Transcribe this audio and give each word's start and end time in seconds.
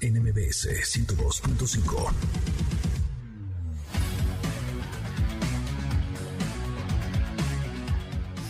NMBS 0.00 0.68
102.5. 0.84 2.12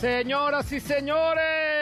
Señoras 0.00 0.70
y 0.72 0.78
señores, 0.78 1.77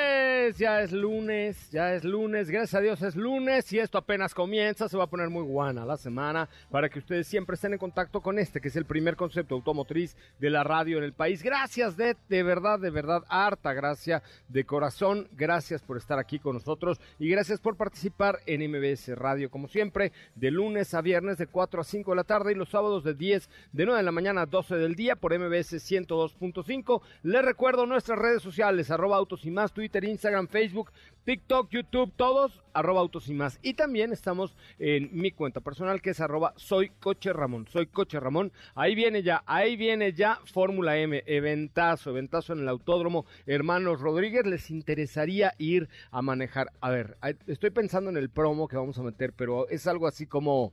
ya 0.57 0.83
es 0.83 0.93
lunes, 0.93 1.71
ya 1.71 1.95
es 1.95 2.05
lunes, 2.05 2.51
gracias 2.51 2.75
a 2.75 2.81
Dios 2.81 3.03
es 3.03 3.17
lunes 3.17 3.73
y 3.73 3.79
esto 3.79 3.99
apenas 3.99 4.35
comienza, 4.35 4.89
se 4.89 4.97
va 4.97 5.05
a 5.05 5.09
poner 5.09 5.29
muy 5.29 5.43
guana 5.43 5.85
la 5.85 5.97
semana 5.97 6.49
para 6.71 6.89
que 6.89 6.99
ustedes 6.99 7.27
siempre 7.27 7.55
estén 7.55 7.73
en 7.73 7.79
contacto 7.79 8.21
con 8.21 8.39
este, 8.39 8.61
que 8.61 8.69
es 8.69 8.77
el 8.77 8.85
primer 8.85 9.17
concepto 9.17 9.55
automotriz 9.55 10.17
de 10.39 10.51
la 10.51 10.63
radio 10.63 10.99
en 10.99 11.05
el 11.05 11.13
país. 11.13 11.43
Gracias 11.43 11.97
de, 11.97 12.17
de 12.29 12.43
verdad, 12.43 12.79
de 12.79 12.91
verdad, 12.91 13.25
harta 13.29 13.73
gracia 13.73 14.23
de 14.49 14.65
corazón, 14.65 15.29
gracias 15.33 15.83
por 15.83 15.97
estar 15.97 16.19
aquí 16.19 16.39
con 16.39 16.55
nosotros 16.55 17.01
y 17.19 17.29
gracias 17.29 17.61
por 17.61 17.77
participar 17.77 18.39
en 18.47 18.71
MBS 18.71 19.09
Radio, 19.17 19.51
como 19.51 19.69
siempre, 19.69 20.13
de 20.35 20.51
lunes 20.51 20.95
a 20.95 21.03
viernes 21.03 21.39
de 21.39 21.47
4 21.47 21.81
a 21.81 21.85
5 21.85 22.13
de 22.13 22.17
la 22.17 22.25
tarde 22.25 22.53
y 22.53 22.55
los 22.55 22.71
sábados 22.71 23.05
de 23.05 23.15
10, 23.15 23.51
de 23.73 23.85
9 23.85 23.99
de 23.99 24.05
la 24.05 24.13
mañana 24.13 24.43
a 24.43 24.47
12 24.47 24.77
del 24.77 24.95
día 24.95 25.17
por 25.17 25.37
MBS 25.37 25.75
102.5. 25.75 27.03
Les 27.23 27.45
recuerdo 27.45 27.87
nuestro 27.87 28.17
redes 28.17 28.43
sociales, 28.43 28.91
arroba 28.91 29.17
autos 29.17 29.45
y 29.45 29.51
más, 29.51 29.73
Twitter, 29.73 29.96
Instagram, 30.05 30.49
Facebook, 30.49 30.93
TikTok, 31.25 31.71
YouTube, 31.71 32.13
todos, 32.15 32.63
arroba 32.73 33.01
autos 33.01 33.29
y 33.29 33.35
más. 33.35 33.59
Y 33.63 33.75
también 33.75 34.13
estamos 34.13 34.57
en 34.79 35.11
mi 35.13 35.33
cuenta 35.33 35.61
personal 35.61 36.01
que 36.01 36.11
es 36.11 36.21
arroba 36.21 36.55
soy 36.57 36.91
coche 37.01 37.33
Ramón, 37.33 37.67
soy 37.67 37.87
coche 37.87 38.21
Ramón. 38.21 38.53
Ahí 38.75 38.95
viene 38.95 39.23
ya, 39.23 39.43
ahí 39.47 39.77
viene 39.77 40.13
ya 40.13 40.39
Fórmula 40.45 40.97
M, 40.99 41.25
eventazo, 41.27 42.11
eventazo 42.11 42.53
en 42.53 42.61
el 42.61 42.69
autódromo. 42.69 43.27
Hermanos 43.47 44.01
Rodríguez, 44.01 44.47
¿les 44.47 44.71
interesaría 44.71 45.55
ir 45.59 45.89
a 46.11 46.23
manejar? 46.23 46.71
A 46.81 46.91
ver, 46.91 47.17
estoy 47.47 47.71
pensando 47.71 48.11
en 48.11 48.17
el 48.17 48.31
promo 48.31 48.69
que 48.69 48.77
vamos 48.77 48.99
a 48.99 49.03
meter, 49.03 49.33
pero 49.33 49.69
es 49.69 49.87
algo 49.87 50.07
así 50.07 50.27
como, 50.27 50.73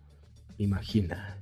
imagina 0.58 1.38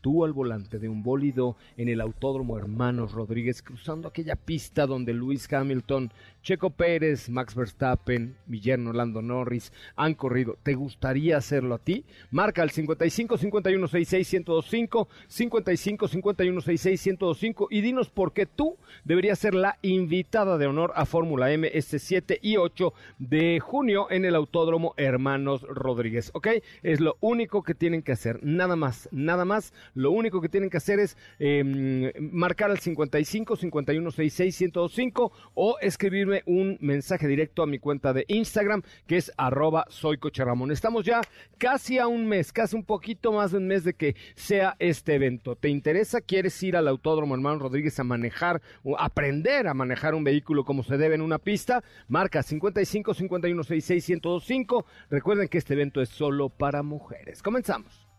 tú 0.00 0.24
al 0.24 0.32
volante 0.32 0.78
de 0.78 0.88
un 0.88 1.02
bólido 1.02 1.56
en 1.76 1.88
el 1.88 2.00
Autódromo 2.00 2.58
Hermanos 2.58 3.12
Rodríguez, 3.12 3.62
cruzando 3.62 4.08
aquella 4.08 4.36
pista 4.36 4.86
donde 4.86 5.12
Luis 5.12 5.52
Hamilton, 5.52 6.12
Checo 6.42 6.70
Pérez, 6.70 7.28
Max 7.28 7.54
Verstappen, 7.54 8.36
mi 8.46 8.60
yerno 8.60 8.92
Lando 8.92 9.20
Norris 9.20 9.72
han 9.96 10.14
corrido. 10.14 10.56
¿Te 10.62 10.74
gustaría 10.74 11.36
hacerlo 11.36 11.74
a 11.74 11.78
ti? 11.78 12.04
Marca 12.30 12.62
al 12.62 12.70
55 12.70 13.36
51 13.36 13.88
66 13.88 14.32
1025, 14.46 15.08
55 15.28 16.08
51 16.08 16.60
66 16.60 17.06
1025 17.06 17.68
y 17.70 17.80
dinos 17.82 18.08
por 18.10 18.32
qué 18.32 18.46
tú 18.46 18.76
deberías 19.04 19.38
ser 19.38 19.54
la 19.54 19.78
invitada 19.82 20.56
de 20.56 20.66
honor 20.66 20.92
a 20.94 21.04
Fórmula 21.04 21.52
M 21.52 21.70
este 21.72 21.98
7 21.98 22.38
y 22.42 22.56
8 22.56 22.92
de 23.18 23.60
junio 23.60 24.06
en 24.10 24.24
el 24.24 24.34
Autódromo 24.34 24.94
Hermanos 24.96 25.62
Rodríguez. 25.62 26.30
¿Ok? 26.34 26.48
Es 26.82 27.00
lo 27.00 27.16
único 27.20 27.62
que 27.62 27.74
tienen 27.74 28.02
que 28.02 28.12
hacer. 28.12 28.40
Nada 28.42 28.76
más, 28.76 29.08
nada 29.12 29.44
más 29.44 29.72
lo 29.94 30.10
único 30.10 30.40
que 30.40 30.48
tienen 30.48 30.70
que 30.70 30.76
hacer 30.76 31.00
es 31.00 31.16
em, 31.38 32.10
marcar 32.32 32.70
al 32.70 32.78
55 32.78 33.56
51 33.56 34.10
66 34.10 34.60
1025 34.60 35.32
o 35.54 35.78
escribirme 35.80 36.42
un 36.46 36.78
mensaje 36.80 37.26
directo 37.26 37.62
a 37.62 37.66
mi 37.66 37.78
cuenta 37.78 38.12
de 38.12 38.24
Instagram 38.28 38.82
que 39.06 39.16
es 39.16 39.32
arroba 39.36 39.86
soy 39.88 40.18
coche 40.18 40.44
Ramón. 40.44 40.70
Estamos 40.70 41.04
ya 41.04 41.20
casi 41.58 41.98
a 41.98 42.06
un 42.06 42.26
mes, 42.26 42.52
casi 42.52 42.76
un 42.76 42.84
poquito 42.84 43.32
más 43.32 43.52
de 43.52 43.58
un 43.58 43.66
mes 43.66 43.84
de 43.84 43.94
que 43.94 44.16
sea 44.34 44.76
este 44.78 45.14
evento. 45.14 45.56
¿Te 45.56 45.68
interesa? 45.68 46.20
¿Quieres 46.20 46.60
ir 46.62 46.76
al 46.76 46.88
Autódromo 46.88 47.34
Hermano 47.34 47.58
Rodríguez 47.58 47.98
a 48.00 48.04
manejar 48.04 48.60
o 48.82 48.98
aprender 48.98 49.68
a 49.68 49.74
manejar 49.74 50.14
un 50.14 50.24
vehículo 50.24 50.64
como 50.64 50.82
se 50.82 50.96
debe 50.96 51.14
en 51.14 51.22
una 51.22 51.38
pista? 51.38 51.82
Marca 52.08 52.42
55 52.42 53.14
51 53.14 53.64
66 53.64 54.08
1025. 54.22 54.86
Recuerden 55.10 55.48
que 55.48 55.58
este 55.58 55.74
evento 55.74 56.00
es 56.00 56.08
solo 56.08 56.48
para 56.48 56.82
mujeres. 56.82 57.42
Comenzamos. 57.42 58.09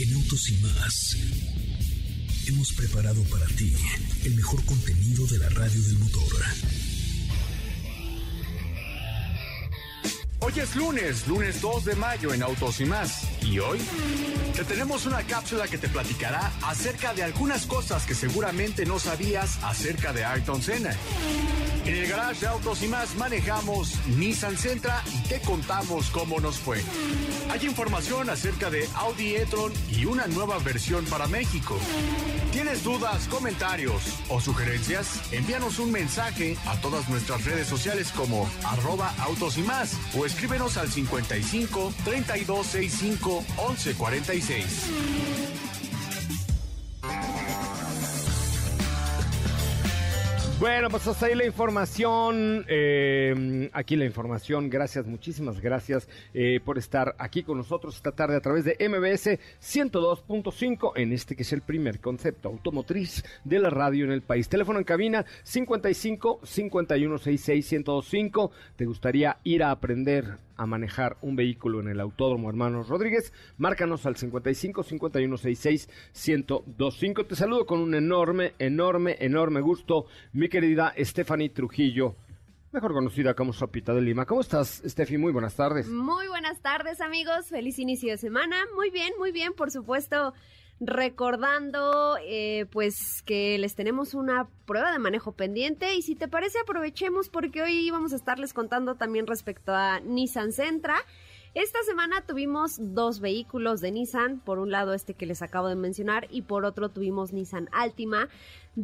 En 0.00 0.14
Autos 0.14 0.48
y 0.48 0.54
más 0.58 1.16
hemos 2.46 2.72
preparado 2.72 3.20
para 3.24 3.46
ti 3.46 3.74
el 4.24 4.34
mejor 4.36 4.64
contenido 4.64 5.26
de 5.26 5.38
la 5.38 5.48
radio 5.48 5.82
del 5.82 5.98
motor. 5.98 6.44
Hoy 10.38 10.52
es 10.56 10.76
lunes, 10.76 11.26
lunes 11.26 11.60
2 11.60 11.84
de 11.84 11.96
mayo 11.96 12.32
en 12.32 12.44
Autos 12.44 12.80
y 12.80 12.84
más. 12.84 13.24
¿Y 13.42 13.58
hoy? 13.58 13.80
Te 14.54 14.62
tenemos 14.62 15.04
una 15.04 15.24
cápsula 15.24 15.66
que 15.66 15.78
te 15.78 15.88
platicará 15.88 16.52
acerca 16.62 17.12
de 17.12 17.24
algunas 17.24 17.66
cosas 17.66 18.06
que 18.06 18.14
seguramente 18.14 18.86
no 18.86 19.00
sabías 19.00 19.58
acerca 19.64 20.12
de 20.12 20.24
Ayrton 20.24 20.62
Senna. 20.62 20.96
En 21.88 21.96
el 21.96 22.06
garage 22.06 22.40
de 22.40 22.48
Autos 22.48 22.82
y 22.82 22.86
más 22.86 23.14
manejamos 23.14 23.94
Nissan 24.08 24.58
Sentra 24.58 25.02
y 25.10 25.26
te 25.26 25.40
contamos 25.40 26.10
cómo 26.10 26.38
nos 26.38 26.58
fue. 26.58 26.82
Hay 27.50 27.64
información 27.64 28.28
acerca 28.28 28.68
de 28.68 28.86
Audi 28.94 29.36
e-tron 29.36 29.72
y 29.90 30.04
una 30.04 30.26
nueva 30.26 30.58
versión 30.58 31.06
para 31.06 31.26
México. 31.28 31.78
¿Tienes 32.52 32.84
dudas, 32.84 33.26
comentarios 33.28 34.02
o 34.28 34.38
sugerencias? 34.38 35.32
Envíanos 35.32 35.78
un 35.78 35.90
mensaje 35.90 36.58
a 36.66 36.78
todas 36.82 37.08
nuestras 37.08 37.46
redes 37.46 37.66
sociales 37.66 38.12
como 38.12 38.46
arroba 38.64 39.14
autos 39.20 39.56
y 39.56 39.62
más 39.62 39.96
o 40.14 40.26
escríbenos 40.26 40.76
al 40.76 40.90
55 40.90 41.94
3265 42.04 43.44
1146. 43.66 45.77
Bueno, 50.60 50.90
pues 50.90 51.06
hasta 51.06 51.26
ahí 51.26 51.36
la 51.36 51.46
información. 51.46 52.64
Eh, 52.66 53.70
aquí 53.72 53.94
la 53.94 54.04
información. 54.04 54.68
Gracias, 54.68 55.06
muchísimas 55.06 55.60
gracias 55.60 56.08
eh, 56.34 56.58
por 56.64 56.78
estar 56.78 57.14
aquí 57.18 57.44
con 57.44 57.58
nosotros 57.58 57.94
esta 57.94 58.10
tarde 58.10 58.34
a 58.34 58.40
través 58.40 58.64
de 58.64 58.76
MBS 58.88 59.38
102.5 59.62 60.92
en 60.96 61.12
este 61.12 61.36
que 61.36 61.44
es 61.44 61.52
el 61.52 61.62
primer 61.62 62.00
concepto 62.00 62.48
automotriz 62.48 63.24
de 63.44 63.60
la 63.60 63.70
radio 63.70 64.04
en 64.04 64.10
el 64.10 64.22
país. 64.22 64.48
Teléfono 64.48 64.80
en 64.80 64.84
cabina 64.84 65.24
55 65.44 66.40
51 66.42 67.18
66 67.18 67.72
1025. 67.72 68.50
¿Te 68.74 68.84
gustaría 68.84 69.36
ir 69.44 69.62
a 69.62 69.70
aprender 69.70 70.47
a 70.58 70.66
manejar 70.66 71.16
un 71.22 71.36
vehículo 71.36 71.80
en 71.80 71.88
el 71.88 72.00
Autódromo 72.00 72.50
Hermanos 72.50 72.88
Rodríguez, 72.88 73.32
márcanos 73.56 74.04
al 74.04 74.16
55 74.16 74.82
51 74.82 75.36
66 75.38 75.88
1025. 76.36 77.24
Te 77.24 77.36
saludo 77.36 77.64
con 77.64 77.80
un 77.80 77.94
enorme, 77.94 78.52
enorme, 78.58 79.16
enorme 79.20 79.60
gusto, 79.62 80.04
mi 80.32 80.48
querida 80.48 80.92
Stephanie 80.98 81.48
Trujillo 81.48 82.16
mejor 82.70 82.92
conocida 82.92 83.34
como 83.34 83.52
Sopita 83.52 83.94
de 83.94 84.02
Lima. 84.02 84.26
¿Cómo 84.26 84.42
estás, 84.42 84.82
Steffi? 84.84 85.16
Muy 85.16 85.32
buenas 85.32 85.56
tardes. 85.56 85.88
Muy 85.88 86.28
buenas 86.28 86.60
tardes, 86.60 87.00
amigos. 87.00 87.48
Feliz 87.48 87.78
inicio 87.78 88.10
de 88.10 88.18
semana. 88.18 88.56
Muy 88.74 88.90
bien, 88.90 89.12
muy 89.18 89.32
bien, 89.32 89.54
por 89.54 89.70
supuesto 89.70 90.34
recordando 90.80 92.16
eh, 92.24 92.66
pues 92.70 93.22
que 93.24 93.58
les 93.58 93.74
tenemos 93.74 94.14
una 94.14 94.48
prueba 94.64 94.92
de 94.92 94.98
manejo 94.98 95.32
pendiente 95.32 95.94
y 95.94 96.02
si 96.02 96.14
te 96.14 96.28
parece 96.28 96.58
aprovechemos 96.60 97.28
porque 97.28 97.62
hoy 97.62 97.90
vamos 97.90 98.12
a 98.12 98.16
estarles 98.16 98.52
contando 98.52 98.94
también 98.94 99.26
respecto 99.26 99.74
a 99.74 100.00
Nissan 100.00 100.52
Sentra. 100.52 100.96
Esta 101.54 101.82
semana 101.82 102.20
tuvimos 102.26 102.76
dos 102.78 103.20
vehículos 103.20 103.80
de 103.80 103.90
Nissan, 103.90 104.40
por 104.40 104.58
un 104.58 104.70
lado 104.70 104.94
este 104.94 105.14
que 105.14 105.26
les 105.26 105.42
acabo 105.42 105.68
de 105.68 105.76
mencionar 105.76 106.26
y 106.30 106.42
por 106.42 106.64
otro 106.64 106.90
tuvimos 106.90 107.32
Nissan 107.32 107.68
Altima 107.72 108.28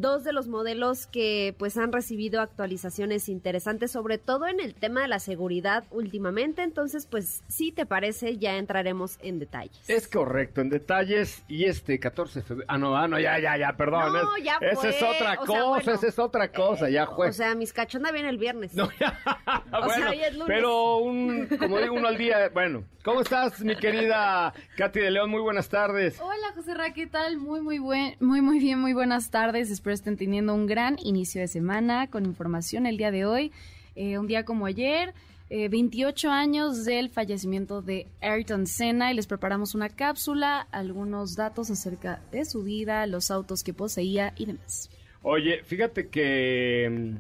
dos 0.01 0.25
de 0.25 0.33
los 0.33 0.49
modelos 0.49 1.07
que 1.07 1.55
pues 1.59 1.77
han 1.77 1.93
recibido 1.93 2.41
actualizaciones 2.41 3.29
interesantes, 3.29 3.93
sobre 3.93 4.19
todo 4.19 4.49
en 4.49 4.61
el 4.61 4.75
tema 4.75 5.03
de 5.03 5.09
la 5.09 5.21
seguridad 5.21 5.85
últimamente. 5.91 6.63
Entonces, 6.63 7.07
pues 7.07 7.43
si 7.49 7.71
te 7.71 7.87
parece, 7.87 8.37
ya 8.37 8.57
entraremos 8.57 9.19
en 9.23 9.39
detalles. 9.39 9.79
Es 9.89 10.09
correcto, 10.09 10.61
en 10.61 10.71
detalles. 10.71 11.45
Y 11.49 11.65
este 11.65 11.99
14 12.01 12.41
de 12.41 12.45
febrero. 12.45 12.67
Ah, 12.69 12.79
no, 12.79 12.97
ah, 12.97 13.07
no, 13.07 13.21
ya, 13.21 13.39
ya, 13.39 13.57
ya, 13.57 13.77
perdón. 13.77 14.13
No, 14.13 14.37
ya 14.39 14.59
fue. 14.59 14.73
Esa 14.73 14.89
es 14.89 15.03
otra 15.03 15.15
O 15.15 15.19
sea, 15.19 15.37
cosa, 15.37 15.65
bueno, 15.65 15.93
esa 15.93 16.07
es 16.07 16.19
otra 16.19 16.53
cosa, 16.53 16.91
ya 16.91 17.07
fue. 17.07 17.29
O 17.29 17.33
sea, 17.33 17.55
mis 17.55 17.73
cachonda 17.73 18.11
viene 18.11 18.29
el 18.29 18.39
viernes. 18.39 18.75
No, 18.75 18.89
ya. 18.99 19.19
O 19.75 19.89
sea, 19.89 19.97
bueno, 19.99 20.11
hoy 20.11 20.21
es 20.21 20.33
lunes. 20.35 20.47
pero 20.47 20.97
un, 20.99 21.49
como 21.59 21.81
digo, 21.81 21.95
uno 21.95 22.07
al 22.07 22.17
día. 22.17 22.49
Bueno, 22.55 22.85
¿cómo 23.03 23.21
estás, 23.21 23.61
mi 23.65 23.75
querida 23.75 24.55
Katy 24.77 25.01
de 25.01 25.11
León? 25.11 25.29
Muy 25.29 25.43
buenas 25.43 25.69
tardes. 25.69 26.21
Hola 26.21 26.53
José 26.55 26.73
Ra, 26.75 26.95
¿qué 26.95 27.09
tal? 27.09 27.37
Muy, 27.37 27.61
muy 27.61 27.81
buen, 27.81 28.15
muy, 28.21 28.43
muy 28.43 28.61
bien, 28.61 28.79
muy 28.79 28.93
buenas 28.93 29.33
tardes. 29.33 29.73
Espero 29.73 29.93
estén 29.93 30.17
teniendo 30.17 30.55
un 30.55 30.69
gran 30.69 30.97
inicio 31.03 31.41
de 31.41 31.49
semana 31.49 32.09
con 32.09 32.25
información 32.25 32.87
el 32.87 32.97
día 32.97 33.11
de 33.11 33.27
hoy. 33.27 33.51
Eh, 33.97 34.19
un 34.19 34.29
día 34.29 34.45
como 34.45 34.67
ayer, 34.67 35.15
eh, 35.51 35.69
28 35.69 36.31
años 36.31 36.85
del 36.85 37.11
fallecimiento 37.11 37.83
de 37.83 38.07
Ayrton 38.21 38.69
Senna 38.69 39.11
y 39.11 39.17
les 39.17 39.27
preparamos 39.27 39.75
una 39.75 39.89
cápsula, 39.89 40.69
algunos 40.71 41.35
datos 41.35 41.73
acerca 41.73 42.23
de 42.31 42.45
su 42.45 42.63
vida, 42.63 43.05
los 43.09 43.33
autos 43.33 43.65
que 43.65 43.75
poseía 43.75 44.33
y 44.37 44.47
demás. 44.47 44.91
Oye, 45.23 45.65
fíjate 45.65 46.09
que 46.09 46.89
mm, 46.89 47.17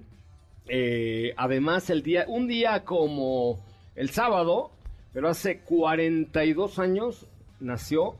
eh, 0.69 1.35
además 1.37 1.91
el 1.91 2.05
día, 2.05 2.25
un 2.29 2.47
día 2.47 2.85
como 2.85 3.59
el 3.97 4.11
sábado, 4.11 4.71
pero 5.15 5.29
hace 5.29 5.61
42 5.61 6.79
años 6.79 7.27
nació 7.61 8.17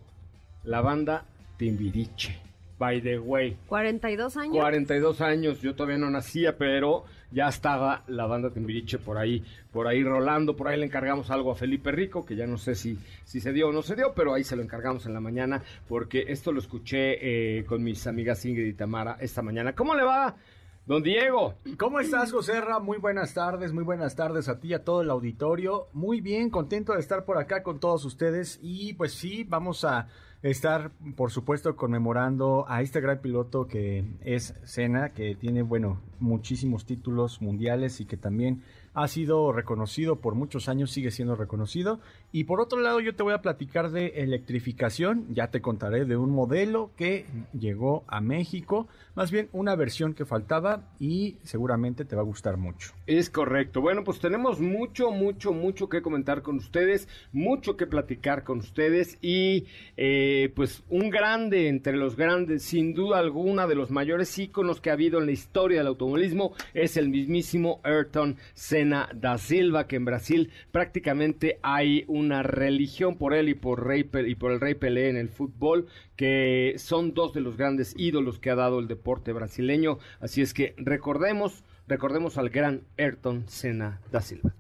la 0.63 0.81
banda 0.81 1.27
Timbiriche. 1.59 2.41
By 2.79 3.01
the 3.03 3.19
way. 3.19 3.57
42 3.69 4.37
años. 4.37 4.57
42 4.57 5.21
años, 5.21 5.61
yo 5.61 5.75
todavía 5.75 5.99
no 5.99 6.11
nacía, 6.11 6.57
pero 6.57 7.05
ya 7.31 7.49
estaba 7.49 8.05
la 8.07 8.27
banda 8.27 8.51
Timbiriche 8.51 8.99
por 8.99 9.19
ahí, 9.19 9.45
por 9.73 9.87
ahí 9.87 10.03
rolando, 10.03 10.57
por 10.57 10.69
ahí 10.69 10.79
le 10.79 10.87
encargamos 10.87 11.31
algo 11.31 11.51
a 11.51 11.57
Felipe 11.57 11.91
Rico, 11.93 12.25
que 12.25 12.37
ya 12.37 12.47
no 12.47 12.59
sé 12.59 12.75
si, 12.75 12.99
si 13.25 13.41
se 13.41 13.53
dio 13.53 13.69
o 13.69 13.73
no 13.73 13.83
se 13.83 13.97
dio, 13.97 14.13
pero 14.15 14.35
ahí 14.35 14.45
se 14.45 14.57
lo 14.57 14.63
encargamos 14.63 15.07
en 15.07 15.15
la 15.15 15.21
mañana, 15.21 15.63
porque 15.89 16.27
esto 16.29 16.53
lo 16.53 16.61
escuché 16.61 17.59
eh, 17.59 17.65
con 17.65 17.83
mis 17.83 18.07
amigas 18.07 18.45
Ingrid 18.45 18.67
y 18.67 18.73
Tamara 18.75 19.17
esta 19.21 19.43
mañana. 19.43 19.73
¿Cómo 19.73 19.95
le 19.95 20.05
va, 20.05 20.37
don 20.87 21.03
Diego? 21.03 21.55
¿Cómo 21.79 21.99
estás, 22.01 22.31
José? 22.31 22.61
Muy 22.83 22.99
buenas 22.99 23.33
tardes, 23.33 23.73
muy 23.73 23.85
buenas 23.85 24.15
tardes 24.17 24.49
a 24.49 24.61
ti 24.61 24.75
a 24.75 24.85
todo 24.85 25.01
el 25.01 25.11
auditorio. 25.11 25.89
Muy 25.93 26.21
bien, 26.21 26.51
contento 26.51 26.93
de 26.93 27.01
estar 27.01 27.25
por 27.25 27.39
acá 27.39 27.63
con 27.63 27.81
todos 27.81 28.05
ustedes 28.05 28.59
y 28.63 28.93
pues 28.95 29.15
sí, 29.15 29.45
vamos 29.45 29.85
a 29.85 30.09
estar, 30.43 30.91
por 31.17 31.31
supuesto, 31.31 31.75
conmemorando 31.75 32.67
a 32.69 32.83
este 32.83 33.01
gran 33.01 33.21
piloto 33.21 33.67
que 33.67 34.05
es 34.21 34.55
Senna, 34.65 35.15
que 35.15 35.35
tiene, 35.35 35.63
bueno, 35.63 36.03
muchísimos 36.21 36.85
títulos 36.85 37.41
mundiales 37.41 38.01
y 38.01 38.05
que 38.05 38.19
también 38.19 38.63
ha 38.93 39.09
sido 39.09 39.53
reconocido 39.53 40.17
por 40.17 40.35
muchos 40.35 40.69
años, 40.69 40.91
sigue 40.91 41.11
siendo 41.11 41.35
reconocido. 41.35 42.01
Y 42.37 42.43
por 42.43 42.61
otro 42.61 42.81
lado, 42.81 42.99
yo 42.99 43.15
te 43.15 43.23
voy 43.23 43.33
a 43.33 43.43
platicar 43.43 43.93
de 43.93 44.09
electrificación, 44.17 45.33
ya 45.33 45.53
te 45.53 45.61
contaré 45.61 46.05
de 46.05 46.17
un 46.17 46.33
modelo 46.33 46.91
que 46.97 47.27
llegó 47.57 48.03
a 48.09 48.21
México, 48.21 48.89
más 49.15 49.31
bien 49.31 49.49
una 49.53 49.77
versión 49.77 50.15
que 50.15 50.25
faltaba 50.25 50.91
y 50.99 51.37
seguramente 51.45 52.05
te 52.05 52.17
va 52.17 52.23
a 52.23 52.25
gustar 52.25 52.57
mucho. 52.57 52.93
Es 53.07 53.31
correcto. 53.31 53.81
Bueno, 53.81 54.03
pues 54.03 54.19
tenemos 54.19 54.61
mucho, 54.61 55.13
mucho, 55.13 55.53
mucho 55.53 55.89
que 55.89 56.03
comentar 56.03 56.43
con 56.43 56.57
ustedes, 56.57 57.09
mucho 57.31 57.77
que 57.77 57.87
platicar 57.87 58.43
con 58.43 58.59
ustedes 58.59 59.17
y 59.23 59.67
eh, 59.97 60.53
pues 60.57 60.83
un 60.89 61.11
grande 61.11 61.69
entre 61.69 61.97
los 61.97 62.17
grandes, 62.17 62.65
sin 62.65 62.95
duda 62.95 63.21
alguna, 63.21 63.69
de 63.69 63.77
los 63.77 63.93
mayores 63.93 64.37
íconos 64.37 64.81
que 64.81 64.91
ha 64.91 64.95
habido 64.95 65.21
en 65.21 65.27
la 65.27 65.33
historia 65.33 65.79
del 65.79 65.87
automovilismo 65.87 66.53
es 66.73 66.97
el 66.97 67.11
mismísimo 67.11 67.81
Ayrton 67.85 68.39
Senna 68.55 69.09
da 69.15 69.39
Silva, 69.39 69.87
que 69.87 69.95
en 69.95 70.05
Brasil 70.05 70.51
prácticamente 70.73 71.61
hay 71.63 72.05
una 72.27 72.43
religión 72.43 73.17
por 73.17 73.35
él 73.35 73.49
y 73.49 73.55
por, 73.55 73.81
el 73.91 74.61
Rey 74.61 74.75
Pelé 74.75 75.09
en 75.09 75.17
el 75.17 75.29
fútbol, 75.29 75.87
que 76.17 76.75
son 76.79 77.15
dos 77.15 77.33
de 77.33 77.41
los 77.41 77.57
grandes 77.57 77.95
ídolos 77.97 78.39
que 78.39 78.51
ha 78.51 78.55
dado 78.55 78.79
el 78.79 78.89
deporte 78.89 79.33
brasileño. 79.33 79.99
Así 80.21 80.43
es 80.43 80.55
que 80.55 80.75
recordemos, 80.77 81.65
recordemos 81.87 82.39
al 82.39 82.51
gran 82.51 82.83
Ayrton 82.99 83.45
Senna 83.49 84.01
da 84.11 84.21
Silva. 84.21 84.55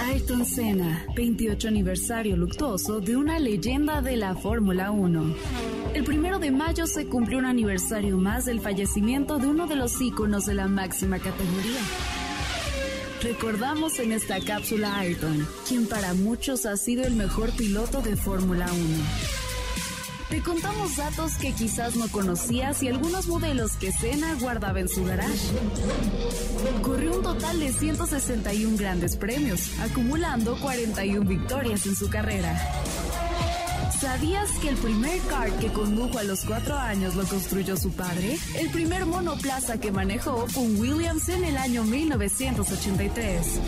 Ayrton 0.00 0.44
Senna, 0.44 1.06
28 1.14 1.68
aniversario 1.68 2.36
luctuoso 2.36 3.00
de 3.00 3.16
una 3.16 3.38
leyenda 3.38 4.02
de 4.02 4.16
la 4.16 4.34
Fórmula 4.34 4.90
1. 4.90 5.34
El 5.94 6.04
primero 6.04 6.38
de 6.38 6.50
mayo 6.50 6.86
se 6.86 7.06
cumplió 7.06 7.38
un 7.38 7.46
aniversario 7.46 8.18
más 8.18 8.44
del 8.46 8.60
fallecimiento 8.60 9.38
de 9.38 9.46
uno 9.46 9.66
de 9.66 9.76
los 9.76 10.00
íconos 10.00 10.46
de 10.46 10.54
la 10.54 10.66
máxima 10.66 11.18
categoría. 11.18 12.23
Recordamos 13.24 13.98
en 14.00 14.12
esta 14.12 14.38
cápsula 14.38 14.96
a 14.96 14.98
Ayrton, 14.98 15.48
quien 15.66 15.86
para 15.86 16.12
muchos 16.12 16.66
ha 16.66 16.76
sido 16.76 17.04
el 17.04 17.14
mejor 17.14 17.50
piloto 17.52 18.02
de 18.02 18.16
Fórmula 18.16 18.66
1. 18.70 18.80
Te 20.28 20.42
contamos 20.42 20.96
datos 20.96 21.36
que 21.36 21.54
quizás 21.54 21.96
no 21.96 22.06
conocías 22.08 22.82
y 22.82 22.88
algunos 22.88 23.26
modelos 23.26 23.78
que 23.78 23.92
Senna 23.92 24.34
guardaba 24.34 24.80
en 24.80 24.90
su 24.90 25.06
garage. 25.06 25.48
Corrió 26.82 27.16
un 27.16 27.22
total 27.22 27.60
de 27.60 27.72
161 27.72 28.76
grandes 28.76 29.16
premios, 29.16 29.70
acumulando 29.80 30.56
41 30.60 31.26
victorias 31.26 31.86
en 31.86 31.96
su 31.96 32.10
carrera. 32.10 32.60
¿Sabías 34.04 34.50
que 34.60 34.68
el 34.68 34.76
primer 34.76 35.18
kart 35.30 35.58
que 35.60 35.72
condujo 35.72 36.18
a 36.18 36.24
los 36.24 36.44
cuatro 36.44 36.76
años 36.76 37.14
lo 37.14 37.24
construyó 37.24 37.74
su 37.74 37.90
padre? 37.90 38.36
El 38.58 38.68
primer 38.68 39.06
monoplaza 39.06 39.80
que 39.80 39.90
manejó 39.90 40.44
un 40.56 40.78
Williams 40.78 41.26
en 41.30 41.42
el 41.42 41.56
año 41.56 41.84
1983. 41.84 43.60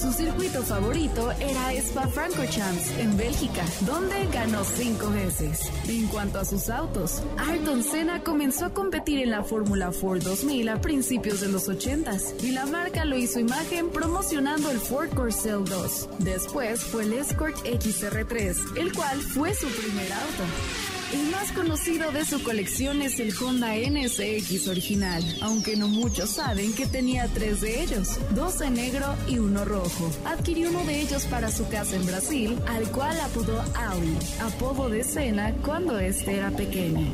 Su 0.00 0.12
circuito 0.12 0.62
favorito 0.62 1.32
era 1.40 1.72
Spa-Francorchamps 1.72 2.98
en 2.98 3.16
Bélgica, 3.16 3.64
donde 3.80 4.28
ganó 4.32 4.62
cinco 4.62 5.10
veces. 5.10 5.72
En 5.88 6.06
cuanto 6.06 6.38
a 6.38 6.44
sus 6.44 6.70
autos, 6.70 7.20
Ayrton 7.36 7.82
Senna 7.82 8.22
comenzó 8.22 8.66
a 8.66 8.70
competir 8.72 9.18
en 9.18 9.30
la 9.30 9.42
Fórmula 9.42 9.90
Ford 9.90 10.22
2000 10.22 10.68
a 10.68 10.80
principios 10.80 11.40
de 11.40 11.48
los 11.48 11.68
80s 11.68 12.44
y 12.44 12.52
la 12.52 12.66
marca 12.66 13.04
lo 13.04 13.16
hizo 13.16 13.40
imagen 13.40 13.90
promocionando 13.90 14.70
el 14.70 14.78
Ford 14.78 15.08
Corcel 15.14 15.64
2. 15.64 16.08
Después 16.20 16.80
fue 16.80 17.02
el 17.02 17.14
Escort 17.14 17.56
XR3, 17.64 18.76
el 18.78 18.92
cual 18.92 19.20
fue 19.20 19.52
su 19.52 19.66
primer 19.66 20.12
auto. 20.12 20.97
El 21.10 21.30
más 21.30 21.52
conocido 21.52 22.12
de 22.12 22.22
su 22.26 22.42
colección 22.42 23.00
es 23.00 23.18
el 23.18 23.32
Honda 23.34 23.74
NSX 23.74 24.68
original, 24.68 25.24
aunque 25.40 25.74
no 25.74 25.88
muchos 25.88 26.28
saben 26.28 26.74
que 26.74 26.86
tenía 26.86 27.26
tres 27.28 27.62
de 27.62 27.82
ellos, 27.82 28.18
dos 28.34 28.60
en 28.60 28.74
negro 28.74 29.14
y 29.26 29.38
uno 29.38 29.64
rojo. 29.64 30.10
Adquirió 30.26 30.68
uno 30.68 30.84
de 30.84 31.00
ellos 31.00 31.24
para 31.24 31.50
su 31.50 31.66
casa 31.70 31.96
en 31.96 32.04
Brasil, 32.04 32.58
al 32.66 32.90
cual 32.90 33.18
apodó 33.22 33.58
Ali, 33.74 34.18
apodo 34.42 34.90
de 34.90 35.02
Senna 35.02 35.54
cuando 35.64 35.98
este 35.98 36.36
era 36.36 36.50
pequeño. 36.50 37.06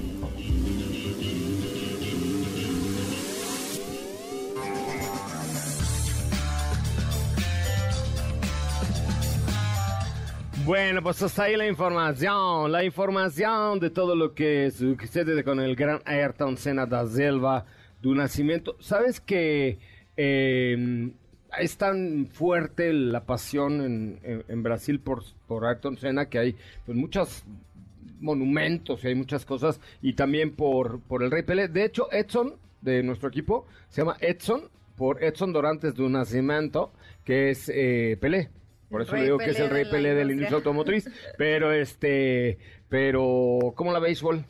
Bueno, 10.64 11.02
pues 11.02 11.21
hasta 11.23 11.44
ahí 11.44 11.56
la 11.56 11.66
información, 11.68 12.73
la 12.73 12.85
información 12.85 13.80
de 13.80 13.90
todo 13.90 14.14
lo 14.16 14.35
que 14.35 14.71
sucede 14.71 15.44
con 15.44 15.61
el 15.61 15.76
gran 15.76 16.00
Ayrton 16.06 16.56
Senna 16.56 16.87
da 16.87 17.06
Silva, 17.06 17.66
tu 18.00 18.14
nacimiento. 18.14 18.76
¿Sabes 18.80 19.21
que 19.21 19.78
eh, 20.16 21.11
es 21.59 21.76
tan 21.76 22.28
fuerte 22.33 22.92
la 22.94 23.25
pasión 23.26 23.83
en, 23.83 24.42
en- 24.49 24.62
Brasil 24.62 25.00
por, 25.00 25.23
por 25.47 25.66
Ayrton 25.66 25.99
Senna 25.99 26.30
que 26.30 26.38
hay 26.38 26.56
pues 26.87 26.97
muchos 26.97 27.44
monumentos 28.21 29.04
y 29.04 29.09
hay 29.09 29.14
muchas 29.14 29.44
cosas 29.44 29.78
y 30.00 30.14
también 30.14 30.54
por, 30.54 31.00
por 31.00 31.23
el 31.23 31.30
Rey 31.30 31.42
Pelé. 31.42 31.68
De 31.68 31.85
hecho, 31.85 32.11
Edson, 32.11 32.54
de 32.80 33.02
nuestro 33.02 33.28
equipo, 33.28 33.66
se 33.90 34.00
llama 34.00 34.16
Edson 34.18 34.62
por 34.97 35.23
Edson 35.23 35.52
Dorantes 35.52 35.94
do 35.94 36.09
Nascimento, 36.09 36.90
que 37.23 37.50
es 37.50 37.68
eh, 37.68 38.16
Pelé. 38.18 38.49
Por 38.95 39.03
eso 39.03 39.13
Rey 39.13 39.21
le 39.21 39.27
digo 39.27 39.39
que 39.39 39.51
es 39.51 39.59
el 39.61 39.71
Rey 39.71 39.85
Pelé 39.91 40.15
de 40.15 40.25
la 40.25 40.33
industria. 40.33 40.57
automotriz. 40.57 41.11
Pero 41.37 41.73
este, 41.73 42.59
pero, 42.89 43.73
¿cómo 43.77 43.93
la 43.93 43.99
béisbol? 43.99 44.45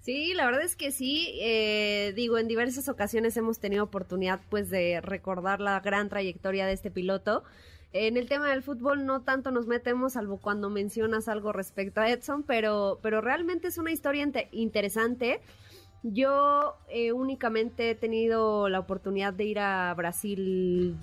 Sí, 0.00 0.34
la 0.34 0.46
verdad 0.46 0.62
es 0.62 0.74
que 0.74 0.90
sí. 0.90 1.38
eh, 1.40 2.12
digo, 2.16 2.38
en 2.38 2.48
diversas 2.48 2.88
ocasiones 2.88 3.36
hemos 3.36 3.58
tenido 3.60 3.84
oportunidad, 3.84 4.40
pues, 4.50 4.70
de 4.70 5.00
recordar 5.00 5.60
la 5.60 5.78
gran 5.80 6.08
trayectoria 6.08 6.66
de 6.66 6.72
este 6.72 6.90
piloto. 6.90 7.44
En 7.92 8.16
el 8.16 8.28
tema 8.28 8.48
del 8.48 8.62
fútbol 8.62 9.04
no 9.04 9.22
tanto 9.22 9.50
nos 9.50 9.66
metemos, 9.66 10.14
salvo 10.14 10.38
cuando 10.38 10.70
mencionas 10.70 11.28
algo 11.28 11.52
respecto 11.52 12.00
a 12.00 12.08
Edson, 12.10 12.42
pero, 12.42 12.98
pero 13.02 13.20
realmente 13.20 13.68
es 13.68 13.78
una 13.78 13.92
historia 13.92 14.24
inte- 14.24 14.48
interesante. 14.50 15.40
Yo 16.02 16.74
eh, 16.88 17.12
únicamente 17.12 17.90
he 17.90 17.94
tenido 17.94 18.68
la 18.68 18.80
oportunidad 18.80 19.34
de 19.34 19.44
ir 19.44 19.58
a 19.60 19.92
Brasil 19.94 20.96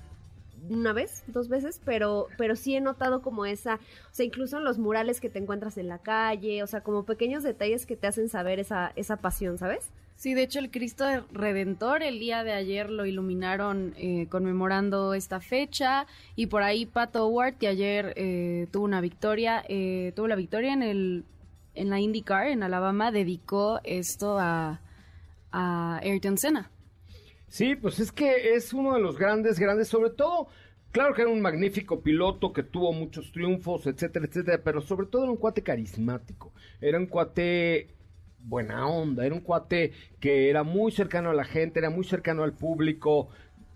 una 0.69 0.93
vez, 0.93 1.23
dos 1.27 1.47
veces, 1.49 1.81
pero, 1.85 2.27
pero 2.37 2.55
sí 2.55 2.75
he 2.75 2.81
notado 2.81 3.21
como 3.21 3.45
esa, 3.45 3.75
o 3.75 4.13
sea, 4.13 4.25
incluso 4.25 4.57
en 4.57 4.63
los 4.63 4.77
murales 4.77 5.21
que 5.21 5.29
te 5.29 5.39
encuentras 5.39 5.77
en 5.77 5.87
la 5.87 5.99
calle, 5.99 6.63
o 6.63 6.67
sea, 6.67 6.81
como 6.81 7.03
pequeños 7.03 7.43
detalles 7.43 7.85
que 7.85 7.95
te 7.95 8.07
hacen 8.07 8.29
saber 8.29 8.59
esa, 8.59 8.91
esa 8.95 9.17
pasión, 9.17 9.57
¿sabes? 9.57 9.91
Sí, 10.19 10.33
de 10.33 10.43
hecho 10.43 10.59
el 10.59 10.69
Cristo 10.69 11.05
Redentor 11.31 12.03
el 12.03 12.19
día 12.19 12.43
de 12.43 12.51
ayer 12.51 12.89
lo 12.89 13.05
iluminaron 13.05 13.93
eh, 13.95 14.27
conmemorando 14.29 15.13
esta 15.13 15.39
fecha 15.39 16.07
y 16.35 16.47
por 16.47 16.61
ahí 16.61 16.85
Pat 16.85 17.15
Howard 17.15 17.53
que 17.53 17.69
ayer 17.69 18.11
eh, 18.17 18.67
tuvo 18.69 18.83
una 18.83 18.99
victoria, 18.99 19.63
eh, 19.69 20.11
tuvo 20.17 20.27
la 20.27 20.35
victoria 20.35 20.73
en 20.73 20.83
el 20.83 21.23
en 21.73 21.89
la 21.89 22.01
IndyCar 22.01 22.47
en 22.47 22.63
Alabama 22.63 23.13
dedicó 23.13 23.79
esto 23.85 24.37
a, 24.37 24.81
a 25.53 25.99
Ayrton 26.03 26.37
Senna. 26.37 26.69
Sí, 27.49 27.75
pues 27.75 27.99
es 27.99 28.11
que 28.11 28.53
es 28.53 28.73
uno 28.73 28.93
de 28.93 29.01
los 29.01 29.17
grandes, 29.17 29.59
grandes, 29.59 29.87
sobre 29.87 30.11
todo, 30.11 30.47
claro 30.91 31.15
que 31.15 31.23
era 31.23 31.31
un 31.31 31.41
magnífico 31.41 32.01
piloto 32.01 32.53
que 32.53 32.61
tuvo 32.61 32.93
muchos 32.93 33.31
triunfos, 33.31 33.87
etcétera, 33.87 34.25
etcétera, 34.27 34.61
pero 34.63 34.81
sobre 34.81 35.07
todo 35.07 35.23
era 35.23 35.31
un 35.31 35.37
cuate 35.37 35.63
carismático, 35.63 36.53
era 36.79 36.99
un 36.99 37.07
cuate 37.07 37.89
buena 38.37 38.87
onda, 38.87 39.25
era 39.25 39.33
un 39.33 39.41
cuate 39.41 39.91
que 40.19 40.49
era 40.49 40.61
muy 40.61 40.91
cercano 40.91 41.31
a 41.31 41.33
la 41.33 41.43
gente, 41.43 41.79
era 41.79 41.89
muy 41.89 42.03
cercano 42.03 42.43
al 42.43 42.53
público, 42.53 43.29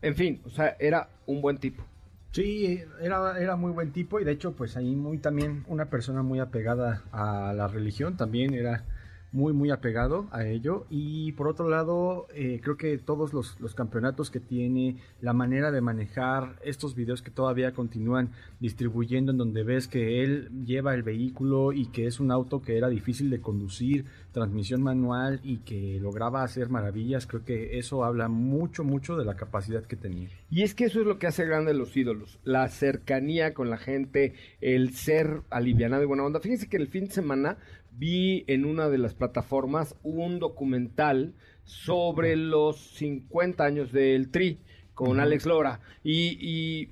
en 0.03 0.15
fin, 0.15 0.41
o 0.45 0.51
sea, 0.51 0.77
era 0.79 1.09
un 1.25 1.41
buen 1.41 1.57
tipo. 1.57 1.83
Sí, 2.31 2.79
era, 3.01 3.39
era 3.39 3.55
muy 3.55 3.71
buen 3.71 3.91
tipo 3.91 4.19
y 4.19 4.23
de 4.23 4.31
hecho 4.31 4.53
pues 4.53 4.77
ahí 4.77 4.95
muy 4.95 5.17
también 5.17 5.63
una 5.67 5.85
persona 5.89 6.23
muy 6.23 6.39
apegada 6.39 7.03
a 7.11 7.53
la 7.53 7.67
religión, 7.67 8.17
también 8.17 8.53
era 8.53 8.85
muy, 9.33 9.51
muy 9.51 9.71
apegado 9.71 10.27
a 10.31 10.45
ello. 10.45 10.85
Y 10.89 11.33
por 11.33 11.47
otro 11.47 11.67
lado, 11.67 12.27
eh, 12.33 12.61
creo 12.63 12.77
que 12.77 12.97
todos 12.99 13.33
los, 13.33 13.57
campeonatos 13.75 14.29
que 14.29 14.39
tiene, 14.39 14.97
la 15.19 15.33
manera 15.33 15.71
de 15.71 15.81
manejar 15.81 16.59
estos 16.63 16.95
videos 16.95 17.21
que 17.21 17.31
todavía 17.31 17.73
continúan 17.73 18.29
distribuyendo, 18.59 19.31
en 19.31 19.37
donde 19.37 19.63
ves 19.63 19.87
que 19.87 20.23
él 20.23 20.49
lleva 20.65 20.93
el 20.93 21.03
vehículo 21.03 21.73
y 21.73 21.87
que 21.87 22.05
es 22.05 22.19
un 22.19 22.31
auto 22.31 22.61
que 22.61 22.77
era 22.77 22.87
difícil 22.87 23.29
de 23.29 23.41
conducir, 23.41 24.05
transmisión 24.31 24.81
manual 24.83 25.39
y 25.43 25.57
que 25.57 25.99
lograba 25.99 26.43
hacer 26.43 26.69
maravillas, 26.69 27.25
creo 27.25 27.43
que 27.43 27.77
eso 27.79 28.03
habla 28.03 28.27
mucho, 28.27 28.83
mucho 28.83 29.17
de 29.17 29.25
la 29.25 29.35
capacidad 29.35 29.83
que 29.83 29.95
tenía. 29.95 30.29
Y 30.49 30.61
es 30.61 30.75
que 30.75 30.85
eso 30.85 31.01
es 31.01 31.07
lo 31.07 31.17
que 31.17 31.27
hace 31.27 31.45
grande 31.45 31.73
los 31.73 31.95
ídolos, 31.97 32.39
la 32.43 32.67
cercanía 32.69 33.53
con 33.53 33.69
la 33.69 33.77
gente, 33.77 34.33
el 34.61 34.93
ser 34.93 35.41
alivianado 35.49 36.03
y 36.03 36.07
buena 36.07 36.23
onda. 36.23 36.39
Fíjense 36.39 36.69
que 36.69 36.77
el 36.77 36.87
fin 36.87 37.05
de 37.05 37.11
semana 37.11 37.57
vi 37.97 38.43
en 38.47 38.65
una 38.65 38.89
de 38.89 38.97
las 38.97 39.13
plataformas 39.13 39.95
un 40.03 40.39
documental 40.39 41.33
sobre 41.63 42.35
los 42.35 42.77
50 42.77 43.63
años 43.63 43.91
del 43.91 44.29
Tri 44.29 44.59
con 44.93 45.19
Alex 45.19 45.45
Lora. 45.45 45.79
Y, 46.03 46.37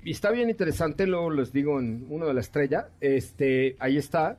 y, 0.04 0.10
está 0.10 0.30
bien 0.30 0.50
interesante, 0.50 1.06
luego 1.06 1.30
les 1.30 1.52
digo 1.52 1.78
en 1.78 2.06
uno 2.08 2.26
de 2.26 2.34
la 2.34 2.40
estrella, 2.40 2.88
este, 3.00 3.76
ahí 3.78 3.96
está, 3.96 4.38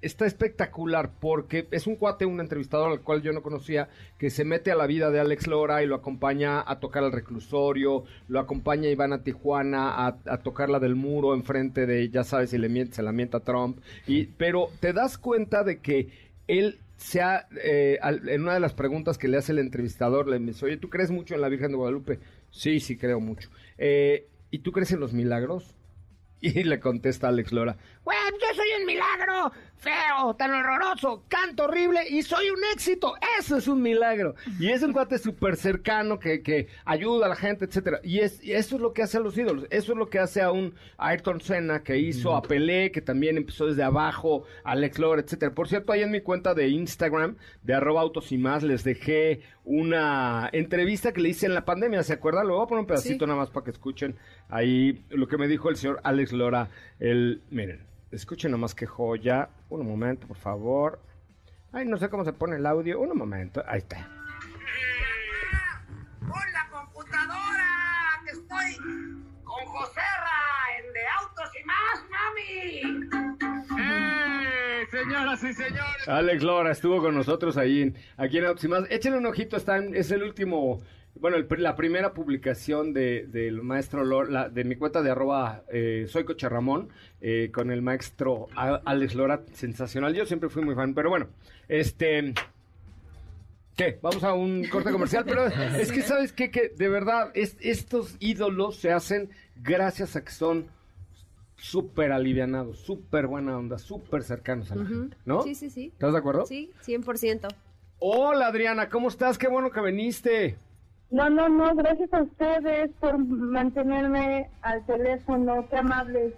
está 0.00 0.26
espectacular 0.26 1.12
porque 1.20 1.66
es 1.70 1.86
un 1.86 1.96
cuate, 1.96 2.26
un 2.26 2.40
entrevistador 2.40 2.92
al 2.92 3.00
cual 3.00 3.22
yo 3.22 3.32
no 3.32 3.42
conocía, 3.42 3.88
que 4.18 4.30
se 4.30 4.44
mete 4.44 4.70
a 4.70 4.76
la 4.76 4.86
vida 4.86 5.10
de 5.10 5.20
Alex 5.20 5.46
Lora 5.46 5.82
y 5.82 5.86
lo 5.86 5.96
acompaña 5.96 6.62
a 6.66 6.78
tocar 6.78 7.04
al 7.04 7.12
reclusorio, 7.12 8.04
lo 8.28 8.40
acompaña 8.40 8.88
a 8.88 8.92
Iván 8.92 9.12
a 9.12 9.22
Tijuana 9.22 10.06
a, 10.06 10.38
tocar 10.42 10.70
la 10.70 10.78
del 10.78 10.94
muro 10.94 11.34
enfrente 11.34 11.86
de, 11.86 12.08
ya 12.08 12.24
sabes, 12.24 12.50
si 12.50 12.58
le 12.58 12.68
miente, 12.68 12.94
se 12.94 13.02
la 13.02 13.12
mienta 13.12 13.38
a 13.38 13.44
Trump. 13.44 13.80
Y, 14.06 14.26
pero 14.26 14.68
te 14.80 14.92
das 14.92 15.18
cuenta 15.18 15.64
de 15.64 15.80
que 15.80 16.08
él 16.46 16.78
se 16.96 17.20
ha, 17.20 17.46
eh, 17.62 17.98
en 18.02 18.42
una 18.42 18.54
de 18.54 18.60
las 18.60 18.74
preguntas 18.74 19.18
que 19.18 19.28
le 19.28 19.36
hace 19.36 19.52
el 19.52 19.58
entrevistador, 19.58 20.28
le 20.28 20.38
dice, 20.38 20.66
oye, 20.66 20.76
¿tú 20.76 20.90
crees 20.90 21.10
mucho 21.10 21.34
en 21.34 21.40
la 21.40 21.48
Virgen 21.48 21.70
de 21.70 21.76
Guadalupe? 21.76 22.18
Sí, 22.50 22.80
sí, 22.80 22.96
creo 22.96 23.20
mucho. 23.20 23.50
Eh, 23.78 24.26
¿Y 24.50 24.60
tú 24.60 24.72
crees 24.72 24.92
en 24.92 25.00
los 25.00 25.12
milagros? 25.12 25.74
Y 26.40 26.62
le 26.62 26.78
contesta 26.78 27.28
Alex 27.28 27.52
Lora, 27.52 27.78
bueno, 28.08 28.38
yo 28.40 28.54
soy 28.54 28.68
un 28.80 28.86
milagro, 28.86 29.52
feo, 29.76 30.34
tan 30.34 30.50
horroroso, 30.54 31.24
canto 31.28 31.64
horrible 31.64 32.08
y 32.08 32.22
soy 32.22 32.48
un 32.48 32.60
éxito. 32.72 33.12
Eso 33.38 33.58
es 33.58 33.68
un 33.68 33.82
milagro. 33.82 34.34
Y 34.58 34.70
es 34.70 34.82
un 34.82 34.94
cuate 34.94 35.18
súper 35.18 35.56
cercano 35.56 36.18
que, 36.18 36.42
que, 36.42 36.68
ayuda 36.86 37.26
a 37.26 37.28
la 37.28 37.36
gente, 37.36 37.66
etcétera. 37.66 38.00
Y, 38.02 38.20
es, 38.20 38.40
eso 38.42 38.76
es 38.76 38.80
lo 38.80 38.94
que 38.94 39.02
hace 39.02 39.18
a 39.18 39.20
los 39.20 39.36
ídolos. 39.36 39.66
Eso 39.68 39.92
es 39.92 39.98
lo 39.98 40.08
que 40.08 40.20
hace 40.20 40.40
a 40.40 40.50
un 40.50 40.74
Ayrton 40.96 41.42
Senna 41.42 41.82
que 41.82 41.98
hizo, 41.98 42.34
a 42.34 42.40
Pelé, 42.40 42.92
que 42.92 43.02
también 43.02 43.36
empezó 43.36 43.66
desde 43.66 43.82
abajo, 43.82 44.44
Alex 44.64 44.98
Lora, 44.98 45.20
etcétera. 45.20 45.54
Por 45.54 45.68
cierto, 45.68 45.92
ahí 45.92 46.00
en 46.00 46.10
mi 46.10 46.22
cuenta 46.22 46.54
de 46.54 46.66
Instagram, 46.68 47.36
de 47.62 47.74
arroba 47.74 48.00
autos 48.00 48.32
y 48.32 48.38
más, 48.38 48.62
les 48.62 48.84
dejé 48.84 49.42
una 49.64 50.48
entrevista 50.54 51.12
que 51.12 51.20
le 51.20 51.28
hice 51.28 51.44
en 51.44 51.52
la 51.52 51.66
pandemia, 51.66 52.02
¿se 52.02 52.14
acuerdan? 52.14 52.48
Lo 52.48 52.54
voy 52.54 52.64
a 52.64 52.68
poner 52.68 52.80
un 52.80 52.86
pedacito 52.86 53.26
nada 53.26 53.38
más 53.38 53.50
para 53.50 53.64
que 53.64 53.70
escuchen 53.70 54.16
ahí 54.48 55.04
lo 55.10 55.28
que 55.28 55.36
me 55.36 55.46
dijo 55.46 55.68
el 55.68 55.76
señor 55.76 56.00
Alex 56.04 56.32
Lora. 56.32 56.70
El, 56.98 57.42
miren. 57.50 57.88
Escuchen 58.10 58.50
nomás 58.50 58.74
qué 58.74 58.86
joya. 58.86 59.50
Un 59.68 59.86
momento, 59.86 60.26
por 60.26 60.38
favor. 60.38 61.00
Ay, 61.72 61.84
no 61.86 61.98
sé 61.98 62.08
cómo 62.08 62.24
se 62.24 62.32
pone 62.32 62.56
el 62.56 62.64
audio. 62.64 63.00
Un 63.00 63.16
momento. 63.16 63.62
Ahí 63.66 63.78
está. 63.78 64.08
¡Con 66.20 66.52
la 66.52 66.68
computadora! 66.70 67.66
¡Que 68.24 68.30
estoy 68.30 68.76
con 69.44 69.66
Joserra 69.66 70.40
en 70.78 70.92
De 70.92 71.00
Autos 71.20 71.50
y 71.60 71.64
Más, 71.64 72.04
mami! 72.10 73.80
¡Eh! 73.82 74.86
Señoras 74.90 75.44
y 75.44 75.52
señores. 75.52 76.08
Alex 76.08 76.42
Lora 76.42 76.72
estuvo 76.72 77.02
con 77.02 77.14
nosotros 77.14 77.58
ahí 77.58 77.94
aquí 78.16 78.38
en 78.38 78.46
Autos 78.46 78.64
y 78.64 78.68
Más. 78.68 78.84
Échenle 78.90 79.18
un 79.18 79.26
ojito, 79.26 79.56
están, 79.56 79.94
es 79.94 80.10
el 80.10 80.22
último 80.22 80.80
bueno, 81.20 81.36
la 81.58 81.76
primera 81.76 82.12
publicación 82.12 82.92
del 82.92 83.62
maestro 83.62 84.04
Lora, 84.04 84.48
de 84.48 84.64
mi 84.64 84.76
cuenta 84.76 85.02
de 85.02 85.10
arroba 85.10 85.64
eh, 85.72 86.06
soy 86.08 86.24
Coche 86.24 86.48
Ramón, 86.48 86.88
eh, 87.20 87.50
con 87.52 87.70
el 87.70 87.82
maestro 87.82 88.48
Alex 88.54 89.14
Lora, 89.14 89.42
sensacional. 89.52 90.14
Yo 90.14 90.26
siempre 90.26 90.48
fui 90.48 90.64
muy 90.64 90.74
fan, 90.74 90.94
pero 90.94 91.10
bueno, 91.10 91.28
este... 91.68 92.34
¿Qué? 93.76 93.96
Vamos 94.02 94.24
a 94.24 94.34
un 94.34 94.66
corte 94.66 94.90
comercial, 94.90 95.24
pero 95.24 95.46
es 95.78 95.92
que 95.92 96.02
sabes 96.02 96.32
qué? 96.32 96.50
que 96.50 96.72
de 96.76 96.88
verdad 96.88 97.30
es, 97.34 97.56
estos 97.60 98.16
ídolos 98.18 98.76
se 98.76 98.90
hacen 98.90 99.30
gracias 99.54 100.16
a 100.16 100.24
que 100.24 100.32
son 100.32 100.66
súper 101.54 102.10
alivianados, 102.10 102.80
súper 102.80 103.28
buena 103.28 103.56
onda, 103.56 103.78
súper 103.78 104.24
cercanos 104.24 104.72
a 104.72 104.76
la 104.76 104.84
gente, 104.84 105.16
¿no? 105.24 105.42
Sí, 105.42 105.54
sí, 105.54 105.70
sí. 105.70 105.90
¿Estás 105.92 106.12
de 106.12 106.18
acuerdo? 106.18 106.46
Sí, 106.46 106.72
100%. 106.84 107.48
Hola 108.00 108.48
Adriana, 108.48 108.88
¿cómo 108.88 109.08
estás? 109.08 109.38
Qué 109.38 109.48
bueno 109.48 109.70
que 109.70 109.80
viniste. 109.80 110.56
No, 111.10 111.30
no, 111.30 111.48
no, 111.48 111.74
gracias 111.74 112.12
a 112.12 112.22
ustedes 112.22 112.90
por 113.00 113.16
mantenerme 113.18 114.50
al 114.60 114.84
teléfono, 114.84 115.66
qué 115.70 115.76
amables. 115.76 116.34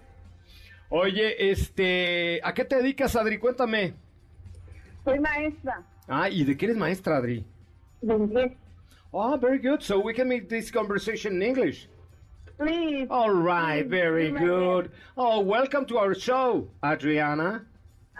Oye, 0.90 1.50
este, 1.50 2.40
¿a 2.44 2.54
qué 2.54 2.64
te 2.64 2.76
dedicas, 2.76 3.16
Adri? 3.16 3.38
Cuéntame. 3.38 3.94
Soy 5.04 5.18
maestra. 5.18 5.82
Ah, 6.08 6.28
¿y 6.28 6.44
de 6.44 6.56
qué 6.56 6.66
eres 6.66 6.76
maestra, 6.76 7.16
Adri? 7.16 7.44
De 8.02 8.14
inglés. 8.14 8.52
Oh, 9.12 9.36
very 9.36 9.58
good. 9.58 9.80
So 9.82 9.98
we 9.98 10.14
can 10.14 10.28
make 10.28 10.48
this 10.48 10.70
conversation 10.70 11.34
in 11.34 11.42
English. 11.42 11.88
Please. 12.56 13.08
All 13.10 13.30
right, 13.30 13.86
very 13.86 14.30
good. 14.30 14.90
Oh, 15.16 15.40
welcome 15.40 15.84
to 15.86 15.98
our 15.98 16.14
show, 16.14 16.68
Adriana. 16.82 17.64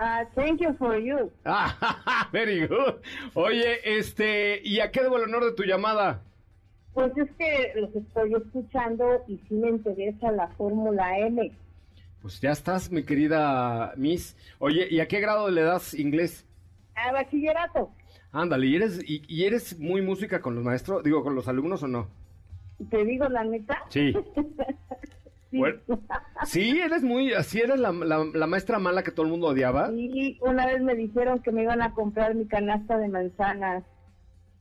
Uh, 0.00 0.24
thank 0.34 0.60
you 0.60 0.74
for 0.78 0.96
you. 0.96 1.30
Ah, 1.44 2.28
very 2.32 2.66
good. 2.66 3.02
Oye, 3.34 3.80
este, 3.84 4.60
¿y 4.64 4.80
a 4.80 4.90
qué 4.90 5.02
debo 5.02 5.16
el 5.18 5.24
honor 5.24 5.44
de 5.44 5.52
tu 5.52 5.62
llamada? 5.64 6.22
Pues 6.94 7.16
es 7.16 7.30
que 7.32 7.72
los 7.76 7.94
estoy 7.94 8.34
escuchando 8.34 9.22
y 9.28 9.38
sí 9.48 9.54
me 9.54 9.68
interesa 9.68 10.32
la 10.32 10.48
Fórmula 10.48 11.18
M. 11.18 11.52
Pues 12.20 12.40
ya 12.40 12.50
estás, 12.50 12.90
mi 12.90 13.02
querida 13.04 13.94
Miss. 13.96 14.36
Oye, 14.58 14.86
¿y 14.90 15.00
a 15.00 15.08
qué 15.08 15.20
grado 15.20 15.50
le 15.50 15.62
das 15.62 15.94
inglés? 15.94 16.44
A 16.94 17.12
bachillerato. 17.12 17.90
Ándale, 18.32 18.66
¿y 18.66 18.76
eres, 18.76 19.00
y, 19.04 19.44
eres 19.44 19.78
muy 19.78 20.02
música 20.02 20.40
con 20.40 20.54
los 20.54 20.62
maestros? 20.62 21.02
Digo, 21.02 21.22
¿con 21.22 21.34
los 21.34 21.48
alumnos 21.48 21.82
o 21.82 21.88
no? 21.88 22.08
¿Te 22.90 23.04
digo 23.04 23.28
la 23.28 23.42
neta? 23.44 23.82
Sí. 23.88 24.12
sí. 25.50 25.60
sí, 26.44 26.80
eres 26.80 27.02
muy, 27.02 27.32
así 27.32 27.60
eres 27.60 27.80
la, 27.80 27.90
la, 27.92 28.46
maestra 28.46 28.78
mala 28.78 29.02
que 29.02 29.10
todo 29.10 29.26
el 29.26 29.32
mundo 29.32 29.48
odiaba. 29.48 29.88
Sí, 29.90 30.38
una 30.42 30.66
vez 30.66 30.80
me 30.80 30.94
dijeron 30.94 31.40
que 31.40 31.50
me 31.50 31.62
iban 31.62 31.82
a 31.82 31.92
comprar 31.92 32.34
mi 32.34 32.46
canasta 32.46 32.98
de 32.98 33.08
manzanas. 33.08 33.82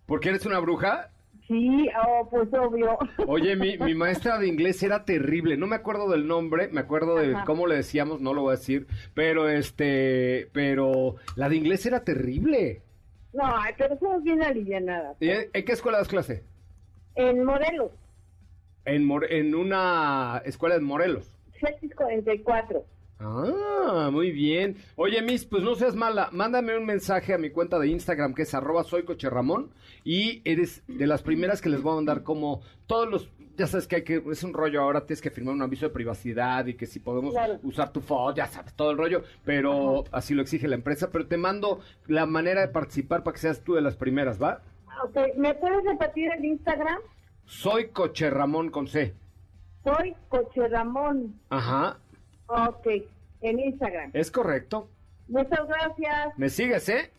¿Por 0.07 0.19
qué 0.19 0.29
eres 0.29 0.45
una 0.45 0.59
bruja? 0.59 1.11
Sí, 1.49 1.89
oh, 2.07 2.27
pues 2.29 2.47
obvio. 2.53 2.95
Oye, 3.25 3.55
mi, 3.55 3.75
mi, 3.79 3.95
maestra 3.95 4.37
de 4.37 4.47
inglés 4.47 4.83
era 4.83 5.03
terrible. 5.03 5.57
No 5.57 5.65
me 5.65 5.75
acuerdo 5.75 6.07
del 6.07 6.27
nombre, 6.27 6.67
me 6.67 6.79
acuerdo 6.79 7.15
de 7.15 7.35
cómo 7.43 7.65
le 7.65 7.75
decíamos, 7.75 8.21
no 8.21 8.35
lo 8.35 8.43
voy 8.43 8.53
a 8.53 8.57
decir, 8.57 8.85
pero 9.15 9.49
este, 9.49 10.47
pero 10.53 11.15
la 11.35 11.49
de 11.49 11.55
inglés 11.55 11.87
era 11.87 12.03
terrible. 12.03 12.83
No, 13.33 13.51
pero 13.79 13.97
somos 13.97 14.23
bien 14.23 14.43
alivianadas. 14.43 15.17
¿En, 15.21 15.49
¿En 15.51 15.65
qué 15.65 15.71
escuela 15.71 15.97
das 15.97 16.07
clase? 16.07 16.43
En 17.15 17.43
Morelos. 17.43 17.91
En, 18.85 19.09
en 19.29 19.55
una 19.55 20.43
escuela 20.45 20.75
de 20.75 20.81
Morelos. 20.81 21.31
Celtis 21.59 21.95
44. 21.95 22.85
Ah, 23.19 24.09
muy 24.11 24.31
bien. 24.31 24.77
Oye, 24.95 25.21
Miss, 25.21 25.45
pues 25.45 25.61
no 25.63 25.75
seas 25.75 25.95
mala. 25.95 26.29
Mándame 26.31 26.77
un 26.77 26.85
mensaje 26.85 27.33
a 27.33 27.37
mi 27.37 27.49
cuenta 27.49 27.77
de 27.79 27.87
Instagram 27.89 28.33
que 28.33 28.43
es 28.43 28.53
arroba 28.53 28.83
soy 28.83 29.03
coche 29.03 29.29
Ramón 29.29 29.71
y 30.03 30.41
eres 30.45 30.83
de 30.87 31.05
las 31.05 31.21
primeras 31.21 31.61
que 31.61 31.69
les 31.69 31.81
voy 31.81 31.93
a 31.93 31.95
mandar 31.95 32.23
como 32.23 32.61
todos 32.87 33.09
los... 33.09 33.29
Ya 33.57 33.67
sabes 33.67 33.87
que 33.87 33.97
hay 33.97 34.03
que, 34.05 34.23
es 34.31 34.43
un 34.43 34.53
rollo, 34.53 34.81
ahora 34.81 35.05
tienes 35.05 35.21
que 35.21 35.31
firmar 35.31 35.53
un 35.53 35.61
aviso 35.61 35.85
de 35.85 35.91
privacidad 35.91 36.65
y 36.67 36.75
que 36.75 36.85
si 36.85 37.01
podemos 37.01 37.33
Claro. 37.33 37.59
usar 37.63 37.91
tu 37.91 37.99
foto, 37.99 38.33
ya 38.37 38.45
sabes, 38.47 38.73
todo 38.73 38.91
el 38.91 38.97
rollo, 38.97 39.21
pero 39.43 40.05
así 40.13 40.33
lo 40.33 40.41
exige 40.41 40.69
la 40.69 40.75
empresa, 40.75 41.09
pero 41.11 41.27
te 41.27 41.35
mando 41.35 41.81
la 42.07 42.25
manera 42.25 42.61
de 42.61 42.69
participar 42.69 43.21
para 43.21 43.33
que 43.33 43.41
seas 43.41 43.59
tú 43.61 43.73
de 43.73 43.81
las 43.81 43.97
primeras, 43.97 44.41
¿va? 44.41 44.61
Ok, 45.03 45.17
¿me 45.35 45.53
puedes 45.55 45.83
repetir 45.83 46.31
el 46.37 46.45
Instagram? 46.45 46.99
Soy 47.43 47.89
coche 47.89 48.29
Ramón 48.29 48.69
con 48.69 48.87
C. 48.87 49.13
Soy 49.83 50.15
Coche 50.29 50.65
Ramón. 50.69 51.35
Ajá, 51.49 51.97
Ok, 52.49 52.87
en 53.41 53.59
Instagram. 53.59 54.11
es 54.13 54.31
correcto. 54.31 54.89
Muchas 55.27 55.67
gracias. 55.67 56.37
¿Me 56.37 56.49
sigues, 56.49 56.89
eh? 56.89 57.11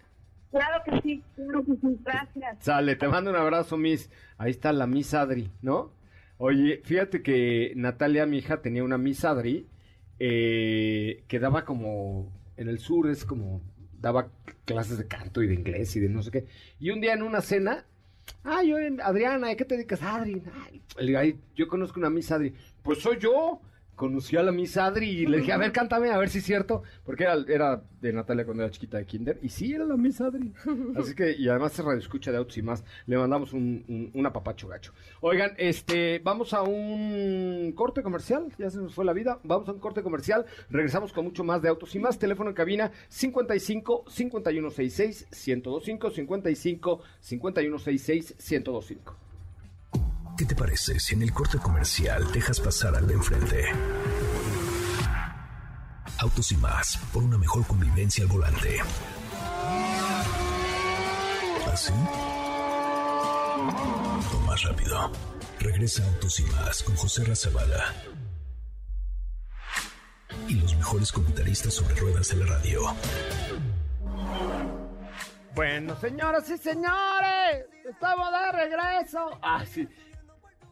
Claro 0.51 0.83
que 0.85 1.01
sí. 1.03 1.23
claro 1.37 1.65
que 1.65 1.73
sí, 1.81 1.99
Gracias. 2.05 2.57
Sale, 2.65 2.97
te 2.97 3.07
mando 3.07 3.31
un 3.31 3.37
abrazo, 3.37 3.77
Miss. 3.77 4.11
Ahí 4.37 4.51
está 4.51 4.73
la 4.73 4.87
Miss 4.89 5.15
Adri, 5.15 5.51
¿no? 5.63 5.93
Oye, 6.39 6.81
fíjate 6.85 7.23
que 7.23 7.73
Natalia, 7.77 8.27
mi 8.27 8.39
hija, 8.39 8.61
tenía 8.61 8.83
una 8.83 8.99
Miss 8.99 9.25
Adri 9.25 9.69
eh, 10.19 11.23
que 11.29 11.39
daba 11.39 11.65
como, 11.65 12.33
en 12.57 12.69
el 12.69 12.79
sur 12.81 13.09
es 13.09 13.25
como, 13.25 13.63
daba 14.01 14.29
clases 14.65 14.99
de 14.99 15.07
canto 15.07 15.43
y 15.43 15.47
de 15.47 15.55
inglés 15.55 15.95
y 15.97 16.01
de 16.01 16.09
no 16.09 16.23
sé 16.23 16.31
qué. 16.31 16.47
Y 16.81 16.91
un 16.91 17.01
día 17.01 17.13
en 17.15 17.23
una 17.23 17.41
cena, 17.43 17.85
ay, 18.43 18.69
yo, 18.71 18.77
Adriana, 19.05 19.51
¿a 19.51 19.55
qué 19.55 19.65
te 19.65 19.77
dedicas? 19.77 20.03
Adri, 20.03 20.43
"Ay, 21.17 21.39
yo 21.55 21.69
conozco 21.69 22.01
una 22.01 22.11
Miss 22.11 22.33
Adri. 22.33 22.53
Pues 22.83 22.99
soy 22.99 23.19
yo. 23.19 23.61
Conocí 24.01 24.35
a 24.39 24.43
la 24.43 24.51
Miss 24.51 24.79
Adri 24.79 25.11
y 25.11 25.27
le 25.27 25.41
dije, 25.41 25.53
a 25.53 25.59
ver, 25.59 25.73
cántame, 25.73 26.09
a 26.09 26.17
ver 26.17 26.31
si 26.31 26.39
es 26.39 26.45
cierto. 26.45 26.83
Porque 27.05 27.25
era, 27.25 27.35
era 27.47 27.83
de 28.01 28.15
Natalia 28.15 28.47
cuando 28.47 28.63
era 28.63 28.73
chiquita 28.73 28.97
de 28.97 29.05
Kinder. 29.05 29.39
Y 29.43 29.51
sí, 29.51 29.75
era 29.75 29.85
la 29.85 29.99
Miss 29.99 30.23
Adri. 30.23 30.55
Así 30.97 31.15
que, 31.15 31.37
y 31.37 31.47
además 31.51 31.79
es 31.79 31.85
radio 31.85 31.99
escucha 31.99 32.33
de 32.33 32.39
autos 32.39 32.57
y 32.57 32.63
más. 32.63 32.83
Le 33.05 33.19
mandamos 33.19 33.53
un, 33.53 33.85
un, 33.89 34.11
un 34.15 34.27
apapacho 34.27 34.69
gacho. 34.69 34.95
Oigan, 35.21 35.53
este, 35.59 36.19
vamos 36.25 36.55
a 36.55 36.63
un 36.63 37.75
corte 37.77 38.03
comercial. 38.03 38.51
Ya 38.57 38.71
se 38.71 38.79
nos 38.79 38.95
fue 38.95 39.05
la 39.05 39.13
vida. 39.13 39.39
Vamos 39.45 39.69
a 39.69 39.73
un 39.73 39.81
corte 39.81 40.03
comercial. 40.03 40.47
Regresamos 40.71 41.13
con 41.13 41.27
mucho 41.27 41.45
más 41.45 41.61
de 41.61 41.69
autos 41.69 41.95
y 41.95 41.99
más. 41.99 42.19
Teléfono 42.19 42.49
en 42.49 42.57
cabina 42.57 42.93
55 43.11 44.07
5166 44.09 45.27
1025 45.47 46.11
55 46.11 47.03
5166 47.21 48.35
1025. 48.51 49.30
¿Qué 50.41 50.47
te 50.47 50.55
parece 50.55 50.99
si 50.99 51.13
en 51.13 51.21
el 51.21 51.35
corte 51.35 51.59
comercial 51.59 52.33
dejas 52.33 52.59
pasar 52.61 52.97
al 52.97 53.07
de 53.07 53.13
enfrente? 53.13 53.63
Autos 56.17 56.51
y 56.53 56.57
más, 56.57 56.97
por 57.13 57.23
una 57.23 57.37
mejor 57.37 57.67
convivencia 57.67 58.25
al 58.25 58.31
volante. 58.31 58.79
¿Así? 61.71 61.93
O 64.33 64.41
más 64.47 64.63
rápido. 64.63 65.13
Regresa 65.59 66.07
Autos 66.07 66.41
y 66.41 66.45
más 66.45 66.85
con 66.85 66.97
José 66.97 67.23
Razabala. 67.23 67.95
Y 70.49 70.55
los 70.55 70.75
mejores 70.75 71.13
comentaristas 71.13 71.75
sobre 71.75 71.95
ruedas 71.97 72.31
de 72.31 72.37
la 72.37 72.47
radio. 72.47 72.97
Bueno, 75.55 76.01
señoras 76.01 76.49
y 76.49 76.57
señores, 76.57 77.67
estamos 77.85 78.31
de 78.33 78.53
regreso. 78.53 79.39
Ah, 79.43 79.67
sí. 79.71 79.87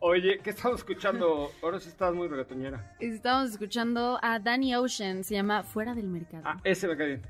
Oye, 0.00 0.38
¿qué 0.38 0.50
estamos 0.50 0.78
escuchando? 0.80 1.50
Ahora 1.62 1.80
sí 1.80 1.88
estás 1.88 2.14
muy 2.14 2.28
reggaetonera. 2.28 2.94
Estamos 3.00 3.50
escuchando 3.50 4.18
a 4.22 4.38
Danny 4.38 4.74
Ocean, 4.76 5.24
se 5.24 5.34
llama 5.34 5.64
Fuera 5.64 5.94
del 5.94 6.06
Mercado. 6.06 6.42
Ah, 6.46 6.60
ese 6.62 6.86
me 6.86 6.96
cae 6.96 7.06
bien. 7.06 7.22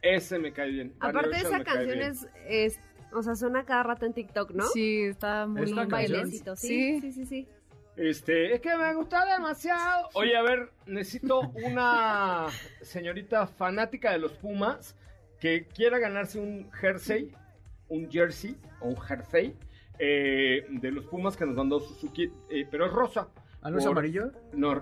Ese 0.00 0.38
me 0.38 0.52
cae 0.52 0.70
bien. 0.70 0.94
Aparte 1.00 1.30
Ocean 1.30 1.46
esa 1.46 1.64
canción 1.64 2.00
es, 2.02 2.26
es- 2.46 2.78
o 3.12 3.22
sea, 3.22 3.34
suena 3.34 3.64
cada 3.64 3.82
rato 3.84 4.06
en 4.06 4.12
TikTok, 4.12 4.50
¿no? 4.52 4.64
Sí, 4.68 5.02
está 5.04 5.46
muy 5.46 5.62
¿Esta? 5.62 5.84
Bailecito, 5.86 6.56
sí, 6.56 6.68
Sí. 6.68 7.00
sí, 7.00 7.12
sí, 7.12 7.26
sí. 7.26 7.48
Este, 7.96 8.54
es 8.54 8.60
que 8.60 8.76
me 8.76 8.92
gusta 8.94 9.24
demasiado. 9.24 10.08
Oye, 10.14 10.36
a 10.36 10.42
ver, 10.42 10.70
necesito 10.86 11.40
una 11.64 12.46
señorita 12.82 13.46
fanática 13.46 14.10
de 14.12 14.18
los 14.18 14.32
Pumas 14.32 14.96
que 15.40 15.66
quiera 15.66 15.98
ganarse 15.98 16.40
un 16.40 16.70
jersey, 16.72 17.32
un 17.88 18.10
jersey 18.10 18.56
o 18.80 18.88
un 18.88 18.96
jersey 18.96 19.54
eh, 19.98 20.66
de 20.68 20.90
los 20.90 21.04
Pumas 21.06 21.36
que 21.36 21.46
nos 21.46 21.56
mandó 21.56 21.80
Suzuki, 21.80 22.30
eh, 22.50 22.66
pero 22.70 22.86
es 22.86 22.92
rosa. 22.92 23.28
¿Ah, 23.62 23.70
no 23.70 23.78
es 23.78 23.84
Por- 23.84 23.92
amarillo? 23.92 24.30
No, 24.52 24.72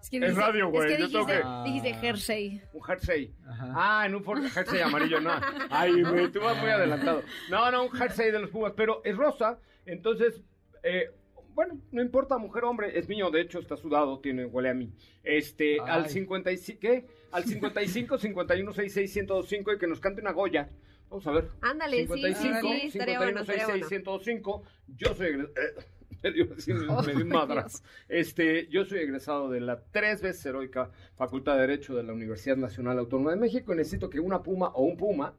Es, 0.00 0.10
que 0.10 0.18
Es 0.18 0.34
radio, 0.36 0.68
güey, 0.70 0.90
Es 0.92 0.96
que 0.96 1.02
yo 1.02 1.08
tengo 1.08 1.26
dijiste, 1.26 1.42
que- 1.42 1.64
dijiste 1.64 1.94
jersey. 1.94 2.62
un 2.72 2.82
jersey. 2.82 3.34
Ajá. 3.46 3.72
Ah, 3.74 4.06
en 4.06 4.14
un 4.14 4.24
Ford 4.24 4.42
jersey 4.44 4.80
amarillo, 4.80 5.20
no. 5.20 5.30
Ay, 5.70 6.02
tú 6.32 6.40
vas 6.40 6.56
muy 6.60 6.70
adelantado. 6.70 7.22
No, 7.50 7.70
no, 7.70 7.84
un 7.84 7.90
jersey 7.90 8.30
de 8.30 8.38
los 8.40 8.50
Pumas, 8.50 8.72
pero 8.76 9.02
es 9.04 9.16
rosa, 9.16 9.58
entonces, 9.86 10.40
eh, 10.82 11.10
bueno, 11.54 11.80
no 11.90 12.00
importa, 12.02 12.38
mujer 12.38 12.62
o 12.64 12.70
hombre, 12.70 12.96
es 12.96 13.08
mío, 13.08 13.30
de 13.30 13.40
hecho 13.40 13.58
está 13.58 13.76
sudado, 13.76 14.20
tiene, 14.20 14.46
huele 14.46 14.70
a 14.70 14.74
mí. 14.74 14.92
Este, 15.24 15.78
al 15.80 16.04
Ay. 16.04 16.10
55, 16.10 16.78
¿qué? 16.80 17.04
Al 17.32 17.44
55 17.44 18.18
51 18.18 18.72
66 18.72 19.14
1025 19.26 19.72
y 19.72 19.78
que 19.78 19.86
nos 19.88 19.98
cante 20.00 20.20
una 20.22 20.32
Goya. 20.32 20.70
Vamos 21.10 21.26
a 21.26 21.32
ver. 21.32 21.48
Ándale, 21.62 22.06
sí, 22.06 22.12
sí, 22.14 22.34
sí, 22.60 22.86
estaría 22.88 23.18
bueno, 23.18 23.40
estaría 23.40 23.66
66 23.66 23.88
105. 23.88 24.62
Yo 24.96 25.14
soy 25.14 25.26
egres- 25.28 25.50
eh, 25.56 25.84
me 26.74 26.88
Oh, 26.88 27.02
me 27.02 27.24
madrazo. 27.24 27.82
Este, 28.08 28.66
yo 28.68 28.84
soy 28.84 28.98
egresado 28.98 29.48
de 29.50 29.60
la 29.60 29.80
tres 29.90 30.20
veces 30.20 30.44
heroica 30.46 30.90
Facultad 31.16 31.54
de 31.54 31.60
Derecho 31.62 31.94
de 31.96 32.02
la 32.02 32.12
Universidad 32.12 32.56
Nacional 32.56 32.98
Autónoma 32.98 33.30
de 33.30 33.36
México 33.36 33.72
y 33.72 33.76
necesito 33.76 34.10
que 34.10 34.18
una 34.20 34.42
puma 34.42 34.68
o 34.74 34.82
un 34.82 34.96
puma 34.96 35.34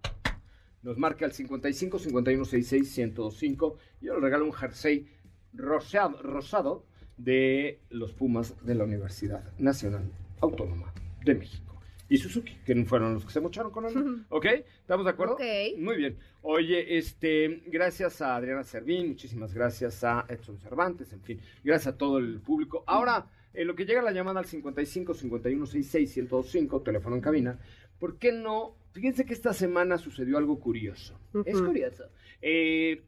nos 0.81 0.97
marque 0.97 1.25
al 1.25 1.33
55 1.33 1.99
51 1.99 2.45
66 2.45 2.97
1025 2.97 3.77
y 4.01 4.05
yo 4.05 4.13
le 4.15 4.21
regalo 4.21 4.45
un 4.45 4.53
jersey 4.53 5.07
rosado, 5.53 6.21
rosado 6.21 6.85
de 7.17 7.81
los 7.89 8.13
Pumas 8.13 8.55
de 8.65 8.75
la 8.75 8.85
Universidad 8.85 9.43
Nacional 9.57 10.09
Autónoma 10.39 10.93
de 11.25 11.35
México. 11.35 11.68
Y 12.09 12.17
Suzuki, 12.17 12.57
que 12.65 12.85
fueron 12.85 13.13
los 13.13 13.25
que 13.25 13.31
se 13.31 13.39
mocharon 13.39 13.71
con 13.71 13.85
él. 13.85 14.25
¿Ok? 14.29 14.45
¿Estamos 14.45 15.05
de 15.05 15.11
acuerdo? 15.11 15.35
Ok. 15.35 15.43
Muy 15.77 15.95
bien. 15.95 16.17
Oye, 16.41 16.97
este, 16.97 17.63
gracias 17.67 18.21
a 18.21 18.35
Adriana 18.35 18.63
Servín, 18.63 19.09
muchísimas 19.09 19.53
gracias 19.53 20.03
a 20.03 20.25
Edson 20.27 20.57
Cervantes, 20.57 21.13
en 21.13 21.21
fin, 21.21 21.39
gracias 21.63 21.93
a 21.93 21.97
todo 21.97 22.17
el 22.17 22.39
público. 22.39 22.83
Ahora, 22.87 23.27
en 23.53 23.67
lo 23.67 23.75
que 23.75 23.85
llega 23.85 24.01
la 24.01 24.11
llamada 24.11 24.39
al 24.39 24.45
55 24.45 25.13
51 25.13 25.65
66 25.65 26.17
1025, 26.17 26.81
teléfono 26.81 27.15
en 27.15 27.21
cabina, 27.21 27.59
¿por 27.99 28.17
qué 28.17 28.31
no? 28.31 28.75
Fíjense 28.91 29.25
que 29.25 29.33
esta 29.33 29.53
semana 29.53 29.97
sucedió 29.97 30.37
algo 30.37 30.59
curioso. 30.59 31.19
Es 31.45 31.61
curioso. 31.61 32.05
Eh, 32.41 33.03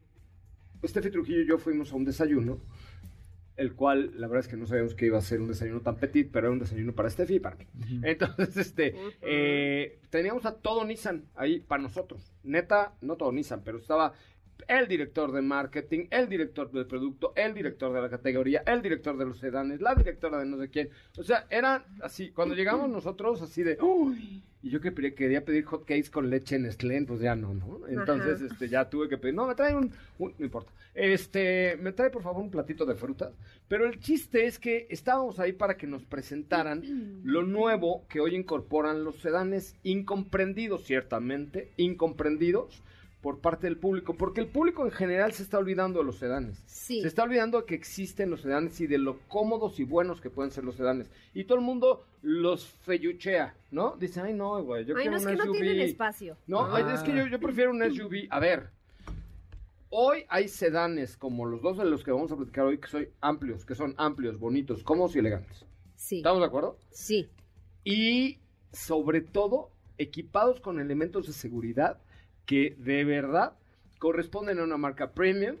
Estefi 0.82 1.10
Trujillo 1.10 1.40
y 1.40 1.46
yo 1.46 1.58
fuimos 1.58 1.92
a 1.92 1.96
un 1.96 2.04
desayuno, 2.04 2.60
el 3.56 3.74
cual 3.74 4.12
la 4.14 4.26
verdad 4.26 4.46
es 4.46 4.48
que 4.48 4.56
no 4.56 4.66
sabíamos 4.66 4.94
que 4.94 5.06
iba 5.06 5.18
a 5.18 5.22
ser 5.22 5.40
un 5.40 5.48
desayuno 5.48 5.80
tan 5.80 5.96
petit, 5.96 6.30
pero 6.32 6.46
era 6.46 6.52
un 6.52 6.58
desayuno 6.58 6.94
para 6.94 7.08
Estefi 7.08 7.34
y 7.36 7.40
para 7.40 7.56
mí. 7.56 7.66
Entonces, 8.02 8.56
este, 8.56 8.94
eh, 9.20 10.00
teníamos 10.10 10.46
a 10.46 10.56
todo 10.56 10.84
Nissan 10.84 11.26
ahí 11.34 11.60
para 11.60 11.82
nosotros. 11.82 12.32
Neta, 12.42 12.94
no 13.00 13.16
todo 13.16 13.32
Nissan, 13.32 13.62
pero 13.62 13.78
estaba 13.78 14.14
el 14.68 14.88
director 14.88 15.32
de 15.32 15.42
marketing, 15.42 16.06
el 16.10 16.28
director 16.28 16.70
del 16.70 16.86
producto, 16.86 17.32
el 17.36 17.54
director 17.54 17.92
de 17.92 18.00
la 18.00 18.08
categoría, 18.08 18.62
el 18.66 18.82
director 18.82 19.16
de 19.16 19.26
los 19.26 19.38
sedanes, 19.38 19.80
la 19.80 19.94
directora 19.94 20.38
de 20.38 20.46
no 20.46 20.58
sé 20.58 20.68
quién. 20.68 20.90
O 21.18 21.22
sea, 21.22 21.46
eran 21.50 21.84
así, 22.02 22.30
cuando 22.30 22.54
llegamos 22.54 22.88
nosotros 22.88 23.42
así 23.42 23.62
de, 23.62 23.78
uy, 23.80 24.44
y 24.62 24.70
yo 24.70 24.80
que 24.80 24.92
quería 25.14 25.44
pedir 25.44 25.64
hot 25.64 25.84
cakes 25.84 26.10
con 26.10 26.30
leche 26.30 26.58
Nestlé, 26.58 27.02
pues 27.04 27.20
ya 27.20 27.34
no, 27.34 27.52
¿no? 27.54 27.80
Entonces, 27.88 28.36
Ajá. 28.36 28.46
este, 28.46 28.68
ya 28.68 28.88
tuve 28.88 29.08
que 29.08 29.18
pedir, 29.18 29.34
no, 29.34 29.46
me 29.46 29.54
trae 29.54 29.74
un, 29.74 29.90
un- 30.18 30.34
no 30.38 30.44
importa, 30.44 30.70
este, 30.94 31.76
me 31.80 31.92
trae 31.92 32.10
por 32.10 32.22
favor 32.22 32.42
un 32.42 32.50
platito 32.50 32.84
de 32.86 32.94
frutas, 32.94 33.32
pero 33.68 33.86
el 33.86 33.98
chiste 33.98 34.46
es 34.46 34.58
que 34.58 34.86
estábamos 34.90 35.40
ahí 35.40 35.52
para 35.52 35.76
que 35.76 35.86
nos 35.86 36.04
presentaran 36.04 36.82
lo 37.24 37.42
nuevo 37.42 38.04
que 38.08 38.20
hoy 38.20 38.36
incorporan 38.36 39.02
los 39.04 39.16
sedanes, 39.16 39.74
incomprendidos 39.82 40.84
ciertamente, 40.84 41.70
incomprendidos 41.76 42.82
por 43.22 43.38
parte 43.40 43.68
del 43.68 43.78
público, 43.78 44.14
porque 44.14 44.40
el 44.40 44.48
público 44.48 44.84
en 44.84 44.90
general 44.90 45.32
se 45.32 45.44
está 45.44 45.56
olvidando 45.56 46.00
de 46.00 46.04
los 46.04 46.18
sedanes. 46.18 46.62
Sí. 46.66 47.00
Se 47.02 47.06
está 47.08 47.22
olvidando 47.22 47.60
de 47.60 47.66
que 47.66 47.74
existen 47.76 48.28
los 48.30 48.40
sedanes 48.42 48.80
y 48.80 48.86
de 48.88 48.98
lo 48.98 49.20
cómodos 49.28 49.78
y 49.80 49.84
buenos 49.84 50.20
que 50.20 50.28
pueden 50.28 50.50
ser 50.50 50.64
los 50.64 50.74
sedanes. 50.74 51.08
Y 51.32 51.44
todo 51.44 51.56
el 51.58 51.64
mundo 51.64 52.04
los 52.22 52.66
feyuchea, 52.66 53.54
¿no? 53.70 53.96
Dice, 53.96 54.20
ay 54.20 54.34
no, 54.34 54.60
güey, 54.64 54.84
yo 54.84 54.94
Ay, 54.96 55.02
quiero 55.02 55.12
no 55.12 55.16
es 55.18 55.24
un 55.24 55.30
que 55.30 55.36
no 55.38 55.44
SUV". 55.44 55.52
tienen 55.52 55.80
espacio. 55.80 56.36
No, 56.48 56.66
Ah. 56.74 56.94
es 56.94 57.00
que 57.02 57.16
yo, 57.16 57.26
yo 57.26 57.38
prefiero 57.38 57.70
un 57.70 57.82
SUV. 57.82 58.26
A 58.30 58.40
ver, 58.40 58.70
hoy 59.90 60.24
hay 60.28 60.48
sedanes 60.48 61.16
como 61.16 61.46
los 61.46 61.62
dos 61.62 61.78
de 61.78 61.84
los 61.84 62.02
que 62.02 62.10
vamos 62.10 62.32
a 62.32 62.36
platicar 62.36 62.64
hoy, 62.64 62.78
que 62.78 62.88
son 62.88 63.08
amplios, 63.20 63.64
que 63.64 63.74
son 63.74 63.94
amplios, 63.98 64.38
bonitos, 64.38 64.82
cómodos 64.82 65.14
y 65.14 65.20
elegantes. 65.20 65.64
Sí. 65.96 66.16
¿Estamos 66.16 66.40
de 66.40 66.46
acuerdo? 66.46 66.76
Sí. 66.90 67.28
y 67.84 68.38
sobre 68.72 69.20
todo 69.20 69.70
equipados 69.98 70.60
con 70.60 70.80
elementos 70.80 71.26
de 71.26 71.32
seguridad 71.32 71.98
que 72.46 72.76
de 72.78 73.04
verdad 73.04 73.54
corresponden 73.98 74.58
a 74.58 74.64
una 74.64 74.76
marca 74.76 75.12
premium, 75.12 75.56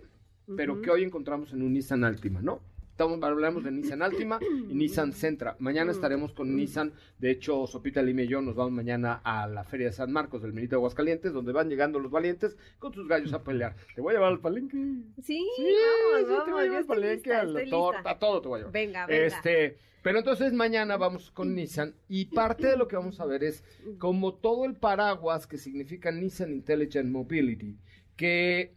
pero 0.56 0.82
que 0.82 0.90
hoy 0.90 1.04
encontramos 1.04 1.52
en 1.52 1.62
un 1.62 1.72
Nissan 1.72 2.04
Altima, 2.04 2.42
¿no? 2.42 2.60
¿Estamos 2.92 3.22
hablamos 3.22 3.64
de 3.64 3.70
Nissan 3.70 4.02
Altima 4.02 4.38
y 4.42 4.74
Nissan 4.74 5.14
Sentra. 5.14 5.56
Mañana 5.60 5.92
estaremos 5.92 6.34
con 6.34 6.54
Nissan. 6.54 6.92
De 7.18 7.30
hecho, 7.30 7.66
Sopita 7.66 8.02
Lima 8.02 8.22
y 8.22 8.28
yo 8.28 8.42
nos 8.42 8.54
vamos 8.54 8.72
mañana 8.72 9.20
a 9.24 9.46
la 9.46 9.64
Feria 9.64 9.86
de 9.86 9.92
San 9.92 10.12
Marcos 10.12 10.42
del 10.42 10.52
Menito 10.52 10.76
de 10.76 10.80
Aguascalientes, 10.80 11.32
donde 11.32 11.52
van 11.52 11.70
llegando 11.70 11.98
los 11.98 12.10
valientes 12.10 12.56
con 12.78 12.92
sus 12.92 13.08
gallos 13.08 13.32
a 13.32 13.42
pelear. 13.42 13.74
Te 13.94 14.02
voy 14.02 14.12
a 14.12 14.18
llevar 14.18 14.32
al 14.32 14.40
palenque. 14.40 14.76
Sí, 15.22 15.42
Sí, 15.56 15.66
vamos, 15.66 16.20
sí, 16.20 16.26
te 16.26 16.32
vamos, 16.32 16.50
voy 16.50 16.60
a 16.60 16.64
llevar 16.64 16.78
al 16.78 16.86
palenque, 16.86 17.14
lista, 17.14 17.40
a 17.40 17.44
la 17.44 17.70
torta, 17.70 18.10
a 18.10 18.18
todo 18.18 18.42
te 18.42 18.48
voy 18.48 18.56
a 18.56 18.58
llevar. 18.58 18.72
Venga, 18.72 19.06
venga. 19.06 19.26
Este, 19.26 19.78
pero 20.02 20.18
entonces 20.18 20.52
mañana 20.52 20.96
vamos 20.96 21.30
con 21.30 21.54
Nissan 21.54 21.94
y 22.08 22.26
parte 22.26 22.66
de 22.66 22.76
lo 22.76 22.88
que 22.88 22.96
vamos 22.96 23.20
a 23.20 23.26
ver 23.26 23.44
es 23.44 23.64
como 23.98 24.34
todo 24.34 24.64
el 24.64 24.74
paraguas 24.74 25.46
que 25.46 25.58
significa 25.58 26.10
Nissan 26.10 26.52
Intelligent 26.52 27.10
Mobility, 27.10 27.78
que 28.16 28.74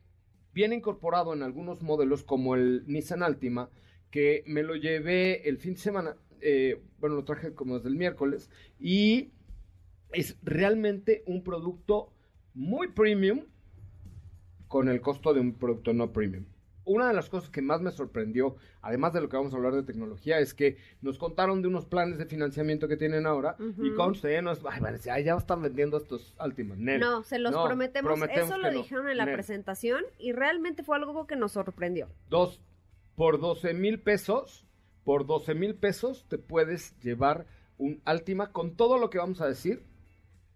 viene 0.53 0.75
incorporado 0.75 1.33
en 1.33 1.43
algunos 1.43 1.81
modelos 1.81 2.23
como 2.23 2.55
el 2.55 2.83
Nissan 2.87 3.23
Altima, 3.23 3.69
que 4.11 4.43
me 4.45 4.63
lo 4.63 4.75
llevé 4.75 5.49
el 5.49 5.57
fin 5.57 5.73
de 5.73 5.79
semana, 5.79 6.15
eh, 6.41 6.81
bueno, 6.99 7.15
lo 7.15 7.25
traje 7.25 7.53
como 7.53 7.75
desde 7.75 7.89
el 7.89 7.95
miércoles, 7.95 8.49
y 8.79 9.31
es 10.13 10.37
realmente 10.43 11.23
un 11.25 11.43
producto 11.43 12.13
muy 12.53 12.89
premium 12.89 13.45
con 14.67 14.87
el 14.87 15.01
costo 15.01 15.33
de 15.33 15.41
un 15.41 15.53
producto 15.55 15.93
no 15.93 16.13
premium. 16.13 16.45
Una 16.85 17.07
de 17.07 17.13
las 17.15 17.29
cosas 17.29 17.49
que 17.49 17.61
más 17.63 17.81
me 17.81 17.91
sorprendió, 17.91 18.55
además 18.81 19.11
de 19.13 19.19
lo 19.21 19.27
que 19.27 19.35
vamos 19.37 19.53
a 19.53 19.57
hablar 19.57 19.73
de 19.73 19.81
tecnología, 19.83 20.39
es 20.39 20.53
que 20.53 20.77
nos 21.01 21.17
contaron 21.17 21.61
de 21.63 21.67
unos 21.67 21.85
planes 21.85 22.17
de 22.19 22.25
financiamiento 22.27 22.87
que 22.87 22.95
tienen 22.95 23.25
ahora 23.25 23.55
y 23.81 23.91
conste, 23.95 24.35
¿eh? 24.35 24.41
no 24.43 24.51
es, 24.51 24.59
ay, 24.69 24.79
van 24.79 24.89
a 24.89 24.97
decir, 24.97 25.11
"Ay, 25.11 25.23
ya 25.23 25.35
están 25.35 25.61
vendiendo 25.63 25.97
estos. 25.97 26.35
Nel. 26.77 26.99
No, 26.99 27.23
se 27.23 27.39
los 27.39 27.51
No, 27.51 27.65
prometemos. 27.65 28.11
prometemos 28.13 28.49
Eso 28.49 28.57
lo 28.59 28.71
no. 28.71 28.77
dijeron 28.77 29.09
en 29.09 29.17
la 29.17 29.25
Nel. 29.25 29.33
presentación 29.35 30.03
y 30.19 30.31
realmente 30.31 30.83
fue 30.83 30.95
algo 30.95 31.25
que 31.25 31.35
nos 31.35 31.53
sorprendió. 31.53 32.07
Dos, 32.29 32.61
por 33.15 33.39
12 33.39 33.73
mil 33.73 33.99
pesos, 33.99 34.67
por 35.03 35.25
12 35.25 35.55
mil 35.55 35.73
pesos 35.75 36.25
te 36.29 36.37
puedes 36.37 36.95
llevar 36.99 37.47
un 37.77 38.01
Altima 38.05 38.51
con 38.51 38.75
todo 38.75 38.97
lo 38.99 39.09
que 39.09 39.17
vamos 39.17 39.41
a 39.41 39.47
decir, 39.47 39.81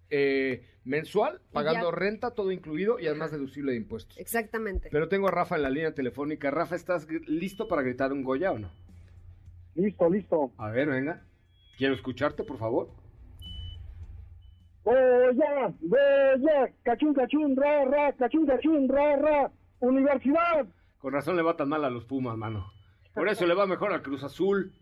eh, 0.10 0.66
mensual, 0.84 1.42
pagando 1.52 1.92
ya. 1.92 1.96
renta, 1.96 2.32
todo 2.32 2.52
incluido 2.52 3.00
y 3.00 3.08
además 3.08 3.32
deducible 3.32 3.72
de 3.72 3.78
impuestos. 3.78 4.18
Exactamente. 4.18 4.90
Pero 4.92 5.08
tengo 5.08 5.28
a 5.28 5.32
Rafa 5.32 5.56
en 5.56 5.64
la 5.64 5.70
línea 5.70 5.94
telefónica. 5.94 6.52
Rafa, 6.52 6.76
¿estás 6.76 7.08
listo 7.28 7.68
para 7.68 7.82
gritar 7.82 8.12
un 8.12 8.24
Goya 8.24 8.52
o 8.52 8.60
no? 8.60 8.72
Listo, 9.76 10.10
listo. 10.10 10.52
A 10.58 10.70
ver, 10.72 10.90
venga. 10.90 11.24
Quiero 11.78 11.94
escucharte, 11.94 12.44
por 12.44 12.58
favor. 12.58 12.90
Goya, 14.84 15.74
Goya, 15.82 16.74
cachún, 16.84 17.14
cachún, 17.14 17.56
ra, 17.56 17.86
ra, 17.86 18.14
cachún, 18.14 18.46
cachún, 18.46 18.90
ra, 18.90 19.16
ra, 19.18 19.52
universidad. 19.80 20.66
Con 20.98 21.14
razón 21.14 21.36
le 21.36 21.44
va 21.44 21.56
tan 21.56 21.70
mal 21.70 21.86
a 21.86 21.90
los 21.90 22.06
Pumas, 22.06 22.36
mano. 22.36 22.72
Por 23.14 23.30
eso 23.30 23.46
le 23.46 23.54
va 23.54 23.66
mejor 23.66 23.94
al 23.94 24.02
Cruz 24.02 24.24
Azul. 24.24 24.74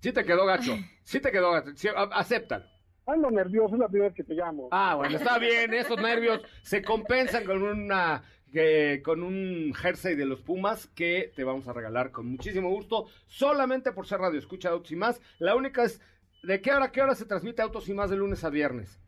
Sí 0.00 0.12
te 0.12 0.24
quedó 0.24 0.44
gacho. 0.46 0.76
Sí 1.04 1.20
te 1.20 1.30
quedó 1.30 1.52
gacho. 1.52 1.70
Sí, 1.76 1.88
acéptalo. 2.12 2.64
Ando 3.06 3.30
nervioso, 3.30 3.74
es 3.74 3.80
la 3.80 3.88
primera 3.88 4.08
vez 4.08 4.16
que 4.16 4.24
te 4.24 4.34
llamo. 4.34 4.68
Ah, 4.70 4.94
bueno, 4.96 5.16
está 5.16 5.38
bien. 5.38 5.72
Esos 5.74 6.00
nervios 6.00 6.40
se 6.62 6.82
compensan 6.82 7.44
con 7.44 7.62
una... 7.62 8.22
que- 8.52 9.02
con 9.04 9.22
un 9.22 9.72
jersey 9.74 10.14
de 10.14 10.26
los 10.26 10.40
Pumas 10.42 10.86
que 10.88 11.32
te 11.34 11.44
vamos 11.44 11.66
a 11.68 11.72
regalar 11.72 12.10
con 12.12 12.26
muchísimo 12.30 12.68
gusto, 12.70 13.06
solamente 13.26 13.92
por 13.92 14.06
ser 14.06 14.20
radio 14.20 14.38
escucha 14.38 14.70
Autos 14.70 14.90
y 14.92 14.96
más. 14.96 15.20
La 15.38 15.54
única 15.56 15.82
es, 15.84 16.00
¿de 16.42 16.60
qué 16.60 16.72
hora 16.72 16.86
a 16.86 16.92
qué 16.92 17.02
hora 17.02 17.14
se 17.14 17.26
transmite 17.26 17.62
Autos 17.62 17.88
y 17.88 17.94
más 17.94 18.10
de 18.10 18.16
lunes 18.16 18.42
a 18.44 18.50
viernes? 18.50 19.00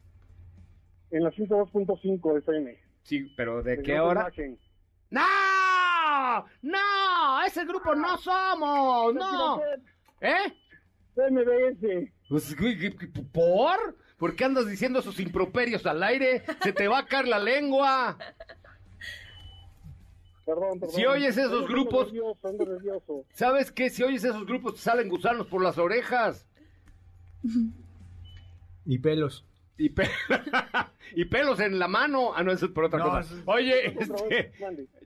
En 1.10 1.24
la 1.24 1.30
102.5 1.30 2.38
FM. 2.38 2.78
Sí, 3.02 3.32
pero 3.36 3.62
¿de 3.62 3.82
qué 3.82 4.00
hora? 4.00 4.22
Imagen. 4.22 4.58
¡No! 5.10 5.20
¡No! 6.62 7.42
¡Ese 7.46 7.64
grupo 7.64 7.94
no 7.94 8.16
somos! 8.18 9.14
¡No! 9.14 9.60
¿Eh? 10.20 10.52
MBS. 11.16 12.10
Pues, 12.28 12.56
güey, 12.58 12.78
¿qué- 12.78 12.96
qué- 12.96 13.06
¿Por? 13.08 13.96
¿Por 14.18 14.36
qué 14.36 14.44
andas 14.44 14.66
diciendo 14.68 15.00
esos 15.00 15.18
improperios 15.20 15.84
al 15.86 16.02
aire? 16.02 16.42
Se 16.62 16.72
te 16.72 16.86
va 16.88 16.98
a 16.98 17.06
caer 17.06 17.28
la 17.28 17.38
lengua. 17.38 18.16
Perdón, 20.44 20.80
perdón. 20.80 20.96
Si 20.96 21.04
oyes 21.06 21.36
esos 21.36 21.68
grupos- 21.68 22.06
nervioso, 22.12 22.38
ando 22.48 22.64
nervioso. 22.66 23.24
¿Sabes 23.32 23.70
qué? 23.70 23.90
Si 23.90 24.02
oyes 24.02 24.24
esos 24.24 24.44
grupos, 24.46 24.74
te 24.74 24.80
salen 24.80 25.08
gusanos 25.08 25.46
por 25.46 25.62
las 25.62 25.78
orejas. 25.78 26.48
Y 28.84 28.98
pelos. 28.98 29.44
Y, 29.78 29.90
pe- 29.90 30.10
y 31.16 31.24
pelos 31.26 31.60
en 31.60 31.78
la 31.78 31.88
mano. 31.88 32.32
Ah, 32.34 32.42
no, 32.42 32.52
eso 32.52 32.66
es 32.66 32.72
por 32.72 32.84
otra 32.84 32.98
No, 32.98 33.10
cosa. 33.10 33.34
Oye, 33.46 33.86
este, 33.98 34.52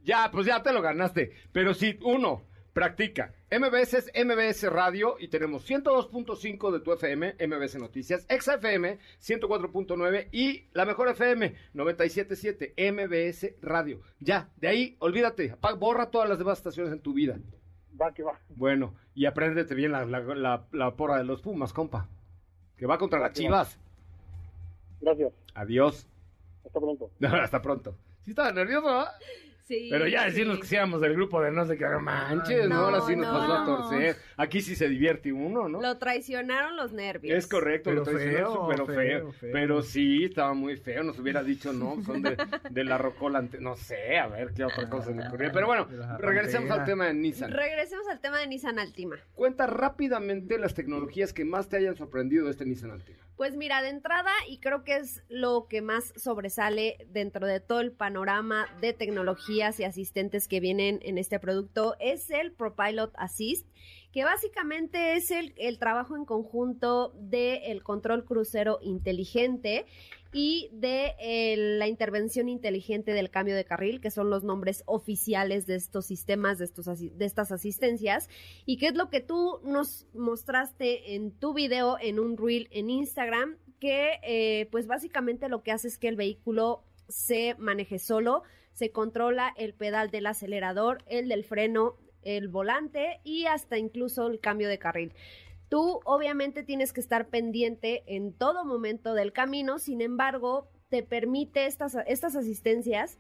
ya, 0.05 0.31
pues 0.31 0.47
ya 0.47 0.63
te 0.63 0.73
lo 0.73 0.81
ganaste. 0.83 1.33
Pero 1.53 1.75
si 1.75 1.99
uno 2.03 2.43
practica. 2.77 3.33
MBS 3.51 3.95
es 3.95 4.13
MBS 4.15 4.71
Radio 4.71 5.17
y 5.19 5.29
tenemos 5.29 5.67
102.5 5.67 6.71
de 6.73 6.81
tu 6.81 6.93
FM, 6.93 7.37
MBS 7.47 7.77
Noticias, 7.77 8.27
XFM 8.29 8.99
104.9 9.19 10.29
y 10.31 10.67
la 10.75 10.85
mejor 10.85 11.09
FM 11.09 11.55
97.7, 11.75 12.75
MBS 12.93 13.55
Radio. 13.63 14.03
Ya, 14.21 14.51
de 14.59 14.69
ahí, 14.69 14.97
olvídate, 14.99 15.57
borra 15.79 16.11
todas 16.11 16.29
las 16.29 16.39
demás 16.39 16.59
estaciones 16.59 16.93
en 16.93 17.01
tu 17.01 17.15
vida. 17.15 17.39
Va 17.99 18.13
que 18.13 18.23
va. 18.23 18.39
Bueno, 18.51 18.95
y 19.15 19.25
apréndete 19.25 19.75
bien 19.75 19.93
la, 19.93 20.05
la, 20.05 20.21
la- 20.21 20.67
la 20.71 20.97
porra 20.97 21.17
de 21.17 21.25
los 21.25 21.41
Pumas, 21.41 21.73
compa. 21.73 22.11
Que 22.77 22.85
va 22.85 22.99
contra 22.99 23.19
las 23.19 23.33
Chivas. 23.33 23.79
Gracias. 25.01 25.33
Adiós. 25.55 26.07
Hasta 26.63 26.79
pronto. 26.79 27.11
Hasta 27.23 27.63
pronto. 27.63 27.97
Sí 28.21 28.33
estaba 28.33 28.53
nervioso, 28.53 28.91
¿ah? 28.91 29.13
Sí. 29.67 29.89
Pero 29.91 30.07
ya 30.07 30.21
sí. 30.21 30.27
decirnos 30.31 30.61
que 30.61 30.67
seamos 30.67 31.01
del 31.01 31.15
grupo 31.15 31.43
de 31.43 31.51
no 31.51 31.67
sé 31.67 31.77
qué, 31.77 31.87
no 31.87 31.99
manches, 32.01 32.69
No, 32.69 32.75
¿no? 32.77 32.81
Ahora 32.85 33.01
sí 33.01 33.17
nos 33.17 33.27
no. 33.27 33.33
pasó 33.39 33.53
a 33.55 33.65
torcer. 33.65 34.17
Aquí 34.37 34.61
sí 34.61 34.77
se 34.77 34.89
divierte 34.89 35.33
uno, 35.33 35.69
¿no? 35.69 35.81
Lo 35.83 35.99
traicionaron 35.99 36.77
los 36.77 36.93
nervios. 36.93 37.37
Es 37.37 37.49
correcto, 37.49 37.91
Pero 37.91 38.05
lo 38.05 38.11
traicionó, 38.11 38.53
feo, 38.53 38.69
pero 38.69 38.87
feo, 38.87 38.97
feo, 38.97 39.33
feo. 39.33 39.51
Pero 39.53 39.83
sí, 39.83 40.25
estaba 40.25 40.55
muy 40.55 40.77
feo. 40.77 41.03
Nos 41.03 41.19
hubiera 41.19 41.43
dicho, 41.43 41.73
no, 41.73 42.01
son 42.05 42.23
de, 42.23 42.37
de 42.71 42.85
la 42.85 42.97
rocola. 42.97 43.41
ante- 43.41 43.61
No 43.61 43.75
sé, 43.77 44.19
a 44.19 44.29
ver 44.29 44.53
qué 44.55 44.65
otra 44.65 44.89
cosa 44.89 45.11
me 45.11 45.27
ocurría. 45.27 45.51
Pero 45.51 45.67
bueno, 45.67 45.89
regresemos 46.19 46.71
al 46.71 46.85
tema 46.85 47.07
de 47.07 47.15
Nissan. 47.15 47.51
Regresemos 47.51 48.07
al 48.09 48.21
tema 48.21 48.39
de 48.39 48.47
Nissan 48.47 48.79
Altima. 48.79 49.17
Cuenta 49.35 49.67
rápidamente 49.67 50.59
las 50.59 50.75
tecnologías 50.75 51.33
que 51.33 51.45
más 51.45 51.69
te 51.69 51.79
hayan 51.79 51.97
sorprendido 51.97 52.45
de 52.45 52.53
este 52.53 52.65
Nissan 52.67 52.93
Altima. 52.93 53.19
Pues 53.37 53.55
mira, 53.55 53.83
de 53.83 53.91
entrada, 53.91 54.31
y 54.49 54.61
creo 54.61 54.83
que 54.83 54.97
es 54.97 55.23
lo 55.29 55.67
que 55.69 55.83
más 55.83 56.15
sobresale 56.17 56.97
dentro 57.11 57.47
de 57.47 57.61
todo 57.61 57.81
el 57.81 57.93
panorama 57.93 58.67
de 58.81 58.95
y 59.57 59.85
asistentes 59.85 60.49
que 60.49 60.61
vienen 60.61 60.99
en 61.03 61.17
este 61.17 61.39
producto, 61.39 61.97
es 61.99 62.31
el 62.31 62.53
ProPilot 62.53 63.13
Assist, 63.17 63.67
que 64.13 64.25
básicamente 64.25 65.15
es 65.15 65.31
el, 65.31 65.79
trabajo 65.79 66.15
en 66.15 66.25
conjunto 66.25 67.13
del 67.19 67.83
control 67.83 68.25
crucero 68.25 68.79
inteligente 68.83 69.87
y 70.33 70.69
de 70.73 71.15
la 71.79 71.87
intervención 71.87 72.51
inteligente 72.51 73.13
del 73.13 73.31
cambio 73.31 73.57
de 73.57 73.65
carril, 73.65 74.01
que 74.01 74.11
son 74.11 74.29
los 74.29 74.45
nombres 74.45 74.83
oficiales 74.87 75.67
de 75.67 75.77
estos 75.77 76.05
sistemas, 76.07 76.59
de, 76.59 76.67
estos, 76.67 76.87
de 76.87 77.25
estas 77.25 77.51
asistencias, 77.53 78.29
y 78.67 78.77
que 78.77 78.89
es 78.89 78.95
lo 78.95 79.09
que 79.09 79.21
tú 79.21 79.61
nos 79.65 80.07
mostraste 80.13 81.15
en 81.15 81.31
tu 81.31 81.55
video, 81.55 81.97
en 81.99 82.19
un 82.19 82.37
reel 82.37 82.69
en 82.73 82.91
Instagram, 82.91 83.57
que 83.81 84.19
eh, 84.23 84.69
pues 84.71 84.87
básicamente 84.87 85.49
lo 85.49 85.63
que 85.63 85.73
hace 85.73 85.89
es 85.89 85.99
que 85.99 86.09
el 86.09 86.17
vehículo 86.17 86.85
se 87.09 87.55
maneje 87.59 87.99
solo, 87.99 88.43
se 88.77 88.91
controla 88.91 89.55
el 89.57 89.73
pedal 89.73 90.11
del 90.11 90.27
acelerador, 90.27 91.03
el 91.07 91.29
del 91.31 91.45
freno, 91.45 91.97
el 92.21 92.49
volante 92.49 93.21
y 93.25 93.47
hasta 93.47 93.79
incluso 93.79 94.27
el 94.27 94.39
cambio 94.39 94.69
de 94.69 94.79
carril. 94.79 95.15
Tú 95.71 96.01
obviamente 96.05 96.63
tienes 96.63 96.93
que 96.93 97.01
estar 97.01 97.29
pendiente 97.29 98.03
en 98.07 98.35
todo 98.35 98.67
momento 98.67 99.15
del 99.15 99.33
camino, 99.33 99.79
sin 99.79 100.03
embargo, 100.03 100.69
te 100.91 101.03
permite 101.03 101.65
estas, 101.65 101.97
estas 102.07 102.37
asistencias, 102.37 103.19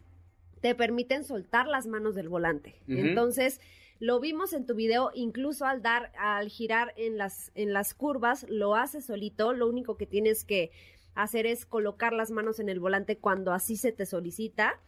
te 0.60 0.74
permiten 0.74 1.24
soltar 1.24 1.66
las 1.68 1.86
manos 1.86 2.14
del 2.14 2.28
volante. 2.28 2.82
Entonces, 2.86 3.58
lo 3.98 4.20
vimos 4.20 4.52
en 4.52 4.66
tu 4.66 4.74
video, 4.74 5.10
incluso 5.14 5.64
al 5.64 5.80
dar, 5.80 6.12
al 6.18 6.50
girar 6.50 6.92
en 6.98 7.16
las, 7.16 7.50
en 7.54 7.72
las 7.72 7.94
curvas, 7.94 8.44
lo 8.50 8.74
hace 8.74 9.00
solito, 9.00 9.54
lo 9.54 9.66
único 9.66 9.96
que 9.96 10.06
tienes 10.06 10.44
que 10.44 10.70
hacer 11.16 11.46
es 11.46 11.66
colocar 11.66 12.12
las 12.12 12.30
manos 12.30 12.60
en 12.60 12.68
el 12.68 12.78
volante 12.78 13.16
cuando 13.16 13.52
así 13.52 13.76
se 13.76 13.90
te 13.90 14.06
solicita. 14.06 14.78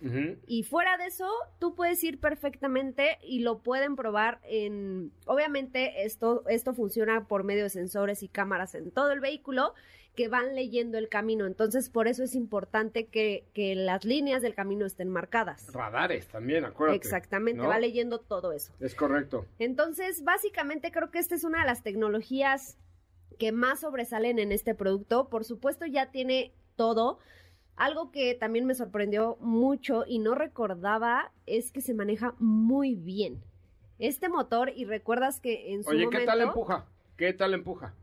Y 0.47 0.63
fuera 0.63 0.97
de 0.99 1.07
eso, 1.07 1.29
tú 1.59 1.75
puedes 1.75 2.05
ir 2.05 2.21
perfectamente 2.21 3.19
y 3.23 3.41
lo 3.41 3.59
pueden 3.59 3.97
probar 3.97 4.39
en... 4.45 5.11
Obviamente 5.27 6.05
esto, 6.05 6.45
esto 6.49 6.75
funciona 6.75 7.27
por 7.27 7.45
medio 7.45 7.65
de 7.65 7.71
sensores 7.71 8.23
y 8.23 8.29
cámaras 8.29 8.75
en 8.75 8.91
todo 8.91 9.11
el 9.11 9.21
vehículo 9.21 9.75
que 10.15 10.29
van 10.29 10.55
leyendo 10.55 10.99
el 10.99 11.09
camino. 11.09 11.47
Entonces, 11.47 11.91
por 11.91 12.09
eso 12.09 12.25
es 12.25 12.35
importante 12.35 13.07
que, 13.07 13.47
que 13.55 13.77
las 13.77 14.05
líneas 14.05 14.43
del 14.43 14.53
camino 14.53 14.85
estén 14.85 15.09
marcadas. 15.09 15.73
Radares 15.73 16.27
también, 16.27 16.65
acuérdate. 16.65 16.97
Exactamente, 16.97 17.63
¿no? 17.63 17.69
va 17.69 17.79
leyendo 17.79 18.19
todo 18.19 18.53
eso. 18.53 18.73
Es 18.81 18.97
correcto. 18.97 19.47
Entonces, 19.61 20.25
básicamente 20.25 20.91
creo 20.91 21.13
que 21.13 21.21
esta 21.21 21.37
es 21.37 21.45
una 21.45 21.61
de 21.61 21.67
las 21.67 21.85
tecnologías 21.85 22.77
que 23.39 23.53
más 23.53 23.81
sobresalen 23.81 24.39
en 24.39 24.53
este 24.53 24.75
producto. 24.75 25.29
Por 25.29 25.45
supuesto, 25.45 25.87
ya 25.87 26.11
tiene 26.11 26.53
todo. 26.77 27.19
Algo 27.77 28.11
que 28.11 28.35
también 28.35 28.67
me 28.67 28.75
sorprendió 28.75 29.37
mucho 29.41 30.05
y 30.07 30.19
no 30.19 30.35
recordaba 30.35 31.33
es 31.47 31.71
que 31.71 31.81
se 31.81 31.95
maneja 31.95 32.35
muy 32.39 32.95
bien. 32.97 33.43
Este 33.99 34.29
motor, 34.29 34.73
y 34.75 34.85
recuerdas 34.85 35.41
que 35.41 35.73
en 35.73 35.83
su 35.83 35.91
Oye, 35.91 36.05
momento... 36.05 36.19
¿qué 36.19 36.27
tal 36.27 36.41
empuja? 36.41 36.87
¿Qué 37.17 37.33
tal 37.33 37.55
empuja? 37.55 37.95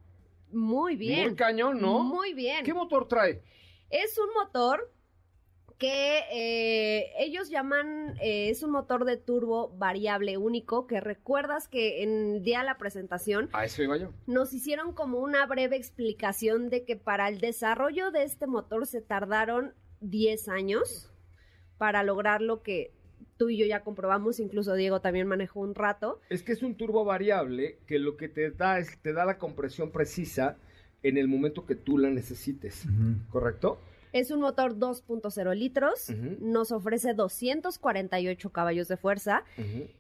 Muy 0.51 0.95
bien. 0.95 1.27
Muy 1.29 1.35
cañón, 1.35 1.81
¿no? 1.81 2.03
Muy 2.03 2.33
bien. 2.33 2.63
¿Qué 2.63 2.73
motor 2.73 3.07
trae? 3.07 3.41
Es 3.89 4.17
un 4.17 4.33
motor 4.33 4.91
que 5.77 6.19
eh, 6.31 7.11
ellos 7.19 7.49
llaman, 7.49 8.15
eh, 8.21 8.49
es 8.49 8.63
un 8.63 8.71
motor 8.71 9.03
de 9.03 9.17
turbo 9.17 9.75
variable 9.77 10.38
único, 10.38 10.88
que 10.88 11.01
recuerdas 11.01 11.67
que 11.67 12.03
en 12.03 12.35
el 12.35 12.43
día 12.43 12.59
de 12.59 12.65
la 12.65 12.77
presentación 12.77 13.49
A 13.51 13.65
eso 13.65 13.83
iba 13.83 13.97
yo. 13.97 14.11
nos 14.25 14.53
hicieron 14.53 14.93
como 14.93 15.19
una 15.19 15.45
breve 15.45 15.75
explicación 15.75 16.69
de 16.69 16.85
que 16.85 16.95
para 16.95 17.27
el 17.27 17.39
desarrollo 17.39 18.11
de 18.11 18.23
este 18.23 18.47
motor 18.47 18.88
se 18.88 19.01
tardaron 19.01 19.73
10 19.99 20.47
años 20.47 21.11
para 21.77 22.03
lograr 22.03 22.41
lo 22.41 22.61
que 22.61 22.93
tú 23.38 23.49
y 23.49 23.57
yo 23.57 23.65
ya 23.65 23.83
comprobamos, 23.83 24.39
incluso 24.39 24.75
Diego 24.75 25.01
también 25.01 25.27
manejó 25.27 25.59
un 25.59 25.75
rato. 25.75 26.21
Es 26.29 26.41
que 26.41 26.53
es 26.53 26.63
un 26.63 26.75
turbo 26.75 27.03
variable 27.03 27.79
que 27.85 27.99
lo 27.99 28.15
que 28.15 28.29
te 28.29 28.51
da 28.51 28.79
es 28.79 28.97
te 29.01 29.11
da 29.11 29.25
la 29.25 29.38
compresión 29.38 29.91
precisa 29.91 30.57
en 31.03 31.17
el 31.17 31.27
momento 31.27 31.65
que 31.65 31.75
tú 31.75 31.97
la 31.97 32.09
necesites, 32.09 32.85
¿correcto? 33.29 33.77
Es 34.15 34.32
un 34.32 34.39
motor 34.39 34.80
2.0 34.80 35.56
litros, 35.56 36.10
nos 36.39 36.71
ofrece 36.71 37.13
248 37.13 38.49
caballos 38.49 38.88
de 38.88 38.95
fuerza 38.95 39.43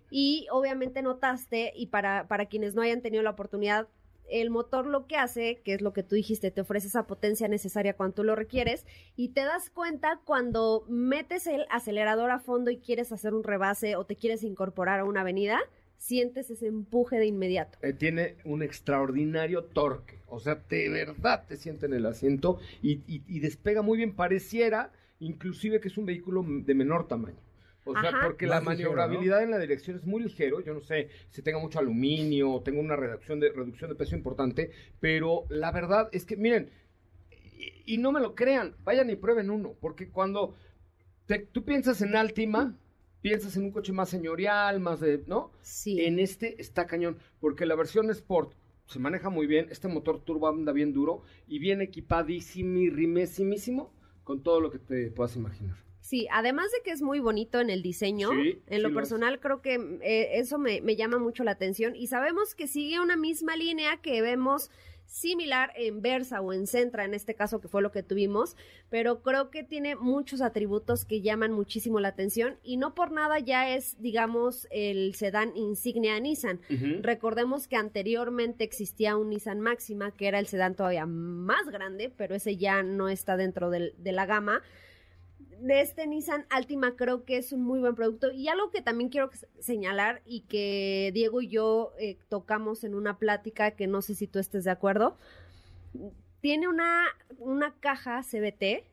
y 0.09 0.47
obviamente 0.51 1.01
notaste, 1.01 1.73
y 1.75 1.87
para, 1.87 2.25
para 2.29 2.45
quienes 2.45 2.75
no 2.75 2.81
hayan 2.81 3.01
tenido 3.01 3.23
la 3.23 3.31
oportunidad, 3.31 3.89
el 4.29 4.51
motor 4.51 4.87
lo 4.87 5.05
que 5.05 5.17
hace, 5.17 5.61
que 5.65 5.73
es 5.73 5.81
lo 5.81 5.91
que 5.91 6.01
tú 6.01 6.15
dijiste, 6.15 6.49
te 6.49 6.61
ofrece 6.61 6.87
esa 6.87 7.07
potencia 7.07 7.49
necesaria 7.49 7.97
cuando 7.97 8.15
tú 8.15 8.23
lo 8.23 8.37
requieres 8.37 8.85
y 9.17 9.33
te 9.33 9.41
das 9.41 9.69
cuenta 9.69 10.21
cuando 10.23 10.85
metes 10.87 11.45
el 11.45 11.65
acelerador 11.69 12.31
a 12.31 12.39
fondo 12.39 12.71
y 12.71 12.77
quieres 12.77 13.11
hacer 13.11 13.33
un 13.33 13.43
rebase 13.43 13.97
o 13.97 14.05
te 14.05 14.15
quieres 14.15 14.43
incorporar 14.43 15.01
a 15.01 15.03
una 15.03 15.21
avenida, 15.21 15.59
sientes 15.97 16.49
ese 16.49 16.67
empuje 16.67 17.17
de 17.17 17.25
inmediato. 17.25 17.77
Eh, 17.81 17.93
tiene 17.93 18.35
un 18.45 18.61
extraordinario 18.63 19.63
torque. 19.63 20.19
O 20.27 20.39
sea, 20.39 20.55
de 20.69 20.89
verdad 20.89 21.45
te 21.47 21.57
siente 21.57 21.85
en 21.85 21.93
el 21.93 22.05
asiento 22.05 22.59
y, 22.81 23.01
y- 23.07 23.23
y 23.27 23.39
despega 23.39 23.81
muy 23.81 23.97
bien. 23.97 24.15
Pareciera 24.15 24.91
inclusive 25.19 25.79
que 25.79 25.87
es 25.87 25.97
un 25.97 26.05
vehículo 26.05 26.43
de 26.47 26.73
menor 26.75 27.07
tamaño. 27.07 27.37
O 27.87 27.93
sea, 27.93 28.09
Ajá. 28.09 28.21
porque 28.25 28.47
la 28.47 28.55
ligero, 28.59 28.71
maniobrabilidad 28.71 29.43
en 29.43 29.51
la 29.51 29.59
dirección 29.59 29.95
es 29.95 30.05
muy 30.05 30.21
ligero. 30.23 30.59
Yo 30.61 30.73
no 30.73 30.81
sé 30.81 31.09
si 31.29 31.41
tenga 31.43 31.59
mucho 31.59 31.77
aluminio 31.79 32.51
o 32.51 32.61
tenga 32.61 32.79
una 32.81 32.95
reducción 32.95 33.39
de, 33.39 33.51
reducción 33.51 33.89
de 33.91 33.95
peso 33.95 34.15
importante. 34.15 34.71
Pero 34.99 35.45
la 35.49 35.71
verdad 35.71 36.09
es 36.11 36.25
que, 36.25 36.35
miren, 36.35 36.71
y, 37.57 37.93
y 37.93 37.97
no 37.99 38.11
me 38.11 38.19
lo 38.21 38.33
crean, 38.35 38.75
vayan 38.83 39.09
y 39.11 39.15
prueben 39.15 39.51
uno. 39.51 39.75
Porque 39.79 40.09
cuando 40.09 40.55
te- 41.27 41.47
tú 41.51 41.63
piensas 41.63 42.01
en 42.01 42.15
Altima, 42.15 42.75
piensas 43.25 43.57
en 43.57 43.63
un 43.63 43.71
coche 43.71 43.91
más 43.91 44.09
señorial, 44.09 44.79
más 44.79 44.99
de, 44.99 45.23
¿no? 45.25 45.51
Sí. 45.61 45.99
En 45.99 46.19
este 46.19 46.61
está 46.61 46.85
cañón, 46.85 47.17
porque 47.39 47.65
la 47.65 47.75
versión 47.75 48.11
Sport 48.11 48.53
se 48.85 48.99
maneja 48.99 49.31
muy 49.31 49.47
bien, 49.47 49.65
este 49.71 49.87
motor 49.87 50.23
turbo 50.23 50.47
anda 50.47 50.71
bien 50.71 50.93
duro 50.93 51.23
y 51.47 51.57
viene 51.57 51.85
equipadísimo 51.85 53.91
con 54.23 54.43
todo 54.43 54.61
lo 54.61 54.69
que 54.69 54.77
te 54.77 55.09
puedas 55.09 55.35
imaginar. 55.35 55.75
Sí, 56.01 56.27
además 56.31 56.67
de 56.71 56.83
que 56.83 56.91
es 56.91 57.01
muy 57.01 57.19
bonito 57.19 57.59
en 57.59 57.71
el 57.71 57.81
diseño, 57.81 58.29
Sí, 58.29 58.61
en 58.67 58.83
lo 58.83 58.89
sí 58.89 58.89
lo 58.89 58.89
es. 58.89 58.95
personal 58.95 59.39
creo 59.39 59.63
que 59.63 59.73
eh, 60.03 60.37
eso 60.39 60.59
me, 60.59 60.81
me 60.81 60.95
llama 60.95 61.17
mucho 61.17 61.43
la 61.43 61.51
atención 61.51 61.95
y 61.95 62.05
sabemos 62.05 62.53
que 62.53 62.67
sigue 62.67 62.99
una 62.99 63.17
misma 63.17 63.55
línea 63.55 63.97
que 64.03 64.21
vemos 64.21 64.69
similar 65.05 65.71
en 65.75 66.01
Versa 66.01 66.41
o 66.41 66.51
en 66.53 66.67
Centra, 66.67 67.05
en 67.05 67.13
este 67.13 67.35
caso 67.35 67.61
que 67.61 67.67
fue 67.67 67.81
lo 67.81 67.91
que 67.91 68.03
tuvimos, 68.03 68.57
pero 68.89 69.21
creo 69.21 69.49
que 69.49 69.63
tiene 69.63 69.95
muchos 69.95 70.41
atributos 70.41 71.05
que 71.05 71.21
llaman 71.21 71.51
muchísimo 71.51 71.99
la 71.99 72.09
atención 72.09 72.57
y 72.63 72.77
no 72.77 72.95
por 72.95 73.11
nada 73.11 73.39
ya 73.39 73.73
es, 73.75 73.99
digamos, 74.01 74.67
el 74.71 75.15
sedán 75.15 75.55
insignia 75.55 76.15
de 76.15 76.21
Nissan. 76.21 76.59
Recordemos 77.01 77.67
que 77.67 77.75
anteriormente 77.75 78.63
existía 78.63 79.15
un 79.15 79.29
Nissan 79.29 79.61
Máxima, 79.61 80.11
que 80.11 80.27
era 80.27 80.39
el 80.39 80.47
sedán 80.47 80.75
todavía 80.75 81.05
más 81.05 81.65
grande, 81.67 82.11
pero 82.15 82.35
ese 82.35 82.57
ya 82.57 82.83
no 82.83 83.09
está 83.09 83.37
dentro 83.37 83.69
del- 83.69 83.93
de 83.97 84.11
la 84.11 84.25
gama 84.25 84.61
de 85.59 85.81
este 85.81 86.05
Nissan 86.07 86.45
Altima 86.49 86.95
creo 86.95 87.23
que 87.25 87.37
es 87.37 87.51
un 87.51 87.63
muy 87.63 87.79
buen 87.79 87.95
producto 87.95 88.31
y 88.31 88.47
algo 88.47 88.71
que 88.71 88.81
también 88.81 89.09
quiero 89.09 89.29
señalar 89.59 90.21
y 90.25 90.41
que 90.41 91.11
Diego 91.13 91.41
y 91.41 91.47
yo 91.47 91.93
eh, 91.99 92.17
tocamos 92.29 92.83
en 92.83 92.93
una 92.93 93.17
plática 93.17 93.71
que 93.71 93.87
no 93.87 94.01
sé 94.01 94.15
si 94.15 94.27
tú 94.27 94.39
estés 94.39 94.63
de 94.63 94.71
acuerdo 94.71 95.17
tiene 96.41 96.67
una, 96.67 97.05
una 97.39 97.73
caja 97.79 98.21
CBT 98.21 98.85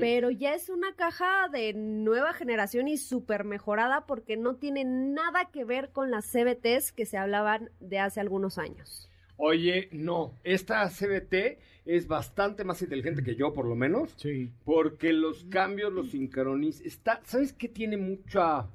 pero 0.00 0.30
ya 0.30 0.54
es 0.54 0.70
una 0.70 0.94
caja 0.94 1.48
de 1.52 1.74
nueva 1.74 2.32
generación 2.32 2.88
y 2.88 2.96
súper 2.96 3.44
mejorada 3.44 4.06
porque 4.06 4.38
no 4.38 4.56
tiene 4.56 4.84
nada 4.84 5.50
que 5.52 5.64
ver 5.64 5.90
con 5.90 6.10
las 6.10 6.26
CBTs 6.32 6.92
que 6.92 7.04
se 7.04 7.18
hablaban 7.18 7.70
de 7.80 7.98
hace 7.98 8.20
algunos 8.20 8.56
años. 8.56 9.10
Oye, 9.36 9.90
no, 9.92 10.32
esta 10.44 10.88
CBT 10.88 11.58
es 11.86 12.06
bastante 12.08 12.64
más 12.64 12.82
inteligente 12.82 13.22
que 13.22 13.36
yo, 13.36 13.52
por 13.54 13.66
lo 13.66 13.74
menos. 13.74 14.12
Sí. 14.16 14.52
Porque 14.64 15.12
los 15.12 15.44
cambios 15.44 15.92
los 15.92 16.10
sincroniza. 16.10 16.84
Está, 16.84 17.20
¿Sabes 17.24 17.52
qué 17.52 17.68
tiene 17.68 17.96
mucha... 17.96 18.68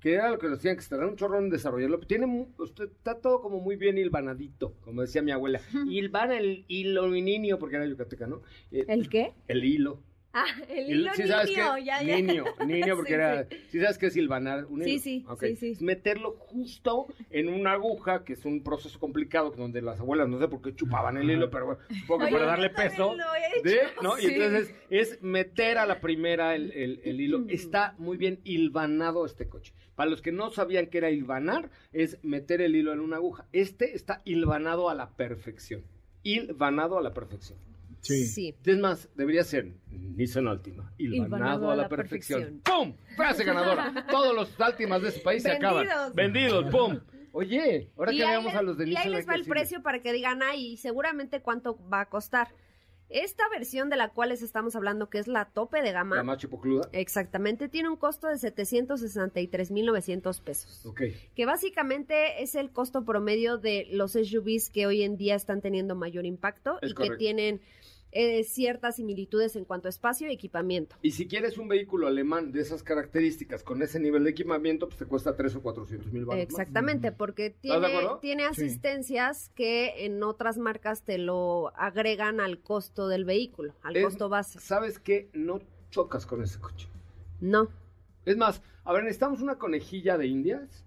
Que 0.00 0.14
era 0.14 0.30
lo 0.30 0.38
que 0.38 0.48
nos 0.48 0.56
decían, 0.56 0.76
que 0.76 0.80
estará 0.80 1.06
un 1.06 1.16
chorro 1.16 1.38
en 1.38 1.50
desarrollarlo. 1.50 2.00
Tiene, 2.00 2.24
mu- 2.24 2.48
usted, 2.56 2.84
está 2.84 3.20
todo 3.20 3.42
como 3.42 3.60
muy 3.60 3.76
bien 3.76 3.98
hilvanadito, 3.98 4.72
como 4.80 5.02
decía 5.02 5.20
mi 5.20 5.30
abuela. 5.30 5.60
Hilvana 5.90 6.38
el 6.38 6.64
hilo, 6.68 7.06
mi 7.08 7.20
niño, 7.20 7.58
porque 7.58 7.76
era 7.76 7.86
yucateca, 7.86 8.26
¿no? 8.26 8.40
Eh, 8.72 8.86
¿El 8.88 9.10
qué? 9.10 9.34
El 9.46 9.62
hilo. 9.62 10.00
Ah, 10.32 10.44
el 10.68 10.90
hilo 10.90 11.10
sí 11.14 11.26
sabes 11.26 11.48
niño, 11.50 11.74
qué- 11.76 11.84
ya, 11.84 12.02
ya. 12.02 12.16
Niño, 12.20 12.44
niño, 12.66 12.94
porque 12.96 13.08
Sí, 13.10 13.14
era. 13.14 13.44
sí. 13.44 13.56
Sí. 13.70 13.80
sabes 13.80 13.98
qué 13.98 14.06
es 14.06 14.12
silvanar 14.12 14.64
un 14.66 14.82
hilo? 14.82 14.84
sí, 14.86 14.98
sí, 15.00 15.56
sí. 15.56 15.70
Es 15.72 15.82
meterlo 15.82 16.36
justo 16.38 17.06
en 17.30 17.48
una 17.48 17.72
aguja, 17.72 18.22
que 18.24 18.34
es 18.34 18.44
un 18.44 18.62
proceso 18.62 18.98
complicado, 19.00 19.50
donde 19.50 19.82
las 19.82 19.98
abuelas 19.98 20.28
no 20.28 20.38
sé 20.38 20.46
por 20.48 20.62
qué 20.62 20.74
chupaban 20.74 21.16
el 21.16 21.28
hilo, 21.30 21.50
pero 21.50 21.66
bueno, 21.66 21.80
supongo 22.02 22.26
que 22.26 22.32
para 22.32 22.46
darle 22.46 22.70
peso. 22.70 23.16
lo 23.16 23.34
he 23.34 23.58
hecho, 23.58 23.62
de- 23.68 24.02
¿no? 24.02 24.18
Y 24.18 24.26
entonces 24.26 24.74
es 24.88 25.20
meter 25.22 25.78
a 25.78 25.86
la 25.86 26.00
primera 26.00 26.54
el, 26.54 26.70
el- 26.72 27.00
el 27.04 27.20
hilo. 27.20 27.44
Está 27.48 27.94
muy 27.98 28.16
bien 28.16 28.38
hilvanado 28.44 29.26
este 29.26 29.48
coche. 29.48 29.72
Para 29.96 30.08
los 30.10 30.22
que 30.22 30.32
no 30.32 30.50
sabían 30.50 30.86
que 30.86 30.98
era 30.98 31.10
hilvanar, 31.10 31.70
es 31.92 32.18
meter 32.22 32.60
el 32.62 32.76
hilo 32.76 32.92
en 32.92 33.00
una 33.00 33.16
aguja. 33.16 33.46
Este 33.52 33.96
está 33.96 34.22
hilvanado 34.24 34.88
a 34.88 34.94
la 34.94 35.10
perfección. 35.10 35.82
Hilvanado 36.22 36.98
a 36.98 37.02
la 37.02 37.12
perfección. 37.12 37.58
Sí. 38.00 38.26
Sí. 38.26 38.54
Es 38.64 38.78
más, 38.78 39.08
debería 39.14 39.44
ser 39.44 39.72
Nissan 39.90 40.48
Altima. 40.48 40.90
Hilvanado, 40.98 41.70
a 41.70 41.76
la, 41.76 41.88
perfección. 41.88 42.60
¡Pum! 42.64 42.94
Frase 43.16 43.44
ganadora. 43.44 44.06
Todos 44.10 44.34
los 44.34 44.60
Altimas 44.60 45.02
de 45.02 45.08
ese 45.08 45.20
país 45.20 45.42
se 45.42 45.52
acaban. 45.52 45.86
Vendidos. 46.14 46.14
Vendidos. 46.14 46.70
¡Pum! 46.70 47.00
Oye, 47.32 47.90
ahora 47.96 48.12
Y 48.12 48.16
que 48.16 48.22
ahí 48.24 48.28
veamos 48.30 48.52
les- 48.52 48.56
a 48.56 48.62
los 48.62 48.78
de 48.78 48.84
Y 48.84 48.86
Nissan. 48.88 49.02
ahí 49.02 49.08
hay 49.08 49.14
les 49.16 49.28
va 49.28 49.34
el 49.34 49.44
precio 49.44 49.82
para 49.82 50.00
que 50.02 50.12
digan, 50.12 50.42
ay, 50.42 50.76
seguramente 50.76 51.40
cuánto 51.42 51.78
va 51.88 52.00
a 52.00 52.06
costar. 52.08 52.48
Esta 53.10 53.48
versión 53.48 53.90
de 53.90 53.96
la 53.96 54.10
cual 54.10 54.28
les 54.28 54.40
estamos 54.40 54.76
hablando, 54.76 55.10
que 55.10 55.18
es 55.18 55.26
la 55.26 55.46
tope 55.46 55.82
de 55.82 55.90
gama, 55.92 56.16
La 56.16 56.22
más 56.22 56.38
chipocluda. 56.38 56.88
exactamente, 56.92 57.68
tiene 57.68 57.88
un 57.88 57.96
costo 57.96 58.28
de 58.28 58.34
763.900 58.36 60.40
pesos. 60.42 60.86
Ok. 60.86 61.02
Que 61.34 61.46
básicamente 61.46 62.42
es 62.42 62.54
el 62.54 62.70
costo 62.70 63.04
promedio 63.04 63.58
de 63.58 63.88
los 63.90 64.12
SUVs 64.12 64.70
que 64.70 64.86
hoy 64.86 65.02
en 65.02 65.16
día 65.16 65.34
están 65.34 65.60
teniendo 65.60 65.94
mayor 65.94 66.24
impacto 66.24 66.78
Es 66.82 66.92
y 66.92 66.94
correcto. 66.94 67.14
que 67.14 67.18
tienen 67.18 67.60
eh, 68.12 68.42
ciertas 68.44 68.96
similitudes 68.96 69.54
en 69.56 69.64
cuanto 69.64 69.88
a 69.88 69.90
espacio 69.90 70.28
y 70.28 70.32
equipamiento. 70.32 70.96
Y 71.02 71.12
si 71.12 71.26
quieres 71.28 71.58
un 71.58 71.68
vehículo 71.68 72.06
alemán 72.08 72.50
de 72.52 72.60
esas 72.60 72.82
características, 72.82 73.62
con 73.62 73.82
ese 73.82 74.00
nivel 74.00 74.24
de 74.24 74.30
equipamiento, 74.30 74.86
pues 74.88 74.98
te 74.98 75.06
cuesta 75.06 75.36
3 75.36 75.54
o 75.56 75.62
400 75.62 76.12
mil 76.12 76.24
baros. 76.24 76.42
Exactamente, 76.42 77.12
porque 77.12 77.46
¿Estás 77.46 77.80
de 77.82 77.88
tiene, 77.88 78.08
tiene 78.20 78.42
Sí. 78.42 78.48
asistencias 78.64 79.50
que 79.54 80.04
en 80.06 80.22
otras 80.22 80.58
marcas 80.58 81.02
te 81.04 81.18
lo 81.18 81.72
agregan 81.76 82.40
al 82.40 82.60
costo 82.60 83.08
del 83.08 83.24
vehículo, 83.24 83.74
al 83.82 83.96
Es- 83.96 84.04
costo 84.04 84.28
base. 84.28 84.58
¿Sabes 84.60 84.98
qué? 84.98 85.28
No 85.32 85.60
chocas 85.90 86.26
con 86.26 86.42
ese 86.42 86.58
coche. 86.60 86.88
No. 87.40 87.68
Es 88.24 88.36
más, 88.36 88.62
a 88.84 88.92
ver, 88.92 89.02
necesitamos 89.04 89.40
una 89.40 89.56
conejilla 89.58 90.18
de 90.18 90.26
indias 90.26 90.84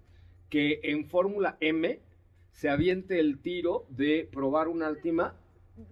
que 0.50 0.80
en 0.84 1.06
Fórmula 1.08 1.58
M 1.62 2.00
se 2.52 2.70
aviente 2.70 3.20
el 3.20 3.40
tiro 3.40 3.86
de 3.90 4.30
probar 4.32 4.68
una 4.68 4.88
Altima 4.88 5.36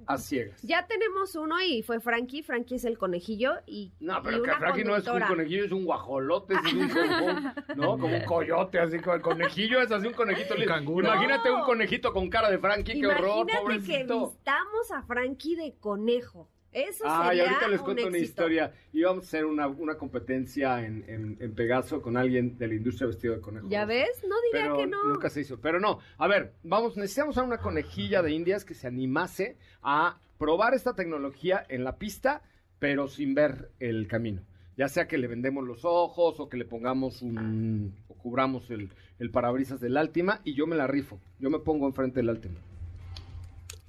a 0.07 0.17
ciegas. 0.17 0.61
Ya 0.61 0.85
tenemos 0.87 1.35
uno 1.35 1.61
y 1.61 1.81
fue 1.83 1.99
Frankie. 1.99 2.43
Frankie 2.43 2.75
es 2.75 2.85
el 2.85 2.97
conejillo 2.97 3.53
y. 3.65 3.91
No, 3.99 4.19
y 4.19 4.21
pero 4.23 4.37
que 4.37 4.49
una 4.49 4.57
Frankie 4.59 4.83
no 4.83 4.95
es 4.95 5.07
un 5.07 5.21
conejillo, 5.21 5.65
es 5.65 5.71
un 5.71 5.85
guajolote, 5.85 6.53
es 6.55 6.73
un, 6.73 6.89
como- 6.89 7.53
¿no? 7.75 7.97
Como 8.01 8.15
un 8.15 8.25
coyote, 8.25 8.79
así 8.79 8.99
como 8.99 9.15
el 9.15 9.21
conejillo 9.21 9.81
es 9.81 9.91
así 9.91 10.07
un 10.07 10.13
conejito. 10.13 10.55
lindo. 10.55 10.71
canguro. 10.73 11.07
Imagínate 11.07 11.49
No. 11.49 11.57
un 11.57 11.63
conejito 11.63 12.13
con 12.13 12.29
cara 12.29 12.49
de 12.49 12.57
Frankie, 12.59 12.99
qué 12.99 13.07
horror, 13.07 13.47
Imagínate 13.49 13.51
que 13.51 13.61
pobrecito. 13.61 14.29
vistamos 14.29 14.91
a 14.91 15.01
Frankie 15.03 15.55
de 15.55 15.73
conejo. 15.79 16.47
Eso 16.71 17.03
Ah, 17.05 17.33
y 17.33 17.37
sería 17.37 17.51
ahorita 17.51 17.67
les 17.67 17.79
un 17.79 17.85
cuento 17.85 18.07
una 18.07 18.17
historia. 18.17 18.73
Íbamos 18.93 19.25
a 19.25 19.27
hacer 19.27 19.45
una, 19.45 19.67
una 19.67 19.95
competencia 19.95 20.85
en, 20.85 21.03
en, 21.07 21.37
en 21.39 21.53
Pegaso 21.53 22.01
con 22.01 22.15
alguien 22.17 22.57
de 22.57 22.67
la 22.67 22.75
industria 22.75 23.07
vestido 23.07 23.35
de 23.35 23.41
conejo. 23.41 23.67
¿Ya 23.69 23.85
ves? 23.85 24.23
No 24.27 24.35
diría 24.51 24.67
pero 24.67 24.77
que 24.77 24.87
no. 24.87 25.03
nunca 25.05 25.29
se 25.29 25.41
hizo. 25.41 25.59
Pero 25.59 25.79
no, 25.79 25.99
a 26.17 26.27
ver, 26.27 26.53
vamos, 26.63 26.95
necesitamos 26.95 27.37
a 27.37 27.43
una 27.43 27.57
conejilla 27.57 28.21
de 28.21 28.31
indias 28.31 28.63
que 28.63 28.73
se 28.73 28.87
animase 28.87 29.57
a 29.81 30.17
probar 30.37 30.73
esta 30.73 30.95
tecnología 30.95 31.65
en 31.69 31.83
la 31.83 31.97
pista 31.97 32.41
pero 32.79 33.07
sin 33.07 33.35
ver 33.35 33.69
el 33.79 34.07
camino. 34.07 34.41
Ya 34.75 34.87
sea 34.87 35.07
que 35.07 35.19
le 35.19 35.27
vendemos 35.27 35.63
los 35.63 35.85
ojos 35.85 36.39
o 36.39 36.49
que 36.49 36.57
le 36.57 36.65
pongamos 36.65 37.21
un... 37.21 37.93
o 38.07 38.15
cubramos 38.15 38.71
el, 38.71 38.89
el 39.19 39.29
parabrisas 39.29 39.79
del 39.79 39.97
Altima 39.97 40.41
y 40.43 40.55
yo 40.55 40.65
me 40.65 40.75
la 40.75 40.87
rifo. 40.87 41.19
Yo 41.37 41.51
me 41.51 41.59
pongo 41.59 41.85
enfrente 41.85 42.21
del 42.21 42.29
Altima. 42.29 42.59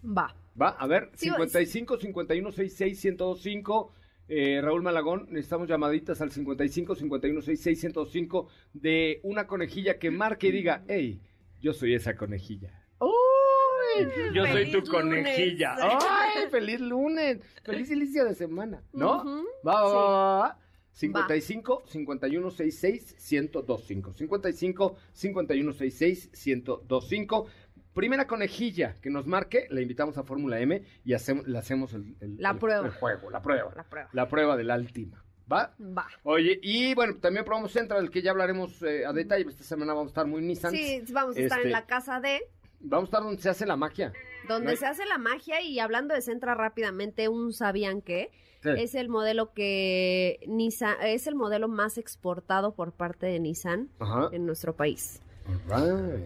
Va. 0.05 0.35
Va, 0.61 0.69
a 0.71 0.87
ver, 0.87 1.11
Sí, 1.15 1.27
55 1.31 1.99
51 1.99 2.53
66 2.53 3.05
1025. 3.05 3.93
Eh, 4.29 4.61
Raúl 4.63 4.83
Malagón, 4.83 5.27
necesitamos 5.31 5.69
llamaditas 5.69 6.21
al 6.21 6.31
55 6.31 6.95
51 6.95 7.43
66 7.43 7.85
1025 7.85 8.49
de 8.73 9.21
una 9.25 9.47
conejilla 9.47 9.99
que 9.99 10.11
marque 10.11 10.49
y 10.49 10.53
diga, 10.53 10.85
hey, 10.89 11.21
yo 11.61 11.73
soy 11.73 11.95
esa 11.95 12.17
conejilla. 12.17 12.71
¡Uy! 13.01 14.07
Yo 14.33 14.47
soy 14.47 14.67
tu 14.67 14.79
Feliz 14.81 14.91
conejilla. 14.91 15.75
lunes. 15.79 16.05
¡Ay! 16.09 16.45
¡Feliz 16.51 16.81
lunes! 16.81 17.39
¡Feliz 17.65 17.91
inicio 17.91 18.25
de 18.25 18.35
semana! 18.35 18.83
¿no? 18.93 19.17
Ujú. 19.23 19.45
Va, 19.67 19.83
va, 19.83 19.89
Sí. 19.89 19.95
va, 19.97 20.11
va, 20.11 20.39
va. 20.49 20.59
55 20.95 21.85
51 21.87 22.51
66 22.51 23.17
1025. 23.33 24.13
55 24.13 24.97
51 25.13 25.73
66 25.73 26.31
1025. 26.47 27.47
Primera 27.95 28.27
conejilla 28.27 28.95
que 29.03 29.11
nos 29.11 29.27
marque, 29.27 29.67
la 29.71 29.81
invitamos 29.81 30.17
a 30.19 30.23
Fórmula 30.25 30.59
M 30.61 30.83
y 31.05 31.13
hacemos, 31.13 31.47
le 31.47 31.59
hacemos 31.59 31.93
el, 31.93 32.17
el- 32.21 32.37
La 32.39 32.51
el- 32.53 32.59
prueba. 32.59 32.87
el 32.87 32.93
juego, 32.93 33.31
la 33.31 33.43
prueba. 33.43 33.71
La 33.77 33.85
prueba. 33.85 34.09
La 34.13 34.29
prueba 34.29 34.57
del 34.57 34.71
Altima. 34.71 35.23
¿Va? 35.53 35.75
Va. 35.81 36.07
Oye, 36.23 36.59
y 36.63 36.95
bueno, 36.95 37.17
también 37.21 37.45
probamos 37.45 37.73
Central, 37.73 38.01
del 38.01 38.11
que 38.11 38.23
ya 38.23 38.31
hablaremos 38.31 38.81
eh, 38.83 39.05
a 39.05 39.13
detalle. 39.13 39.45
Esta 39.49 39.65
semana 39.65 39.93
vamos 39.93 40.09
a 40.09 40.13
estar 40.13 40.27
muy 40.27 40.41
Nissan. 40.41 40.71
Sí, 40.73 41.03
vamos 41.13 41.37
a 41.37 41.41
estar 41.41 41.59
Este, 41.59 41.69
en 41.69 41.73
la 41.73 41.85
casa 41.87 42.21
de 42.21 42.41
Vamos 42.81 43.05
a 43.05 43.09
estar 43.11 43.23
donde 43.23 43.43
se 43.43 43.49
hace 43.51 43.67
la 43.67 43.77
magia. 43.77 44.13
donde 44.49 44.73
No 44.73 44.77
se 44.77 44.87
hace 44.87 45.05
la 45.05 45.19
magia 45.19 45.61
y 45.61 45.79
hablando 45.79 46.15
de 46.15 46.23
Centra 46.23 46.55
rápidamente, 46.55 47.29
un 47.29 47.53
sabían 47.53 48.01
que 48.01 48.31
Sí. 48.63 48.71
es 48.77 48.95
el 48.95 49.09
modelo 49.09 49.53
que 49.53 50.39
Nissan 50.47 50.97
es 51.03 51.27
el 51.27 51.35
modelo 51.35 51.67
más 51.69 51.99
exportado 51.99 52.75
por 52.75 52.93
parte 52.93 53.27
de 53.27 53.39
Nissan 53.41 53.89
Ajá. 53.99 54.29
en 54.33 54.47
nuestro 54.47 54.75
país. 54.77 55.21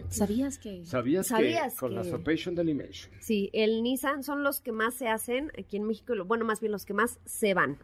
¿Sabías 0.09 0.57
que? 0.57 0.85
¿Sabías, 0.85 1.27
¿Sabías 1.27 1.73
que 1.73 1.79
con 1.79 1.89
que- 1.89 1.95
la 1.95 2.03
Salvation 2.03 2.55
Delimation 2.55 3.11
Sí, 3.19 3.49
el 3.53 3.83
Nissan 3.83 4.23
son 4.23 4.43
los 4.43 4.61
que 4.61 4.71
más 4.71 4.93
se 4.95 5.07
hacen 5.07 5.51
aquí 5.57 5.77
en 5.77 5.83
México, 5.83 6.13
bueno, 6.25 6.45
más 6.45 6.59
bien 6.59 6.71
los 6.71 6.85
que 6.85 6.93
más 6.93 7.19
se 7.25 7.53
van 7.53 7.77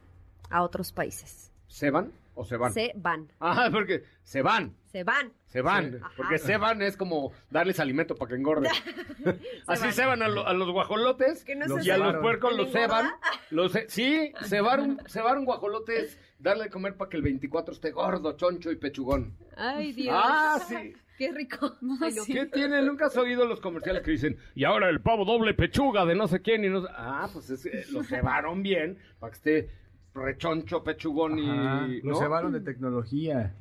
a 0.50 0.63
otros 0.63 0.91
países. 0.91 1.52
¿Se 1.67 1.89
van 1.89 2.12
o 2.36 2.46
se 2.46 2.58
van? 2.58 2.74
Se 2.74 2.93
van, 2.96 3.28
Ah, 3.39 3.69
porque 3.72 4.04
se 4.24 4.41
van, 4.41 4.76
se 4.86 5.04
van. 5.04 5.32
se 5.48 5.62
van. 5.62 6.00
Porque 6.17 6.38
se 6.39 6.58
van 6.58 6.82
es 6.82 6.98
como 6.98 7.32
darles 7.50 7.80
alimento 7.80 8.15
para 8.15 8.30
que 8.30 8.36
engorden. 8.36 8.72
Así 9.67 9.91
se 9.91 10.06
van 10.06 10.22
a, 10.22 10.28
lo- 10.28 10.46
a 10.48 10.54
los 10.54 10.69
guajolotes 10.72 11.43
Que 11.43 11.56
no 11.56 11.65
Los 11.67 11.82
se 11.84 11.88
y 11.88 11.91
a 11.91 11.98
los 11.98 12.08
cebaron. 12.08 12.22
puercos 12.22 12.52
¿Que 12.52 12.58
los 12.58 12.72
ceban. 12.72 13.12
Los 13.52 13.72
sí, 13.88 14.32
cebar 14.43 14.80
un, 14.80 15.00
cebar 15.08 15.38
un 15.38 15.46
guajolote 15.46 16.02
es 16.02 16.19
darle 16.39 16.65
de 16.65 16.69
comer 16.69 16.96
para 16.98 17.10
que 17.10 17.17
el 17.17 17.24
24 17.24 17.74
esté 17.74 17.91
gordo, 17.91 18.34
choncho 18.36 18.72
y 18.72 18.76
pechugón. 18.78 19.38
Ay, 19.56 19.93
Dios. 19.93 20.15
Ah, 20.17 20.60
sí. 20.67 20.93
Qué 21.17 21.32
rico. 21.32 21.74
Ay, 22.02 22.13
no. 22.15 22.26
¿Qué 22.26 22.48
tiene? 22.48 22.82
¿Nunca 22.82 23.06
has 23.06 23.15
oído 23.17 23.46
los 23.46 23.62
comerciales 23.62 24.02
que 24.02 24.10
dicen, 24.12 24.36
y 24.56 24.63
ahora 24.63 24.89
el 24.89 25.00
pavo 25.00 25.26
doble 25.26 25.54
pechuga 25.54 26.06
de 26.06 26.15
no 26.15 26.28
sé 26.28 26.41
quién 26.41 26.65
y 26.65 26.69
no 26.69 26.82
sé-" 26.82 26.88
Ah, 26.91 27.30
pues 27.32 27.50
es, 27.52 27.62
que 27.63 27.86
lo 27.91 28.04
cebaron 28.04 28.63
bien 28.63 28.98
para 29.19 29.30
que 29.32 29.36
esté 29.38 29.69
rechoncho, 30.13 30.84
pechugón 30.84 31.39
y... 31.39 31.47
¿no? 31.47 31.88
Lo 32.04 32.15
cebaron 32.15 32.52
de 32.52 32.62
tecnología. 32.62 33.56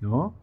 ¿No? 0.00 0.34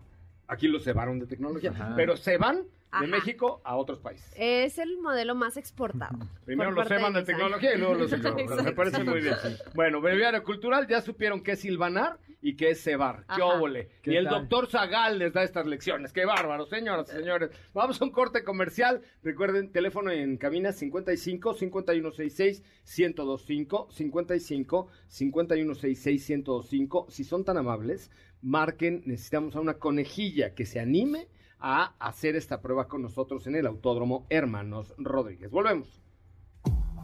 Aquí 0.48 0.68
lo 0.68 0.80
cebaron 0.80 1.20
de 1.20 1.28
tecnología. 1.28 1.72
Ajá. 1.72 1.94
Pero 1.96 2.18
se 2.18 2.38
van 2.38 2.64
de. 3.02 3.08
México 3.08 3.62
a 3.64 3.76
otros 3.76 4.00
países. 4.00 4.32
Es 4.36 4.78
el 4.78 4.98
modelo 5.00 5.36
más 5.36 5.58
exportado. 5.58 6.18
Primero 6.46 6.70
por 6.70 6.76
lo 6.78 6.82
parte 6.84 6.98
ceban 6.98 7.14
de, 7.14 7.24
tecnología 7.24 7.76
y 7.76 7.78
luego 7.78 7.96
lo 7.96 8.08
ceban. 8.08 8.36
Me 8.64 8.74
parece 8.74 9.04
muy 9.04 9.22
bien. 9.22 9.36
Bueno, 9.74 10.02
breviario 10.02 10.44
cultural, 10.44 10.88
ya 10.88 11.02
supieron 11.02 11.42
qué 11.42 11.54
es 11.54 11.60
silvanar 11.60 12.20
y 12.42 12.56
qué 12.56 12.72
es 12.72 12.84
cebar. 12.84 13.26
¡Qué 13.28 13.42
Ajá. 13.42 13.46
óvole! 13.46 13.90
¿Qué 14.02 14.12
Y 14.12 14.16
el 14.18 14.26
tal? 14.26 14.42
doctor 14.42 14.70
Zagal 14.70 15.18
les 15.18 15.32
da 15.32 15.44
estas 15.44 15.66
lecciones. 15.66 16.12
¡Qué 16.12 16.26
bárbaro, 16.26 16.66
señoras 16.66 17.08
y 17.10 17.16
señores! 17.16 17.52
Vamos 17.74 18.02
a 18.02 18.06
un 18.06 18.12
corte 18.12 18.44
comercial. 18.44 19.02
Recuerden, 19.24 19.72
teléfono 19.72 20.12
en 20.12 20.38
cabina 20.38 20.74
55 20.74 21.54
5166 21.54 22.64
1025 22.98 23.88
55 23.92 24.88
5166 25.08 26.30
1025. 26.30 27.08
Si 27.10 27.24
son 27.24 27.46
tan 27.46 27.58
amables, 27.58 28.12
marquen, 28.42 29.04
necesitamos 29.06 29.56
a 29.56 29.62
una 29.62 29.76
conejilla 29.76 30.54
que 30.54 30.66
se 30.66 30.80
anime 30.82 31.28
a 31.64 31.96
hacer 31.98 32.36
esta 32.36 32.62
prueba 32.62 32.88
con 32.90 33.02
nosotros 33.02 33.48
en 33.48 33.56
el 33.56 33.66
Autódromo 33.66 34.28
Hermanos 34.30 34.94
Rodríguez. 34.98 35.50
Volvemos. 35.50 36.02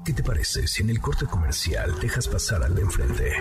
¿Qué 0.04 0.14
te 0.14 0.22
parece 0.22 0.68
si 0.68 0.84
en 0.84 0.90
el 0.90 1.00
corte 1.00 1.26
comercial 1.26 1.98
dejas 2.00 2.28
pasar 2.28 2.64
al 2.64 2.76
de 2.76 2.82
enfrente? 2.82 3.32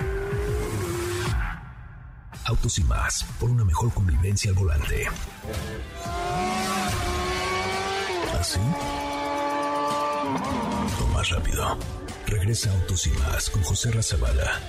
Autos 2.46 2.78
y 2.78 2.84
más, 2.84 3.24
por 3.40 3.50
una 3.50 3.64
mejor 3.64 3.92
convivencia 3.92 4.50
al 4.50 4.56
volante. 4.56 5.06
¿Así? 8.38 8.60
O 11.02 11.06
más 11.12 11.30
rápido. 11.30 11.78
Regresa 12.26 12.70
Autos 12.70 13.06
y 13.08 13.10
más 13.18 13.50
con 13.50 13.62
José 13.64 13.90
Razabala. 13.90 14.60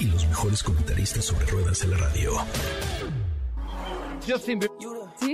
Y 0.00 0.06
los 0.06 0.26
mejores 0.26 0.62
comentaristas 0.62 1.24
sobre 1.24 1.46
ruedas 1.46 1.82
en 1.84 1.90
la 1.92 1.98
radio. 1.98 2.32
Justin 4.26 4.58
Bieber. 4.58 4.72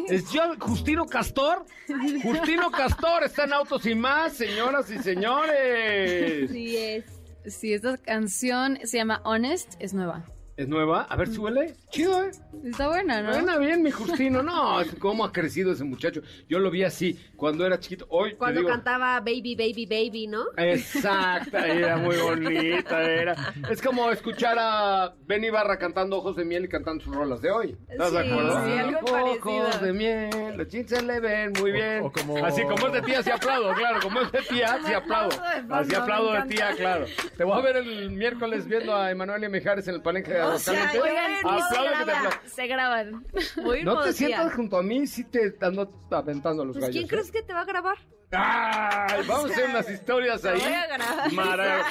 ¿Es 0.09 0.25
Justino 0.59 1.07
Castor? 1.07 1.65
Justino 2.23 2.71
Castor 2.71 3.25
está 3.25 3.45
en 3.45 3.53
Autos 3.53 3.87
y 3.87 3.95
más, 3.95 4.35
señoras 4.35 4.91
y 4.91 4.99
señores. 4.99 6.51
Sí 6.51 6.77
es. 6.77 7.05
Sí, 7.47 7.73
esta 7.73 7.97
canción 7.97 8.79
se 8.85 8.99
llama 8.99 9.23
Honest, 9.25 9.75
es 9.79 9.95
nueva. 9.95 10.25
¿Es 10.59 10.67
nueva? 10.67 11.03
A 11.03 11.15
ver, 11.15 11.29
suele. 11.29 11.77
Chido, 11.91 12.21
¿eh? 12.25 12.33
Está 12.65 12.89
buena, 12.89 13.23
¿no? 13.23 13.33
Suena 13.33 13.59
bien, 13.59 13.81
mi 13.81 13.93
Justino. 13.93 14.43
No, 14.43 14.81
es 14.81 14.93
cómo 14.97 15.25
ha 15.25 15.31
crecido 15.33 15.71
ese 15.71 15.85
muchacho. 15.85 16.21
Yo 16.49 16.59
lo 16.59 16.69
vi 16.73 16.83
así 16.83 17.17
cuando 17.37 17.65
era 17.65 17.79
chiquito. 17.79 18.07
Hoy 18.11 18.35
Cuando 18.35 18.59
digo- 18.63 18.69
cantaba 18.73 19.21
Baby, 19.21 19.55
Baby, 19.55 19.87
Baby, 19.87 20.27
¿no? 20.27 20.47
Exacta, 20.57 21.65
era 21.65 21.97
muy 21.99 22.17
bonita, 22.17 23.01
era. 23.09 23.37
Es 23.71 23.81
como 23.81 24.11
escuchar 24.11 24.57
a 24.59 25.15
Benny 25.27 25.49
Barra 25.51 25.79
cantando 25.79 26.17
Ojos 26.19 26.35
de 26.35 26.45
Miel 26.45 26.65
y 26.65 26.69
cantando 26.69 27.05
sus 27.05 27.15
rolas 27.15 27.41
de 27.41 27.53
hoy. 27.53 27.77
¿Estás 27.89 28.11
de 28.13 28.19
acuerdo? 28.19 28.65
sí, 28.67 28.73
algo 28.73 28.99
Ojos 28.99 29.39
parecido. 29.39 29.87
de 29.87 29.93
miel, 29.93 30.57
los 30.57 30.67
jeans 30.69 30.91
se 30.91 31.03
le 31.03 31.21
ven 31.21 31.53
muy 31.61 31.71
bien. 31.71 32.03
o 32.03 32.11
como- 32.11 32.45
Así 32.45 32.63
como 32.63 32.89
es 32.89 32.93
de 32.95 33.03
tía, 33.03 33.23
sí 33.23 33.31
aplaudo, 33.31 33.73
claro. 33.75 34.01
Como 34.03 34.21
es 34.23 34.33
de 34.33 34.41
tía, 34.43 34.77
sí 34.85 34.93
aplaudo. 34.93 35.37
Así 35.71 35.95
aplaudo 35.95 36.33
de 36.33 36.43
tía, 36.49 36.71
claro. 36.77 37.07
Te 37.37 37.45
voy 37.45 37.57
a 37.57 37.63
ver 37.63 37.77
el 37.77 38.11
miércoles 38.11 38.67
viendo 38.67 38.93
a 38.97 39.13
Emanuel 39.13 39.45
y 39.45 39.49
Mijares 39.49 39.87
en 39.87 39.95
el 39.95 40.03
palenque 40.03 40.33
de 40.33 40.48
O 40.55 40.59
sea, 40.59 40.91
se 40.91 40.99
graba. 40.99 42.31
Se 42.47 42.67
graban. 42.67 43.27
Muy 43.63 43.83
No 43.85 44.03
te 44.03 44.13
sientas 44.13 44.55
junto 44.55 44.77
a 44.79 44.83
mí, 44.83 45.07
sí 45.07 45.25
te 45.25 45.55
ando 45.61 45.91
aventando 46.11 46.65
los 46.65 46.75
Pues 46.77 46.87
gallos. 46.89 46.95
¿quién 46.95 47.05
¿eh? 47.05 47.09
crees 47.09 47.31
que 47.33 47.43
te 47.43 47.53
va 47.53 47.61
a 47.63 47.65
grabar? 47.65 47.97
¡Ay! 48.31 49.25
Vamos 49.27 49.51
a 49.51 49.55
hacer 49.55 49.71
unas 49.71 49.91
historias 49.91 50.45
ahí. 50.45 50.61
voy 50.61 50.73
a 50.73 50.87
grabar. 50.87 51.85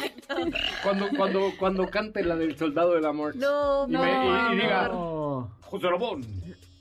Cuando, 0.84 1.10
cuando, 1.18 1.52
cuando 1.58 1.90
cante 1.90 2.24
la 2.24 2.36
del 2.36 2.56
soldado 2.58 2.94
del 2.94 3.06
amor. 3.06 3.36
No, 3.36 3.88
y, 3.88 3.92
no, 3.92 4.04
me- 4.04 4.12
y- 4.12 4.54
y 4.54 4.62
diga, 4.62 4.88
No. 4.90 5.58
José 5.62 5.88
Robón, 5.90 6.22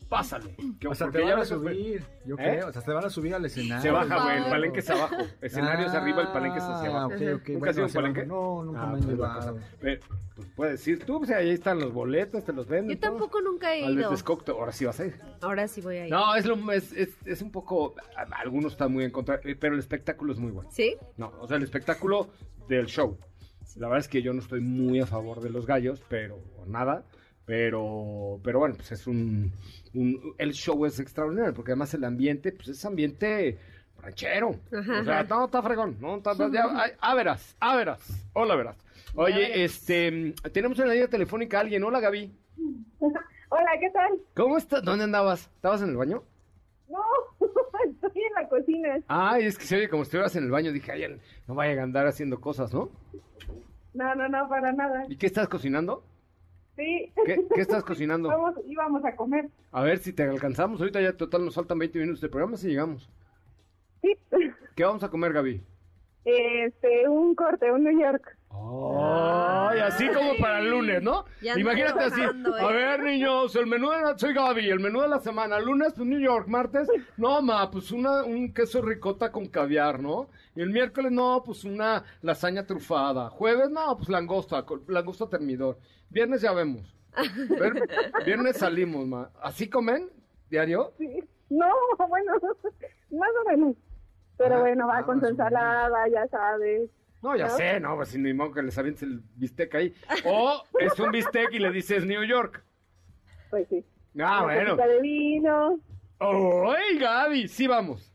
pásale. 0.08 0.56
Que, 0.80 0.88
O 0.88 0.94
sea, 0.94 1.06
porque 1.06 1.20
te 1.20 1.26
ya 1.26 1.32
van 1.34 1.42
a 1.42 1.44
subir. 1.46 2.04
Yo 2.26 2.34
¿Eh? 2.34 2.38
creo. 2.38 2.68
O 2.68 2.72
sea, 2.72 2.82
te 2.82 2.92
van 2.92 3.04
a 3.04 3.10
subir 3.10 3.34
al 3.34 3.44
escenario. 3.44 3.82
Se 3.82 3.90
baja, 3.90 4.22
güey. 4.24 4.36
El 4.38 4.44
palenque 4.50 4.80
es 4.80 4.90
abajo. 4.90 5.16
Escenario 5.40 5.86
es 5.86 5.94
arriba, 5.94 6.22
el 6.22 6.28
palenque 6.28 6.58
es 6.58 6.64
hacia 6.64 6.88
Ah, 6.90 7.04
abajo. 7.04 7.06
ok, 7.06 7.14
ok. 7.14 7.48
¿Nunca 7.48 7.58
Bueno, 7.58 7.70
has 7.70 7.76
ido 7.76 7.84
a 7.84 7.86
un 7.86 7.92
palenque? 7.92 8.20
abajo. 8.20 8.34
No, 8.34 8.64
nunca 8.64 8.82
Ah, 8.82 8.86
me 8.86 8.92
han 8.92 8.98
pues, 8.98 9.08
llevado. 9.08 9.52
cosa. 9.54 9.68
Ve, 9.82 10.00
pues 10.34 10.48
puedes 10.54 10.88
ir 10.88 11.04
tú, 11.04 11.18
pues 11.18 11.30
ahí 11.30 11.50
están 11.50 11.78
los 11.78 11.92
boletos, 11.92 12.44
te 12.44 12.52
los 12.52 12.66
venden. 12.68 12.96
Yo 12.96 13.00
tampoco 13.00 13.40
nunca 13.40 13.74
he 13.74 13.84
Al 13.84 13.94
ido. 13.94 14.10
Descocto, 14.10 14.52
ahora 14.52 14.72
sí 14.72 14.84
vas 14.84 15.00
a 15.00 15.06
ir. 15.06 15.18
Ahora 15.40 15.66
sí 15.68 15.80
voy 15.80 15.96
a 15.96 16.04
ir. 16.06 16.10
No, 16.12 16.34
es, 16.34 16.44
lo, 16.46 16.72
es, 16.72 16.92
es, 16.92 17.16
es 17.24 17.42
un 17.42 17.50
poco. 17.50 17.94
Algunos 18.42 18.72
están 18.72 18.92
muy 18.92 19.04
en 19.04 19.10
contra, 19.10 19.40
eh, 19.44 19.56
pero 19.58 19.74
el 19.74 19.80
espectáculo 19.80 20.32
es 20.32 20.38
muy 20.38 20.50
bueno. 20.52 20.70
¿Sí? 20.72 20.96
No, 21.16 21.32
o 21.40 21.46
sea, 21.48 21.56
el 21.56 21.62
espectáculo 21.62 22.28
del 22.68 22.86
show. 22.86 23.18
La 23.76 23.88
verdad 23.88 24.00
es 24.00 24.08
que 24.08 24.22
yo 24.22 24.32
no 24.32 24.40
estoy 24.40 24.60
muy 24.60 25.00
a 25.00 25.06
favor 25.06 25.40
de 25.40 25.50
los 25.50 25.66
gallos, 25.66 26.02
pero 26.08 26.38
o 26.58 26.66
nada. 26.66 27.04
Pero, 27.46 28.40
pero 28.42 28.58
bueno, 28.58 28.74
pues 28.74 28.90
es 28.92 29.06
un, 29.06 29.52
un- 29.94 30.34
El 30.36 30.52
show 30.52 30.84
es 30.84 30.98
extraordinario, 30.98 31.54
porque 31.54 31.70
además 31.72 31.94
el 31.94 32.04
ambiente, 32.04 32.50
pues 32.52 32.68
es 32.68 32.84
ambiente 32.84 33.58
ranchero. 34.02 34.56
Ajá, 34.76 35.00
o 35.00 35.04
sea, 35.04 35.20
ajá. 35.20 35.26
no, 35.34 35.44
está 35.46 35.62
fregón. 35.62 35.96
No, 36.00 36.16
está, 36.16 36.32
ya, 36.52 36.66
ay, 36.74 36.90
a 37.00 37.14
verás, 37.14 37.56
a 37.60 37.76
verás. 37.76 38.28
Hola, 38.32 38.56
verás. 38.56 38.76
Oye, 39.14 39.64
este, 39.64 40.34
tenemos 40.52 40.78
en 40.80 40.88
la 40.88 40.94
línea 40.94 41.08
telefónica 41.08 41.58
a 41.58 41.60
alguien. 41.60 41.82
Hola, 41.84 42.00
Gaby. 42.00 42.32
Hola, 43.48 43.70
¿qué 43.80 43.90
tal? 43.90 44.10
¿Cómo 44.34 44.58
estás? 44.58 44.82
¿Dónde 44.82 45.04
andabas? 45.04 45.48
¿Estabas 45.54 45.80
en 45.82 45.90
el 45.90 45.96
baño? 45.96 46.24
No, 46.88 46.98
estoy 47.84 48.22
en 48.22 48.32
la 48.34 48.48
cocina. 48.48 48.98
Ay, 49.06 49.44
es 49.46 49.56
que 49.56 49.64
se 49.64 49.76
oye 49.76 49.88
como 49.88 50.02
si 50.02 50.08
estuvieras 50.08 50.34
en 50.34 50.44
el 50.44 50.50
baño. 50.50 50.72
Dije, 50.72 50.90
ay, 50.90 51.16
no 51.46 51.54
vaya 51.54 51.80
a 51.80 51.84
andar 51.84 52.08
haciendo 52.08 52.40
cosas, 52.40 52.74
¿no? 52.74 52.90
No, 53.94 54.14
no, 54.16 54.28
no, 54.28 54.48
para 54.48 54.72
nada. 54.72 55.04
¿Y 55.08 55.16
qué 55.16 55.26
estás 55.26 55.48
cocinando? 55.48 56.04
Sí. 56.76 57.12
¿Qué, 57.24 57.46
qué 57.54 57.60
estás 57.60 57.82
cocinando? 57.84 58.28
Vamos, 58.36 58.54
íbamos 58.66 59.04
a 59.04 59.16
comer. 59.16 59.48
A 59.72 59.82
ver 59.82 59.98
si 59.98 60.12
te 60.12 60.22
alcanzamos. 60.22 60.80
Ahorita 60.80 61.00
ya 61.00 61.16
total 61.16 61.44
nos 61.44 61.54
faltan 61.54 61.78
20 61.78 61.98
minutos 61.98 62.20
de 62.20 62.28
programa 62.28 62.56
si 62.56 62.68
llegamos. 62.68 63.10
Sí. 64.02 64.16
¿Qué 64.74 64.84
vamos 64.84 65.02
a 65.02 65.10
comer, 65.10 65.32
Gaby? 65.32 65.62
Este, 66.24 67.08
un 67.08 67.34
corte, 67.34 67.70
un 67.72 67.84
New 67.84 67.98
York. 68.00 68.35
Ay, 68.50 69.80
así 69.80 70.08
como 70.08 70.32
para 70.40 70.60
el 70.60 70.70
lunes, 70.70 71.02
¿no? 71.02 71.24
Ya 71.42 71.52
ando 71.52 71.60
Imagínate 71.60 72.04
así. 72.04 72.14
trabajando, 72.14 72.56
¿eh? 72.56 72.60
A 72.62 72.66
ver, 72.68 73.02
niños, 73.02 73.54
el 73.56 73.66
menú 73.66 73.90
de 73.90 74.00
la... 74.00 74.18
Soy 74.18 74.32
Gaby, 74.34 74.68
el 74.70 74.80
menú 74.80 75.00
de 75.02 75.08
la 75.08 75.18
semana. 75.20 75.58
Lunes, 75.58 75.92
pues 75.94 76.08
New 76.08 76.18
York. 76.20 76.48
Martes, 76.48 76.88
no, 77.16 77.42
ma, 77.42 77.70
pues 77.70 77.90
una, 77.92 78.22
un 78.24 78.52
queso 78.54 78.80
ricota 78.82 79.30
con 79.30 79.46
caviar, 79.46 80.00
¿no? 80.00 80.28
Y 80.54 80.62
el 80.62 80.70
miércoles, 80.70 81.12
no, 81.12 81.42
pues 81.44 81.64
una 81.64 82.04
lasaña 82.22 82.64
trufada. 82.66 83.28
Jueves, 83.30 83.70
no, 83.70 83.96
pues 83.96 84.08
langosta, 84.08 84.62
con- 84.64 84.84
langosta 84.88 85.28
termidor. 85.28 85.78
Viernes 86.08 86.40
ya 86.40 86.52
vemos. 86.52 86.94
Ver- 87.58 87.88
viernes 88.24 88.56
salimos, 88.58 89.06
ma. 89.06 89.30
¿Así 89.42 89.68
comen? 89.68 90.08
¿Diario? 90.50 90.92
Sí. 90.98 91.22
No, 91.50 91.66
bueno, 92.08 92.32
más 93.10 93.30
o 93.44 93.48
menos. 93.50 93.76
Pero 94.38 94.56
Ah, 94.56 94.60
bueno, 94.60 94.86
va 94.86 94.98
ah, 94.98 95.04
con 95.04 95.20
su 95.20 95.22
más 95.22 95.30
o 95.30 95.34
menos. 95.34 95.46
ensalada, 95.48 96.08
ya 96.08 96.26
sabes. 96.28 96.90
No, 97.22 97.36
ya 97.36 97.48
¿No? 97.48 97.56
sé, 97.56 97.80
no, 97.80 97.96
pues 97.96 98.16
ni 98.16 98.32
modo 98.32 98.52
que 98.52 98.62
les 98.62 98.76
avientes 98.78 99.02
el 99.02 99.20
bistec 99.36 99.74
ahí. 99.74 99.94
O 100.24 100.62
es 100.80 100.98
un 101.00 101.10
bistec 101.10 101.52
y 101.52 101.58
le 101.58 101.70
dices 101.72 102.04
New 102.04 102.22
York. 102.24 102.62
Pues 103.50 103.66
sí. 103.68 103.84
Ah, 104.20 104.44
Una 104.44 104.54
bueno. 104.54 104.76
de 104.76 105.00
vino. 105.00 105.80
¡Ay, 106.18 106.98
Gaby! 106.98 107.48
Sí, 107.48 107.66
vamos. 107.66 108.12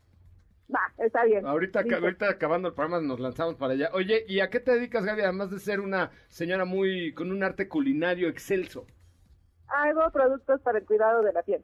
Va, 0.74 0.80
está 1.00 1.26
bien. 1.26 1.46
Ahorita, 1.46 1.82
Listo. 1.82 1.98
ahorita 1.98 2.30
acabando 2.30 2.70
el 2.70 2.74
programa 2.74 3.06
nos 3.06 3.20
lanzamos 3.20 3.56
para 3.56 3.74
allá. 3.74 3.90
Oye, 3.94 4.24
¿y 4.28 4.40
a 4.40 4.50
qué 4.50 4.60
te 4.60 4.72
dedicas, 4.72 5.04
Gaby? 5.04 5.22
Además 5.22 5.52
de 5.52 5.60
ser 5.60 5.80
una 5.82 6.12
señora 6.30 6.66
muy 6.66 7.14
con 7.14 7.32
un 7.32 7.44
arte 7.44 7.68
culinario 7.68 8.30
excelso. 8.30 8.88
Hago 9.68 10.10
productos 10.12 10.62
para 10.62 10.80
el 10.80 10.86
cuidado 10.86 11.22
de 11.24 11.34
la 11.34 11.44
piel. 11.44 11.62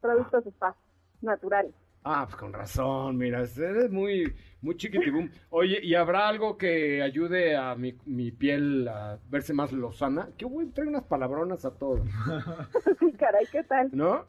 Productos 0.00 0.46
spa, 0.46 0.76
naturales. 1.22 1.74
Ah, 2.02 2.24
pues 2.24 2.36
con 2.36 2.52
razón, 2.52 3.18
mira, 3.18 3.40
eres 3.40 3.90
muy, 3.90 4.34
muy 4.62 4.76
chiquitibum. 4.76 5.30
Oye, 5.50 5.80
¿y 5.82 5.94
habrá 5.94 6.28
algo 6.28 6.56
que 6.56 7.02
ayude 7.02 7.56
a 7.56 7.74
mi, 7.74 7.94
mi 8.06 8.30
piel 8.30 8.88
a 8.88 9.18
verse 9.28 9.52
más 9.52 9.70
lozana? 9.72 10.30
Que 10.38 10.46
voy 10.46 10.66
a 10.66 10.72
traer 10.72 10.88
unas 10.88 11.04
palabronas 11.04 11.64
a 11.66 11.74
todos, 11.76 12.00
Sí, 13.00 13.12
caray, 13.12 13.46
¿qué 13.52 13.62
tal? 13.64 13.90
¿no? 13.92 14.24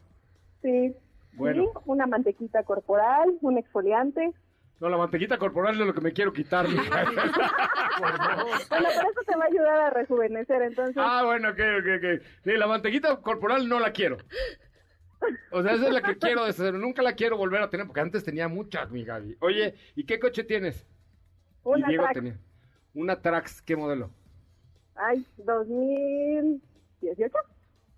Sí. 0.61 0.93
Bueno. 1.33 1.63
Sí, 1.63 1.69
una 1.85 2.07
mantequita 2.07 2.63
corporal, 2.63 3.37
un 3.39 3.57
exfoliante. 3.57 4.33
No, 4.81 4.89
la 4.89 4.97
mantequita 4.97 5.37
corporal 5.37 5.79
es 5.79 5.87
lo 5.87 5.93
que 5.93 6.01
me 6.01 6.11
quiero 6.11 6.33
quitar. 6.33 6.65
Bueno, 7.99 8.17
pero 8.69 8.89
eso 8.89 9.21
te 9.27 9.35
va 9.35 9.43
a 9.43 9.47
ayudar 9.47 9.79
a 9.79 9.89
rejuvenecer, 9.91 10.59
entonces. 10.63 10.97
Ah, 10.97 11.21
bueno, 11.23 11.49
ok, 11.49 11.59
ok, 11.59 11.87
ok. 11.97 12.23
Sí, 12.43 12.51
la 12.53 12.65
mantequita 12.65 13.15
corporal 13.17 13.69
no 13.69 13.79
la 13.79 13.91
quiero. 13.91 14.17
O 15.51 15.61
sea, 15.61 15.73
esa 15.73 15.87
es 15.87 15.93
la 15.93 16.01
que 16.01 16.17
quiero 16.17 16.45
deshacer. 16.45 16.73
Nunca 16.73 17.01
la 17.01 17.13
quiero 17.13 17.37
volver 17.37 17.61
a 17.61 17.69
tener 17.69 17.85
porque 17.85 18.01
antes 18.01 18.23
tenía 18.23 18.47
muchas, 18.47 18.89
mi 18.91 19.03
Gaby. 19.03 19.37
Oye, 19.41 19.75
¿y 19.95 20.05
qué 20.05 20.19
coche 20.19 20.43
tienes? 20.43 20.85
una 21.63 21.85
y 21.85 21.89
Diego 21.89 22.03
Trax. 22.03 22.13
tenía. 22.15 22.39
Una 22.93 23.21
Trax, 23.21 23.61
¿qué 23.61 23.75
modelo? 23.75 24.09
Ay, 24.95 25.25
2018. 25.37 27.33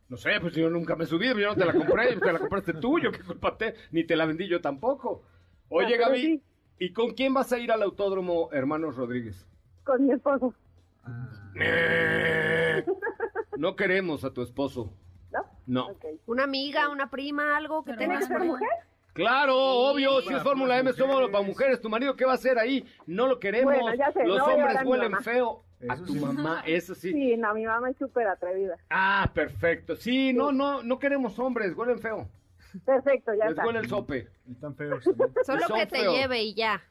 No 0.09 0.17
sé, 0.17 0.31
pues 0.41 0.53
yo 0.53 0.69
nunca 0.69 0.95
me 0.95 1.05
he 1.05 1.07
subido, 1.07 1.39
yo 1.39 1.49
no 1.49 1.55
te 1.55 1.65
la 1.65 1.73
compré, 1.73 2.15
te 2.17 2.31
la 2.31 2.39
compraste 2.39 2.73
tú, 2.73 2.99
yo 2.99 3.11
qué 3.11 3.19
culpa 3.19 3.57
te, 3.57 3.73
ni 3.91 4.03
te 4.03 4.15
la 4.15 4.25
vendí 4.25 4.47
yo 4.47 4.61
tampoco. 4.61 5.23
Oye, 5.69 5.95
Ah, 5.95 6.07
Gaby, 6.07 6.21
sí. 6.21 6.41
¿y 6.79 6.93
con 6.93 7.11
quién 7.13 7.33
vas 7.33 7.51
a 7.51 7.57
ir 7.57 7.71
al 7.71 7.81
autódromo 7.81 8.49
Hermanos 8.51 8.95
Rodríguez? 8.95 9.47
Con 9.85 10.05
mi 10.05 10.13
esposo. 10.13 10.53
No 13.57 13.75
queremos 13.75 14.23
a 14.23 14.31
tu 14.33 14.41
esposo. 14.41 14.93
¿No? 15.65 15.89
Una 16.25 16.43
amiga, 16.43 16.89
una 16.89 17.09
prima, 17.09 17.55
algo 17.57 17.83
que 17.83 17.93
tenga 17.93 18.17
¿Tiene 18.17 18.19
que 18.19 18.25
ser 18.25 18.39
mujer? 18.39 18.67
Claro, 19.13 19.55
obvio, 19.55 20.21
si 20.21 20.33
es 20.33 20.41
Fórmula 20.41 20.79
M, 20.79 20.91
somos 20.93 21.29
para 21.29 21.43
mujeres. 21.43 21.79
¿Tu 21.79 21.87
marido 21.89 22.15
qué 22.15 22.25
va 22.25 22.31
a 22.31 22.35
hacer 22.35 22.57
ahí? 22.57 22.83
No 23.05 23.27
lo 23.27 23.39
queremos. 23.39 23.73
Bueno, 23.75 23.93
ya 23.95 24.11
sé, 24.11 24.25
Los 24.25 24.39
no 24.39 24.45
hombres 24.45 24.77
huelen 24.83 25.15
feo. 25.21 25.63
A 25.87 25.93
Eso 25.95 26.05
tu 26.05 26.13
sí. 26.13 26.19
mamá, 26.19 26.63
eso 26.65 26.95
sí. 26.95 27.11
Sí, 27.11 27.37
no, 27.37 27.53
mi 27.53 27.65
mamá 27.65 27.89
es 27.91 27.97
súper 27.97 28.25
atrevida. 28.27 28.77
Ah, 28.89 29.29
perfecto. 29.33 29.95
Sí, 29.95 30.33
no, 30.33 30.51
no, 30.51 30.81
no 30.81 30.97
queremos 30.97 31.37
hombres, 31.37 31.75
huelen 31.75 31.99
feo. 31.99 32.27
Perfecto, 32.85 33.33
ya 33.35 33.43
Les 33.45 33.51
está. 33.51 33.65
huele 33.65 33.79
el 33.79 33.89
sope. 33.89 34.29
Tan 34.59 34.75
feos 34.75 35.03
también. 35.03 35.31
Solo 35.45 35.67
son 35.67 35.77
que 35.77 35.85
te 35.85 35.97
feos. 35.99 36.15
lleve 36.15 36.41
y 36.41 36.53
ya. 36.55 36.81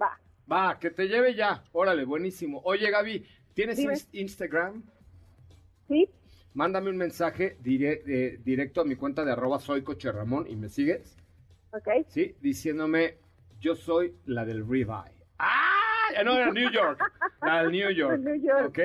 Va. 0.00 0.18
Va, 0.50 0.78
que 0.78 0.90
te 0.90 1.06
lleve 1.06 1.34
ya. 1.34 1.62
Órale, 1.72 2.04
buenísimo. 2.04 2.60
Oye, 2.64 2.90
Gaby, 2.90 3.24
¿tienes 3.52 3.76
Dime. 3.76 3.94
Instagram? 4.12 4.82
Sí, 5.86 6.08
Mándame 6.54 6.90
un 6.90 6.96
mensaje 6.96 7.56
dire- 7.62 8.02
eh, 8.06 8.40
directo 8.44 8.80
a 8.80 8.84
mi 8.84 8.94
cuenta 8.96 9.24
de 9.24 9.32
arroba 9.32 9.58
soy 9.58 9.82
coche 9.82 10.10
Ramón 10.12 10.46
y 10.48 10.56
me 10.56 10.68
sigues, 10.68 11.16
ok. 11.72 11.88
¿sí? 12.08 12.36
Diciéndome, 12.40 13.18
yo 13.60 13.74
soy 13.74 14.14
la 14.26 14.44
del 14.44 14.60
Revive. 14.66 15.12
¡Ah! 15.38 15.70
No, 16.24 16.36
era 16.36 16.52
New 16.52 16.70
York. 16.70 17.00
La 17.42 17.62
del 17.64 17.72
New 17.72 17.90
York. 17.96 18.20
New 18.20 18.36
York. 18.36 18.66
¿Ok? 18.68 18.78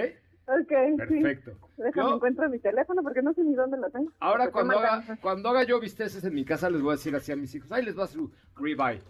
Ok, 0.47 0.97
Perfecto. 0.97 1.51
sí. 1.75 1.83
Déjame 1.83 2.15
encuentro 2.15 2.49
mi 2.49 2.57
teléfono 2.57 3.03
porque 3.03 3.21
no 3.21 3.33
sé 3.35 3.43
ni 3.43 3.53
dónde 3.53 3.77
lo 3.77 3.87
tengo. 3.91 4.11
Ahora 4.19 4.45
Porque 4.45 4.53
cuando 4.53 4.79
haga, 4.79 5.17
cuando 5.21 5.49
haga 5.49 5.63
yo 5.63 5.79
bisteces 5.79 6.23
en 6.23 6.33
mi 6.33 6.43
casa 6.43 6.71
les 6.71 6.81
voy 6.81 6.93
a 6.93 6.95
decir 6.95 7.15
así 7.15 7.31
a 7.31 7.35
mis 7.35 7.53
hijos, 7.53 7.71
ahí 7.71 7.85
les 7.85 7.97
va 7.97 8.07
su 8.07 8.31
ribeye, 8.55 9.03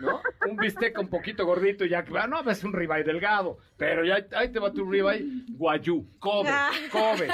¿no? 0.00 0.20
Un 0.48 0.56
bistec 0.56 0.98
un 0.98 1.08
poquito 1.08 1.44
gordito 1.44 1.84
ya, 1.84 2.04
que 2.04 2.16
ah, 2.18 2.26
no, 2.26 2.48
es 2.48 2.64
un 2.64 2.72
ribeye 2.72 3.04
delgado, 3.04 3.58
pero 3.76 4.04
ya 4.04 4.24
ahí 4.36 4.50
te 4.50 4.58
va 4.58 4.72
tu 4.72 4.88
ribeye 4.88 5.24
guayú, 5.50 6.06
Kobe, 6.18 6.50
Kobe, 6.92 7.28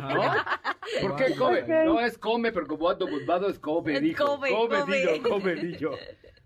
¿no? 0.00 0.22
¿Por 1.00 1.16
qué 1.16 1.34
Kobe? 1.34 1.84
No 1.84 2.00
es 2.00 2.18
come, 2.18 2.52
pero 2.52 2.66
como 2.66 2.88
ando 2.88 3.06
buzbado 3.06 3.48
es 3.48 3.58
Kobe, 3.58 3.96
Es 3.96 4.02
dijo, 4.02 4.24
Kobe, 4.24 4.50
Kobe, 4.50 4.80
Kobe. 4.80 5.12
dijo, 5.12 5.28
Kobe, 5.28 5.54
dijo. 5.56 5.90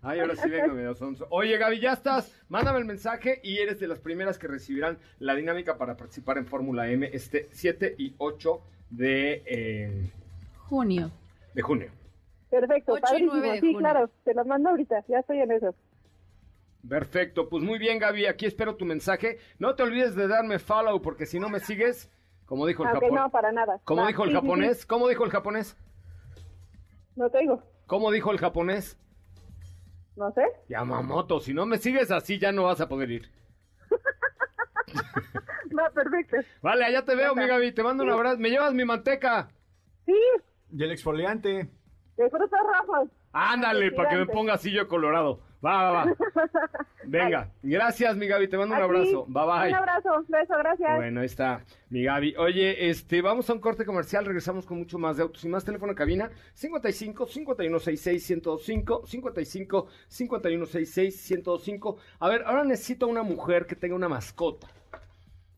Ay, 0.01 0.21
ahora 0.21 0.37
sí 0.37 0.49
vengo 0.49 0.75
medio 0.75 0.95
sonso. 0.95 1.27
Oye, 1.31 1.59
Gaby, 1.59 1.81
ya 1.81 1.93
estás. 1.93 2.33
Mándame 2.49 2.79
el 2.79 2.85
mensaje 2.85 3.41
y 3.43 3.59
eres 3.59 3.81
de 3.81 3.89
las 3.89 3.99
primeras 3.99 4.39
que 4.39 4.47
recibirán 4.47 4.97
la 5.19 5.35
dinámica 5.35 5.77
para 5.77 5.97
participar 5.97 6.39
en 6.39 6.47
Fórmula 6.47 6.89
M 6.89 7.11
este 7.13 7.49
7 7.51 7.97
y 7.99 8.15
8 8.19 8.61
de, 8.91 9.43
eh, 9.45 10.11
Junio. 10.69 11.11
de 11.53 11.63
junio. 11.63 11.91
Perfecto, 12.51 12.93
Ocho 12.93 13.19
y 13.19 13.41
de 13.41 13.61
Sí, 13.61 13.73
junio. 13.73 13.79
claro, 13.79 14.11
te 14.25 14.33
lo 14.35 14.45
mando 14.45 14.71
ahorita, 14.71 15.05
ya 15.09 15.19
estoy 15.19 15.41
en 15.41 15.53
eso. 15.53 15.75
Perfecto, 16.89 17.49
pues 17.49 17.63
muy 17.63 17.79
bien, 17.79 17.99
Gaby. 17.99 18.27
Aquí 18.27 18.47
espero 18.47 18.77
tu 18.77 18.85
mensaje. 18.85 19.39
No 19.59 19.75
te 19.75 19.83
olvides 19.83 20.15
de 20.15 20.29
darme 20.29 20.59
follow 20.59 21.03
porque 21.03 21.27
si 21.27 21.39
no 21.39 21.49
me 21.51 21.61
sigues, 21.61 22.11
como 22.47 22.67
dijo 22.67 22.85
el 22.85 22.89
Aunque 22.91 23.07
japonés. 23.07 23.25
no, 23.25 23.31
para 23.31 23.53
nada. 23.53 23.81
¿Cómo 23.85 24.03
Va, 24.03 24.09
dijo 24.09 24.25
el 24.25 24.31
sí, 24.31 24.35
sí, 24.35 24.41
sí. 24.41 24.47
japonés? 24.47 24.87
¿Cómo 24.87 25.09
dijo 25.09 25.25
el 25.25 25.31
japonés? 25.31 25.77
No 27.17 27.29
te 27.31 27.39
digo, 27.41 27.63
¿Cómo 27.87 28.11
dijo 28.13 28.31
el 28.31 28.39
japonés? 28.39 28.99
no 30.17 30.33
sé. 30.33 30.43
Yamamoto, 30.69 31.41
si 31.41 31.53
no 31.55 31.65
me 31.67 31.79
sigues 31.79 32.11
así 32.11 32.39
ya 32.39 32.51
no 32.53 32.65
vas 32.65 32.81
a 32.81 32.89
poder 32.89 33.11
ir. 33.11 33.31
Va, 35.79 35.91
perfecto. 35.91 36.37
Vale, 36.63 36.85
allá 36.85 37.05
te 37.05 37.15
veo, 37.15 37.35
mi 37.35 37.47
Gaby. 37.47 37.73
Te 37.73 37.83
mando 37.83 38.03
un 38.05 38.11
abrazo. 38.11 38.39
¿Me 38.39 38.51
llevas 38.51 38.73
mi 38.75 38.85
manteca? 38.85 39.49
Sí, 40.07 40.15
Y 40.73 40.83
el 40.83 40.91
exfoliante. 40.93 41.69
De 42.23 42.31
frutas 42.31 42.61
rojas. 42.61 43.09
Ándale, 43.33 43.93
para 43.93 44.11
que 44.11 44.17
me 44.17 44.27
ponga 44.27 44.55
así 44.55 44.73
yo 44.73 44.89
colorado. 44.89 45.41
Va, 45.65 45.91
va, 45.91 46.05
va. 46.05 46.17
Venga, 47.05 47.51
gracias, 47.63 48.17
mi 48.17 48.27
Gaby. 48.27 48.49
Te 48.49 48.57
mando 48.57 48.75
un 48.75 48.81
A 48.81 48.85
abrazo. 48.85 49.25
Bye, 49.27 49.45
bye. 49.45 49.69
Un 49.71 49.75
abrazo, 49.75 50.25
beso, 50.29 50.55
gracias. 50.57 50.97
Bueno, 50.97 51.21
ahí 51.21 51.27
está 51.27 51.65
mi 51.91 52.05
Gaby. 52.05 52.37
Oye, 52.37 52.91
este, 52.91 53.23
vamos 53.23 53.51
a 53.51 53.55
un 53.55 53.61
corte 53.61 53.85
comercial, 53.85 54.25
regresamos 54.25 54.67
con 54.67 54.79
mucho 54.79 54.99
más 54.99 55.17
de 55.17 55.23
autos 55.23 55.45
y 55.45 55.49
más. 55.49 55.65
Teléfono 55.65 55.93
en 55.93 55.97
cabina 55.97 56.31
55 56.55 57.27
5166 57.27 58.31
1025 58.31 59.07
55 59.07 59.89
5166 60.09 61.31
1025. 61.31 61.97
A 62.21 62.29
ver, 62.29 62.43
ahora 62.47 62.65
necesito 62.65 63.09
una 63.09 63.23
mujer 63.23 63.67
que 63.67 63.75
tenga 63.75 63.97
una 63.97 64.09
mascota. 64.09 64.69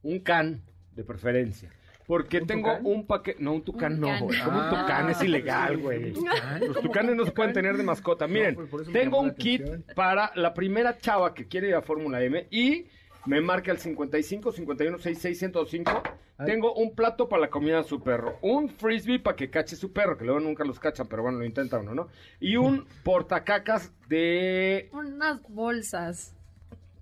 Un 0.02 0.20
can, 0.20 0.62
de 0.92 1.04
preferencia. 1.04 1.70
Porque 2.10 2.38
¿Un 2.40 2.46
tengo 2.48 2.68
tucán? 2.70 2.86
un 2.86 3.06
paquete. 3.06 3.40
No, 3.40 3.52
un 3.52 3.62
tucán 3.62 3.92
Un 3.94 4.00
no, 4.00 4.06
can. 4.08 4.20
güey. 4.24 4.40
Como 4.40 4.58
un 4.58 4.64
Ah, 4.64 4.70
tucán 4.82 5.10
es 5.10 5.22
ilegal, 5.22 5.78
güey. 5.78 6.12
Los 6.66 6.80
tucanes 6.80 7.14
no 7.14 7.24
se 7.24 7.30
pueden 7.30 7.52
tener 7.52 7.76
de 7.76 7.84
mascota. 7.84 8.26
Miren, 8.26 8.56
pues 8.56 8.68
por 8.68 8.84
tengo 8.84 9.20
un 9.20 9.30
kit 9.36 9.62
para 9.94 10.32
la 10.34 10.52
primera 10.52 10.98
chava 10.98 11.32
que 11.34 11.46
quiere 11.46 11.68
ir 11.68 11.76
a 11.76 11.82
Fórmula 11.82 12.20
M 12.20 12.48
y 12.50 12.86
me 13.26 13.40
marca 13.40 13.70
el 13.70 13.78
55 13.78 14.50
51 14.50 14.98
66 14.98 15.38
105. 15.38 16.02
Ay. 16.36 16.46
Tengo 16.46 16.74
un 16.74 16.96
plato 16.96 17.28
para 17.28 17.42
la 17.42 17.48
comida 17.50 17.76
de 17.76 17.84
su 17.84 18.02
perro, 18.02 18.38
un 18.40 18.68
frisbee 18.70 19.20
para 19.20 19.36
que 19.36 19.48
cache 19.48 19.76
su 19.76 19.92
perro, 19.92 20.16
que 20.18 20.24
luego 20.24 20.40
nunca 20.40 20.64
los 20.64 20.80
cachan, 20.80 21.06
pero 21.06 21.22
bueno, 21.22 21.38
lo 21.38 21.44
intenta 21.44 21.78
uno, 21.78 21.94
¿no? 21.94 22.08
Y 22.40 22.56
un 22.56 22.86
portacacas 23.04 23.92
de... 24.08 24.88
Unas 24.92 25.42
bolsas. 25.48 26.34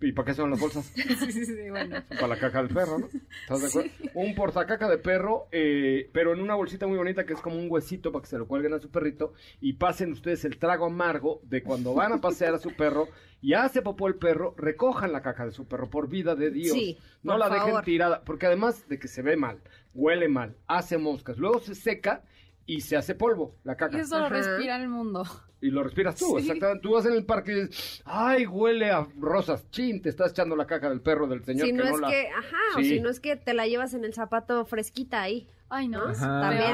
¿Y 0.01 0.13
para 0.13 0.27
qué 0.27 0.35
son 0.35 0.51
las 0.51 0.61
bolsas? 0.61 0.85
sí, 0.95 1.33
sí, 1.33 1.45
sí, 1.45 1.71
bueno. 1.71 1.97
Para 2.09 2.29
la 2.29 2.39
caca 2.39 2.63
del 2.63 2.73
perro, 2.73 2.99
¿no? 3.01 3.09
¿Estás 3.43 3.61
de 3.61 3.67
acuerdo? 3.67 3.91
Un 4.15 4.35
portacaca 4.35 4.89
de 4.89 4.99
perro, 4.99 5.49
eh, 5.51 6.09
pero 6.13 6.33
en 6.33 6.41
una 6.41 6.55
bolsita 6.55 6.87
muy 6.87 6.97
bonita 6.99 7.27
que 7.27 7.33
es 7.33 7.41
como 7.41 7.57
un 7.57 7.67
huesito 7.69 8.13
para 8.13 8.23
que 8.23 8.29
se 8.29 8.39
lo 8.39 8.47
cuelguen 8.47 8.75
a 8.75 8.79
su 8.79 8.91
perrito 8.91 9.33
y 9.61 9.73
pasen 9.73 10.13
ustedes 10.13 10.45
el 10.45 10.59
trago 10.59 10.87
amargo 10.87 11.41
de 11.45 11.63
cuando 11.63 11.95
van 11.95 12.13
a 12.13 12.21
pasear 12.21 12.55
a 12.55 12.59
su 12.59 12.75
perro 12.77 13.09
y 13.41 13.55
hace 13.55 13.83
popó 13.83 14.07
el 14.09 14.17
perro, 14.17 14.55
recojan 14.57 15.13
la 15.13 15.23
caca 15.23 15.45
de 15.45 15.53
su 15.53 15.67
perro, 15.67 15.91
por 15.91 16.09
vida 16.09 16.35
de 16.35 16.51
Dios. 16.51 16.73
Sí, 16.73 16.97
no 17.23 17.33
por 17.33 17.41
la 17.41 17.49
dejen 17.51 17.83
tirada, 17.83 18.23
porque 18.25 18.47
además 18.47 18.89
de 18.89 18.99
que 18.99 19.09
se 19.09 19.23
ve 19.23 19.37
mal, 19.37 19.61
huele 19.95 20.29
mal, 20.29 20.57
hace 20.67 20.99
moscas, 20.99 21.39
luego 21.39 21.61
se 21.61 21.75
seca 21.75 22.23
y 22.67 22.83
se 22.83 22.97
hace 22.97 23.15
polvo 23.15 23.57
la 23.65 23.73
Y 23.73 23.77
caca. 23.77 24.01
eso 24.01 24.19
lo 24.19 24.29
respira 24.29 24.77
el 24.77 24.89
mundo. 24.89 25.25
Y 25.61 25.71
lo 25.71 25.83
respiras 25.83 26.15
tú, 26.17 26.37
Sí. 26.39 26.43
exactamente. 26.47 26.83
Tú 26.83 26.93
vas 26.93 27.05
en 27.07 27.15
el 27.15 27.25
parque 27.25 27.51
y 27.53 27.55
dices, 27.67 28.03
ay, 28.05 28.47
huele 28.47 28.91
a 28.91 29.07
rosas. 29.19 29.69
Chin, 29.71 30.01
te 30.01 30.09
estás 30.09 30.31
echando 30.31 30.55
la 30.55 30.67
caca 30.67 30.89
del 30.89 31.01
perro 31.01 31.27
del 31.27 31.45
señor 31.45 31.67
Si 31.67 31.73
que 31.73 31.79
no 31.79 31.85
no 31.85 31.95
es 31.97 32.01
la... 32.01 32.09
que, 32.09 32.29
ajá, 32.29 32.57
o 32.77 32.81
si 32.83 33.01
no 33.01 33.09
es 33.11 33.19
que 33.21 33.37
te 33.37 33.55
la 33.55 33.67
llevas 33.67 33.93
en 33.95 34.05
el 34.05 34.15
zapato 34.15 34.65
fresquita 34.65 35.21
ahí. 35.23 35.49
Ay, 35.71 35.87
no. 35.87 36.01
También. 36.15 36.23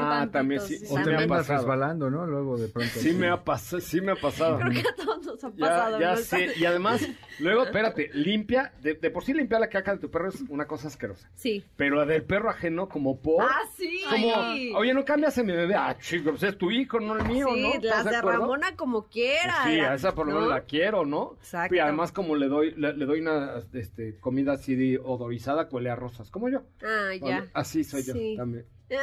Ah, 0.03 0.09
tantito, 0.31 0.31
también 0.31 0.61
sí. 0.61 0.77
O 0.89 0.95
te 1.03 1.27
pasado. 1.27 1.59
resbalando, 1.59 2.09
¿no? 2.09 2.25
Luego 2.25 2.57
de 2.57 2.69
pronto. 2.69 2.93
Sí 2.97 3.11
me 3.11 3.27
ha 3.27 3.43
pasado, 3.43 3.81
sí 3.81 3.99
me 3.99 4.13
ha 4.13 4.15
pasado. 4.15 4.57
Creo 4.59 4.71
que 4.71 4.79
a 4.87 4.95
todos 4.95 5.25
nos 5.25 5.43
ha 5.43 5.49
Ya, 5.49 5.67
pasado. 5.67 5.99
ya 5.99 6.11
¿no? 6.11 6.17
sé. 6.17 6.47
Y 6.55 6.63
además, 6.63 7.05
luego, 7.39 7.65
espérate, 7.65 8.09
limpia, 8.13 8.71
de, 8.81 8.93
de 8.93 9.11
por 9.11 9.25
sí 9.25 9.33
limpiar 9.33 9.59
la 9.59 9.67
caca 9.67 9.91
de 9.95 9.99
tu 9.99 10.09
perro 10.09 10.29
es 10.29 10.39
una 10.47 10.65
cosa 10.65 10.87
asquerosa. 10.87 11.29
Sí. 11.33 11.65
Pero 11.75 12.05
del 12.05 12.23
perro 12.23 12.49
ajeno, 12.49 12.87
como 12.87 13.19
por... 13.19 13.43
Ah, 13.43 13.63
sí. 13.75 13.99
como, 14.09 14.33
Ay, 14.33 14.69
no. 14.71 14.77
oye, 14.79 14.93
no 14.93 15.03
cambias 15.03 15.37
a 15.39 15.43
mi 15.43 15.51
bebé. 15.51 15.75
Ah, 15.75 15.97
chico, 15.99 16.29
pues 16.29 16.43
es 16.43 16.57
tu 16.57 16.71
hijo, 16.71 16.97
no 17.01 17.17
el 17.17 17.25
mío, 17.27 17.47
sí, 17.53 17.61
¿no? 17.63 17.73
¿Estás 17.73 18.05
las 18.05 18.05
de 18.05 18.15
acuerdo? 18.15 18.39
Como 18.75 19.07
quiera. 19.07 19.63
Sí, 19.65 19.77
la- 19.77 19.91
a 19.91 19.95
esa 19.95 20.13
por 20.13 20.25
lo 20.27 20.33
menos 20.33 20.49
¿no? 20.49 20.55
la 20.55 20.61
quiero, 20.65 21.05
¿no? 21.05 21.33
Exacto. 21.39 21.75
Y 21.75 21.79
además 21.79 22.11
como 22.11 22.35
le 22.35 22.47
doy 22.47 22.71
le, 22.75 22.93
le 22.93 23.05
doy 23.05 23.19
una 23.21 23.61
este, 23.73 24.17
comida 24.19 24.53
así 24.53 24.75
de 24.75 24.99
odorizada, 25.03 25.67
huele 25.71 25.89
a 25.89 25.95
rosas, 25.95 26.29
como 26.31 26.49
yo. 26.49 26.63
Ah, 26.83 27.11
ya. 27.21 27.47
Así 27.53 27.83
soy 27.83 28.03
yo 28.03 28.13
Sí. 28.13 28.35
también. 28.37 28.65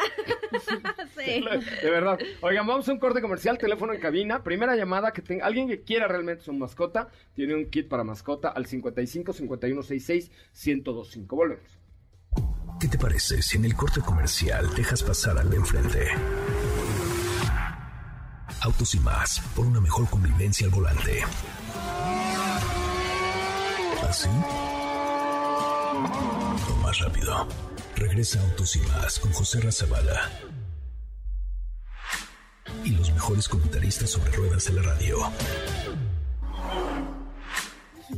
Sí. 1.17 1.45
De 1.83 1.91
verdad. 1.91 2.19
Oigan, 2.41 2.67
vamos 2.67 2.89
a 2.89 2.93
un 2.93 2.99
corte 2.99 3.21
comercial, 3.21 3.59
teléfono 3.59 3.93
en 3.93 4.01
cabina. 4.01 4.43
Primera 4.45 4.77
llamada 4.77 5.13
que 5.13 5.23
tenga 5.23 5.47
alguien 5.47 5.69
que 5.69 5.83
quiera 5.83 6.07
realmente 6.09 6.45
su 6.45 6.53
mascota, 6.53 7.09
tiene 7.35 7.55
un 7.55 7.69
kit 7.71 7.89
para 7.89 8.05
mascota 8.05 8.49
al 8.51 8.67
55 8.67 9.33
51 9.33 9.83
66 9.83 10.31
1025. 10.67 11.37
Volvemos. 11.37 11.79
¿Qué 12.81 12.89
te 12.89 12.99
parece 12.99 13.43
si 13.43 13.57
en 13.59 13.65
el 13.65 13.75
corte 13.77 14.01
comercial 14.01 14.75
dejas 14.75 15.03
pasar 15.03 15.39
al 15.39 15.51
de 15.51 15.57
enfrente? 15.57 16.09
Autos 18.65 18.95
y 18.95 19.01
más, 19.01 19.41
por 19.57 19.67
una 19.67 19.81
mejor 19.81 20.09
convivencia 20.09 20.67
al 20.67 20.73
volante. 20.73 21.25
¿Así? 24.09 24.29
O 26.69 26.77
más 26.81 26.99
rápido. 27.01 27.49
Regresa 27.97 28.41
Autos 28.41 28.77
y 28.77 28.81
más 28.83 29.19
con 29.19 29.33
José 29.33 29.61
Razabala. 29.61 30.31
Y 32.85 32.91
los 32.91 33.11
mejores 33.11 33.49
comentaristas 33.49 34.11
sobre 34.11 34.31
ruedas 34.31 34.67
de 34.67 34.73
la 34.75 34.83
radio. 34.83 35.19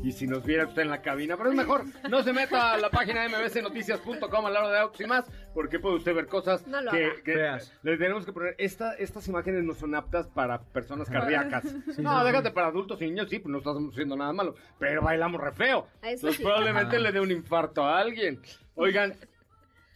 Y 0.02 0.12
si 0.12 0.26
nos 0.26 0.44
viera 0.44 0.66
usted 0.66 0.82
en 0.82 0.90
la 0.90 1.00
cabina, 1.00 1.36
pero 1.36 1.50
es 1.50 1.56
mejor, 1.56 1.84
no 2.10 2.22
se 2.22 2.32
meta 2.32 2.74
a 2.74 2.78
la 2.78 2.90
página 2.90 3.22
de 3.22 3.28
mbcnoticias.com 3.28 4.46
a 4.46 4.50
la 4.50 4.60
hora 4.60 4.70
de 4.70 4.78
autos 4.78 5.00
y 5.00 5.06
más, 5.06 5.24
porque 5.54 5.78
puede 5.78 5.96
usted 5.96 6.14
ver 6.14 6.26
cosas 6.26 6.66
No 6.66 6.80
lo 6.82 6.90
que, 6.90 7.22
que 7.24 7.58
le 7.82 7.96
tenemos 7.96 8.24
que 8.26 8.32
poner. 8.32 8.54
Esta, 8.58 8.94
estas 8.94 9.26
imágenes 9.28 9.64
no 9.64 9.74
son 9.74 9.94
aptas 9.94 10.26
para 10.28 10.60
personas 10.60 11.08
cardíacas. 11.08 11.64
no, 11.98 12.20
sí, 12.20 12.26
déjate 12.26 12.50
para 12.50 12.66
adultos 12.68 13.00
y 13.00 13.06
niños, 13.06 13.28
sí, 13.30 13.38
pues 13.38 13.50
no 13.50 13.58
estamos 13.58 13.92
haciendo 13.92 14.16
nada 14.16 14.32
malo, 14.32 14.54
pero 14.78 15.02
bailamos 15.02 15.40
re 15.40 15.52
feo. 15.52 15.86
Eso 16.02 16.08
Entonces 16.10 16.36
sí. 16.36 16.42
probablemente 16.42 16.98
le 16.98 17.12
dé 17.12 17.20
un 17.20 17.30
infarto 17.30 17.84
a 17.84 17.98
alguien. 17.98 18.40
Oigan, 18.74 19.14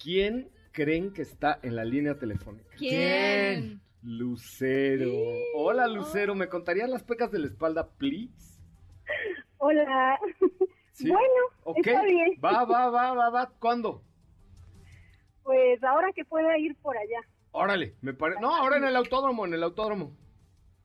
¿quién 0.03 0.49
creen 0.73 1.13
que 1.13 1.23
está 1.23 1.59
en 1.63 1.77
la 1.77 1.85
línea 1.85 2.19
telefónica? 2.19 2.77
¿Quién? 2.77 3.81
Lucero. 4.03 5.13
Hola, 5.57 5.89
Lucero, 5.89 6.35
¿me 6.35 6.49
contarías 6.49 6.89
las 6.89 7.03
pecas 7.03 7.31
de 7.33 7.41
la 7.41 7.47
espalda, 7.49 7.89
please? 7.99 8.59
Hola. 9.59 10.19
¿Sí? 10.93 11.09
Bueno, 11.11 11.29
Ok, 11.65 11.79
está 11.87 12.03
bien. 12.05 12.33
va, 12.45 12.65
va, 12.65 12.91
va, 12.91 13.13
va, 13.15 13.31
va. 13.31 13.51
¿Cuándo? 13.61 14.03
Pues 15.43 15.83
ahora 15.83 16.13
que 16.13 16.25
pueda 16.25 16.57
ir 16.59 16.77
por 16.77 16.97
allá. 16.97 17.21
Órale, 17.53 17.95
me 18.03 18.13
parece. 18.15 18.41
No, 18.41 18.55
ahora 18.55 18.77
en 18.77 18.85
el 18.85 18.97
autódromo, 18.97 19.47
en 19.47 19.55
el 19.55 19.63
autódromo. 19.63 20.13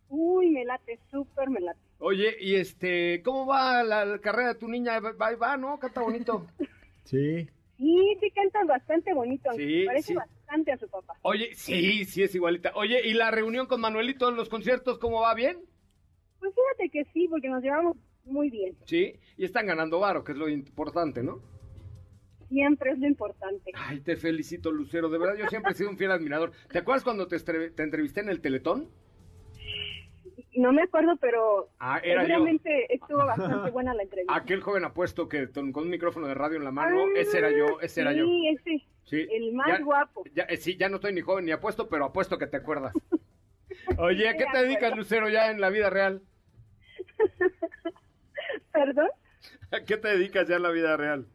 Uy, 0.10 0.52
me 0.52 0.64
late, 0.66 1.00
súper 1.10 1.50
me 1.50 1.60
late. 1.60 1.80
Oye, 2.00 2.36
y 2.40 2.56
este, 2.56 3.22
¿cómo 3.24 3.46
va 3.46 3.84
la, 3.84 4.06
la 4.06 4.20
carrera 4.20 4.50
de 4.50 4.60
tu 4.60 4.68
niña? 4.68 5.00
Va, 5.00 5.36
va, 5.36 5.58
¿no? 5.58 5.80
Canta 5.80 6.02
bonito. 6.02 6.48
Sí. 7.06 7.50
Sí, 7.78 8.18
sí 8.22 8.32
cantan 8.32 8.66
bastante 8.66 9.14
bonito, 9.14 9.52
Sí, 9.58 9.84
parece 9.86 10.08
sí. 10.08 10.14
bastante 10.14 10.72
a 10.72 10.78
su 10.78 10.88
papá. 10.88 11.16
Oye, 11.22 11.54
sí, 11.54 12.06
sí 12.06 12.24
es 12.24 12.34
igualita. 12.34 12.72
Oye, 12.76 13.06
¿y 13.06 13.14
la 13.14 13.30
reunión 13.30 13.68
con 13.68 13.82
Manuelito 13.82 14.30
en 14.30 14.38
los 14.38 14.48
conciertos, 14.48 15.00
cómo 15.00 15.20
va? 15.20 15.34
¿Bien? 15.34 15.58
Pues 16.40 16.54
fíjate 16.56 16.90
que 16.92 17.04
sí, 17.12 17.28
porque 17.28 17.50
nos 17.50 17.62
llevamos 17.62 17.98
muy 18.26 18.50
bien. 18.50 18.76
Sí, 18.86 19.20
y 19.38 19.46
están 19.46 19.68
ganando 19.68 20.00
varo, 20.00 20.24
que 20.24 20.32
es 20.32 20.38
lo 20.38 20.50
importante, 20.50 21.24
¿no? 21.24 21.42
Siempre 22.50 22.92
es 22.92 23.00
lo 23.00 23.08
importante. 23.08 23.72
Ay, 23.74 24.02
te 24.02 24.16
felicito, 24.16 24.72
Lucero. 24.72 25.10
De 25.10 25.18
verdad, 25.18 25.36
yo 25.36 25.48
siempre 25.48 25.72
he 25.72 25.76
sido 25.76 25.90
un 25.90 25.98
fiel 25.98 26.12
admirador. 26.12 26.52
¿Te 26.72 26.80
acuerdas 26.80 27.04
cuando 27.04 27.28
te, 27.28 27.36
entrevisté 27.82 28.22
en 28.22 28.30
el 28.30 28.42
Teletón? 28.42 28.90
No 30.56 30.72
me 30.72 30.84
acuerdo, 30.84 31.18
pero 31.20 31.70
Ah, 31.80 32.00
era 32.04 32.28
yo. 32.28 32.46
estuvo 32.90 33.18
bastante 33.26 33.72
buena 33.72 33.96
la 33.96 34.04
entrevista. 34.04 34.36
Aquel 34.36 34.62
joven 34.62 34.86
apuesto 34.86 35.28
que 35.28 35.50
con, 35.50 35.76
un 35.76 35.90
micrófono 35.90 36.28
de 36.28 36.36
radio 36.36 36.58
en 36.58 36.64
la 36.64 36.72
mano, 36.72 37.06
Ah, 37.06 37.10
ese 37.16 37.40
era 37.40 37.50
yo, 37.50 37.80
ese 37.82 38.02
era 38.02 38.14
yo. 38.14 38.26
Sí, 38.26 38.48
ese. 38.50 38.86
Sí. 39.06 39.28
El 39.32 39.54
más 39.54 39.68
Ya- 39.68 39.84
guapo. 39.84 40.24
Ya, 40.36 40.44
eh, 40.44 40.58
sí, 40.58 40.78
ya 40.78 40.90
no 40.90 40.98
estoy 40.98 41.14
ni 41.14 41.22
joven 41.22 41.46
ni 41.46 41.52
apuesto, 41.52 41.90
pero 41.90 42.06
apuesto 42.06 42.38
que 42.38 42.46
te 42.46 42.58
acuerdas. 42.58 42.94
Oye, 43.98 44.30
¿a 44.30 44.38
qué 44.38 44.46
te 44.52 44.60
dedicas. 44.60 44.96
Lucero, 44.96 45.28
ya 45.28 45.50
en 45.50 45.60
la 45.60 45.70
vida 45.72 45.90
real? 45.90 46.22
Perdón. 48.74 49.10
¿A 49.72 49.84
qué 49.86 49.98
te 49.98 50.10
dedicas 50.10 50.48
ya 50.48 50.56
en 50.58 50.64
la 50.64 50.72
vida 50.72 50.98
real? 50.98 51.28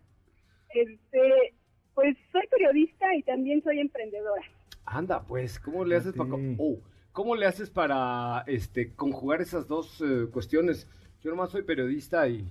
Este, 0.70 1.55
pues 1.95 2.16
soy 2.32 2.47
periodista 2.49 3.14
y 3.14 3.22
también 3.22 3.62
soy 3.62 3.80
emprendedora. 3.80 4.43
Anda, 4.84 5.24
pues, 5.24 5.59
¿cómo 5.59 5.84
le 5.84 5.97
haces 5.97 6.14
para 6.14 6.30
oh, 6.34 6.80
cómo 7.12 7.36
le 7.36 7.47
haces 7.47 7.70
para 7.70 8.45
este 8.47 8.95
conjugar 8.95 9.41
esas 9.41 9.68
dos 9.68 10.01
eh, 10.01 10.28
cuestiones? 10.30 10.89
Yo 11.22 11.30
nomás 11.30 11.51
soy 11.51 11.62
periodista 11.62 12.28
y 12.28 12.45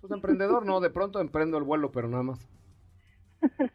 pues 0.00 0.12
emprendedor, 0.12 0.64
no, 0.64 0.80
de 0.80 0.90
pronto 0.90 1.20
emprendo 1.20 1.58
el 1.58 1.64
vuelo, 1.64 1.90
pero 1.90 2.08
nada 2.08 2.22
más. 2.22 2.48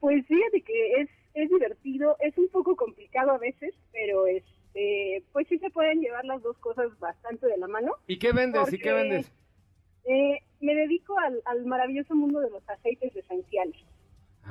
Pues 0.00 0.26
fíjate 0.26 0.62
que 0.62 1.02
es, 1.02 1.10
es 1.34 1.50
divertido, 1.50 2.16
es 2.20 2.36
un 2.38 2.48
poco 2.48 2.74
complicado 2.74 3.32
a 3.32 3.38
veces, 3.38 3.74
pero 3.92 4.26
este, 4.26 5.22
pues 5.30 5.46
sí 5.46 5.58
se 5.58 5.68
pueden 5.68 6.00
llevar 6.00 6.24
las 6.24 6.42
dos 6.42 6.56
cosas 6.56 6.98
bastante 6.98 7.46
de 7.46 7.58
la 7.58 7.68
mano. 7.68 7.92
¿Y 8.06 8.18
qué 8.18 8.32
vendes? 8.32 8.72
¿Y 8.72 8.78
qué 8.78 8.94
vendes? 8.94 9.30
Eh, 10.04 10.38
me 10.60 10.74
dedico 10.74 11.18
al, 11.18 11.40
al 11.44 11.64
maravilloso 11.66 12.14
mundo 12.14 12.40
de 12.40 12.50
los 12.50 12.68
aceites 12.68 13.14
esenciales. 13.14 13.76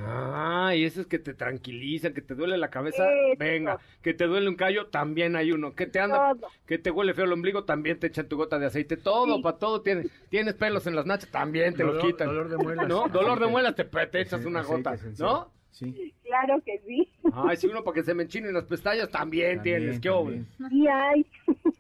Ah, 0.02 0.72
y 0.76 0.86
esos 0.86 1.08
que 1.08 1.20
te 1.20 1.34
tranquilizan, 1.34 2.14
que 2.14 2.22
te 2.22 2.36
duele 2.36 2.58
la 2.58 2.70
cabeza, 2.70 3.04
Eso. 3.12 3.38
venga, 3.38 3.80
que 4.02 4.14
te 4.14 4.26
duele 4.28 4.47
un 4.47 4.56
callo, 4.56 4.88
también 4.88 5.36
hay 5.36 5.52
uno, 5.52 5.74
que 5.76 5.88
te 5.88 6.00
anda, 6.00 6.36
Todo. 6.36 6.47
que 6.68 6.78
te 6.78 6.91
huele 6.91 7.14
feo 7.14 7.26
el 7.26 7.34
ombligo, 7.34 7.66
también 7.66 8.00
te 8.00 8.08
echan 8.08 8.30
tu 8.30 8.38
gota 8.38 8.60
de 8.60 8.68
aceite, 8.68 8.95
todo, 8.97 9.38
Sí. 9.38 9.41
para 9.43 9.58
todo 9.58 9.82
tienes, 9.82 10.08
tienes 10.30 10.54
pelos 10.54 10.88
en 10.88 10.95
las 10.95 11.06
nachas, 11.06 11.30
también 11.32 11.74
te 11.74 11.84
los 11.84 11.95
Dolor- 11.97 12.08
quitan. 12.12 12.28
dolor 12.28 12.50
de 12.50 12.58
muelas. 12.58 12.88
¿No? 12.88 13.08
Dolor 13.10 13.39
de 13.39 13.47
muelas, 13.47 13.76
te, 13.76 13.84
te 13.84 14.22
echas 14.22 14.45
una 14.45 14.62
gota, 14.62 14.93
esencial. 14.93 15.28
¿no? 15.28 15.52
Sí. 15.72 16.14
Claro 16.24 16.62
que 16.66 16.80
sí. 16.86 17.10
Ay, 17.34 17.56
si 17.58 17.68
uno 17.68 17.84
para 17.84 17.96
que 17.96 18.04
se 18.04 18.14
me 18.14 18.24
enchinen 18.24 18.54
las 18.54 18.66
pestañas, 18.66 19.10
también, 19.10 19.58
También, 19.58 19.78
tienes, 19.80 20.00
qué 20.00 20.10
obvio. 20.10 20.44
Y 20.72 20.88
hay. 20.88 21.26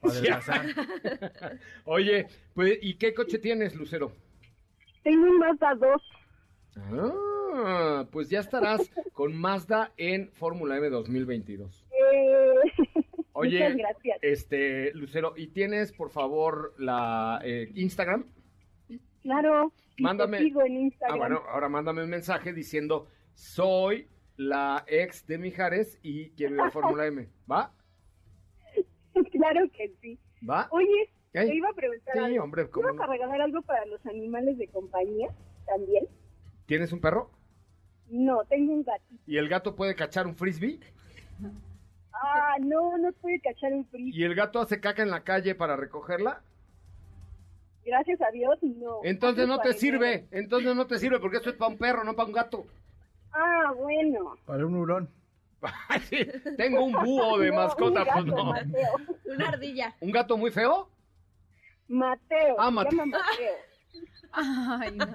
Oye, 1.85 2.27
pues, 2.53 2.77
¿y 2.81 2.95
qué 2.95 3.13
coche 3.13 3.39
tienes, 3.39 3.75
Lucero? 3.75 4.11
Tengo 5.03 5.23
un 5.29 5.37
Mazda 5.39 5.75
2. 5.75 6.01
Ah, 7.55 8.05
pues 8.11 8.29
ya 8.29 8.39
estarás 8.39 8.89
con 9.13 9.35
Mazda 9.35 9.91
en 9.97 10.29
Fórmula 10.33 10.77
M 10.77 10.89
2022. 10.89 11.85
Eh, 12.13 12.53
Oye, 13.33 13.59
Muchas 13.59 13.77
gracias. 13.77 14.17
este, 14.21 14.93
Lucero, 14.93 15.33
¿y 15.35 15.47
tienes, 15.47 15.91
por 15.93 16.09
favor, 16.09 16.73
la 16.77 17.39
eh, 17.43 17.71
Instagram? 17.75 18.25
Claro. 19.21 19.71
te 19.95 20.03
Mándame. 20.03 20.39
sigo 20.39 20.61
en 20.63 20.73
Ah, 20.75 20.79
Instagram. 20.79 21.17
bueno, 21.19 21.41
ahora 21.49 21.69
mándame 21.69 22.03
un 22.03 22.09
mensaje 22.09 22.53
diciendo, 22.53 23.07
soy 23.39 24.09
la 24.35 24.83
ex 24.87 25.25
de 25.25 25.37
Mijares 25.37 25.97
y 26.03 26.31
quiero 26.31 26.55
ir 26.55 26.61
a 26.61 26.71
Fórmula 26.71 27.05
M. 27.05 27.25
¿Va? 27.49 27.71
claro 29.31 29.61
que 29.71 29.93
sí. 30.01 30.19
¿Va? 30.47 30.67
Oye, 30.71 31.09
te 31.31 31.53
iba 31.55 31.69
a 31.69 31.73
preguntar 31.73 32.13
Sí, 32.13 32.19
algo. 32.19 32.43
hombre, 32.43 32.69
¿cómo 32.69 32.87
¿Ibas 32.89 32.95
no? 32.97 33.03
a 33.03 33.07
regalar 33.07 33.41
algo 33.41 33.61
para 33.61 33.85
los 33.85 34.05
animales 34.05 34.57
de 34.57 34.67
compañía 34.67 35.29
también? 35.65 36.05
¿Tienes 36.65 36.91
un 36.91 36.99
perro? 36.99 37.31
No, 38.09 38.43
tengo 38.45 38.73
un 38.73 38.83
gatito. 38.83 39.21
¿Y 39.25 39.37
el 39.37 39.47
gato 39.47 39.75
puede 39.75 39.95
cachar 39.95 40.27
un 40.27 40.35
frisbee? 40.35 40.79
Ah, 42.11 42.57
no, 42.59 42.97
no 42.97 43.13
puede 43.13 43.39
cachar 43.39 43.71
un 43.71 43.85
frío. 43.87 44.13
¿Y 44.13 44.23
el 44.23 44.35
gato 44.35 44.59
hace 44.59 44.81
caca 44.81 45.01
en 45.01 45.11
la 45.11 45.23
calle 45.23 45.55
para 45.55 45.77
recogerla? 45.77 46.41
Gracias 47.85 48.21
a 48.21 48.31
Dios, 48.31 48.61
no. 48.61 48.99
Entonces 49.03 49.47
no 49.47 49.59
te 49.61 49.73
sirve, 49.73 50.27
entonces 50.31 50.75
no 50.75 50.87
te 50.87 50.99
sirve 50.99 51.19
porque 51.19 51.37
esto 51.37 51.49
es 51.51 51.55
para 51.55 51.71
un 51.71 51.77
perro, 51.77 52.03
no 52.03 52.15
para 52.15 52.27
un 52.27 52.33
gato. 52.33 52.65
Ah, 53.33 53.71
bueno. 53.75 54.35
Para 54.45 54.65
un 54.65 54.75
hurón. 54.75 55.09
Sí, 56.09 56.25
tengo 56.57 56.85
un 56.85 56.93
búho 56.93 57.37
de 57.39 57.49
No, 57.49 57.55
mascota, 57.57 57.99
un 58.01 58.05
gato, 58.05 58.13
pues 58.13 58.25
no. 58.27 58.43
Mateo. 58.45 58.91
Una 59.25 59.49
ardilla. 59.49 59.95
¿Un 59.99 60.11
gato 60.11 60.37
muy 60.37 60.51
feo? 60.51 60.89
Mateo. 61.87 62.55
Ah, 62.59 62.65
se 62.67 62.71
Mateo. 62.71 62.99
llama 62.99 63.17
Mateo. 63.17 63.55
Ay, 64.81 64.91
no. 64.95 65.07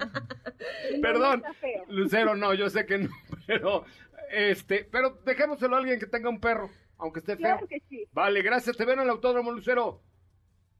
Perdón. 1.00 1.42
Lucero, 1.88 2.34
no, 2.36 2.52
yo 2.52 2.68
sé 2.68 2.84
que 2.84 2.98
no, 2.98 3.08
pero 3.46 3.84
este, 4.30 4.84
pero 4.90 5.10
dejémoselo 5.24 5.76
a 5.76 5.78
alguien 5.78 5.98
que 6.00 6.06
tenga 6.06 6.28
un 6.28 6.40
perro. 6.40 6.68
aunque 6.98 7.20
esté 7.20 7.36
feo. 7.36 7.42
Claro 7.56 7.66
que 7.68 7.80
sí. 7.88 8.04
Vale, 8.12 8.42
gracias. 8.42 8.76
Te 8.76 8.84
veo 8.84 8.94
en 8.94 9.00
el 9.00 9.10
Autódromo 9.10 9.50
Lucero. 9.52 10.02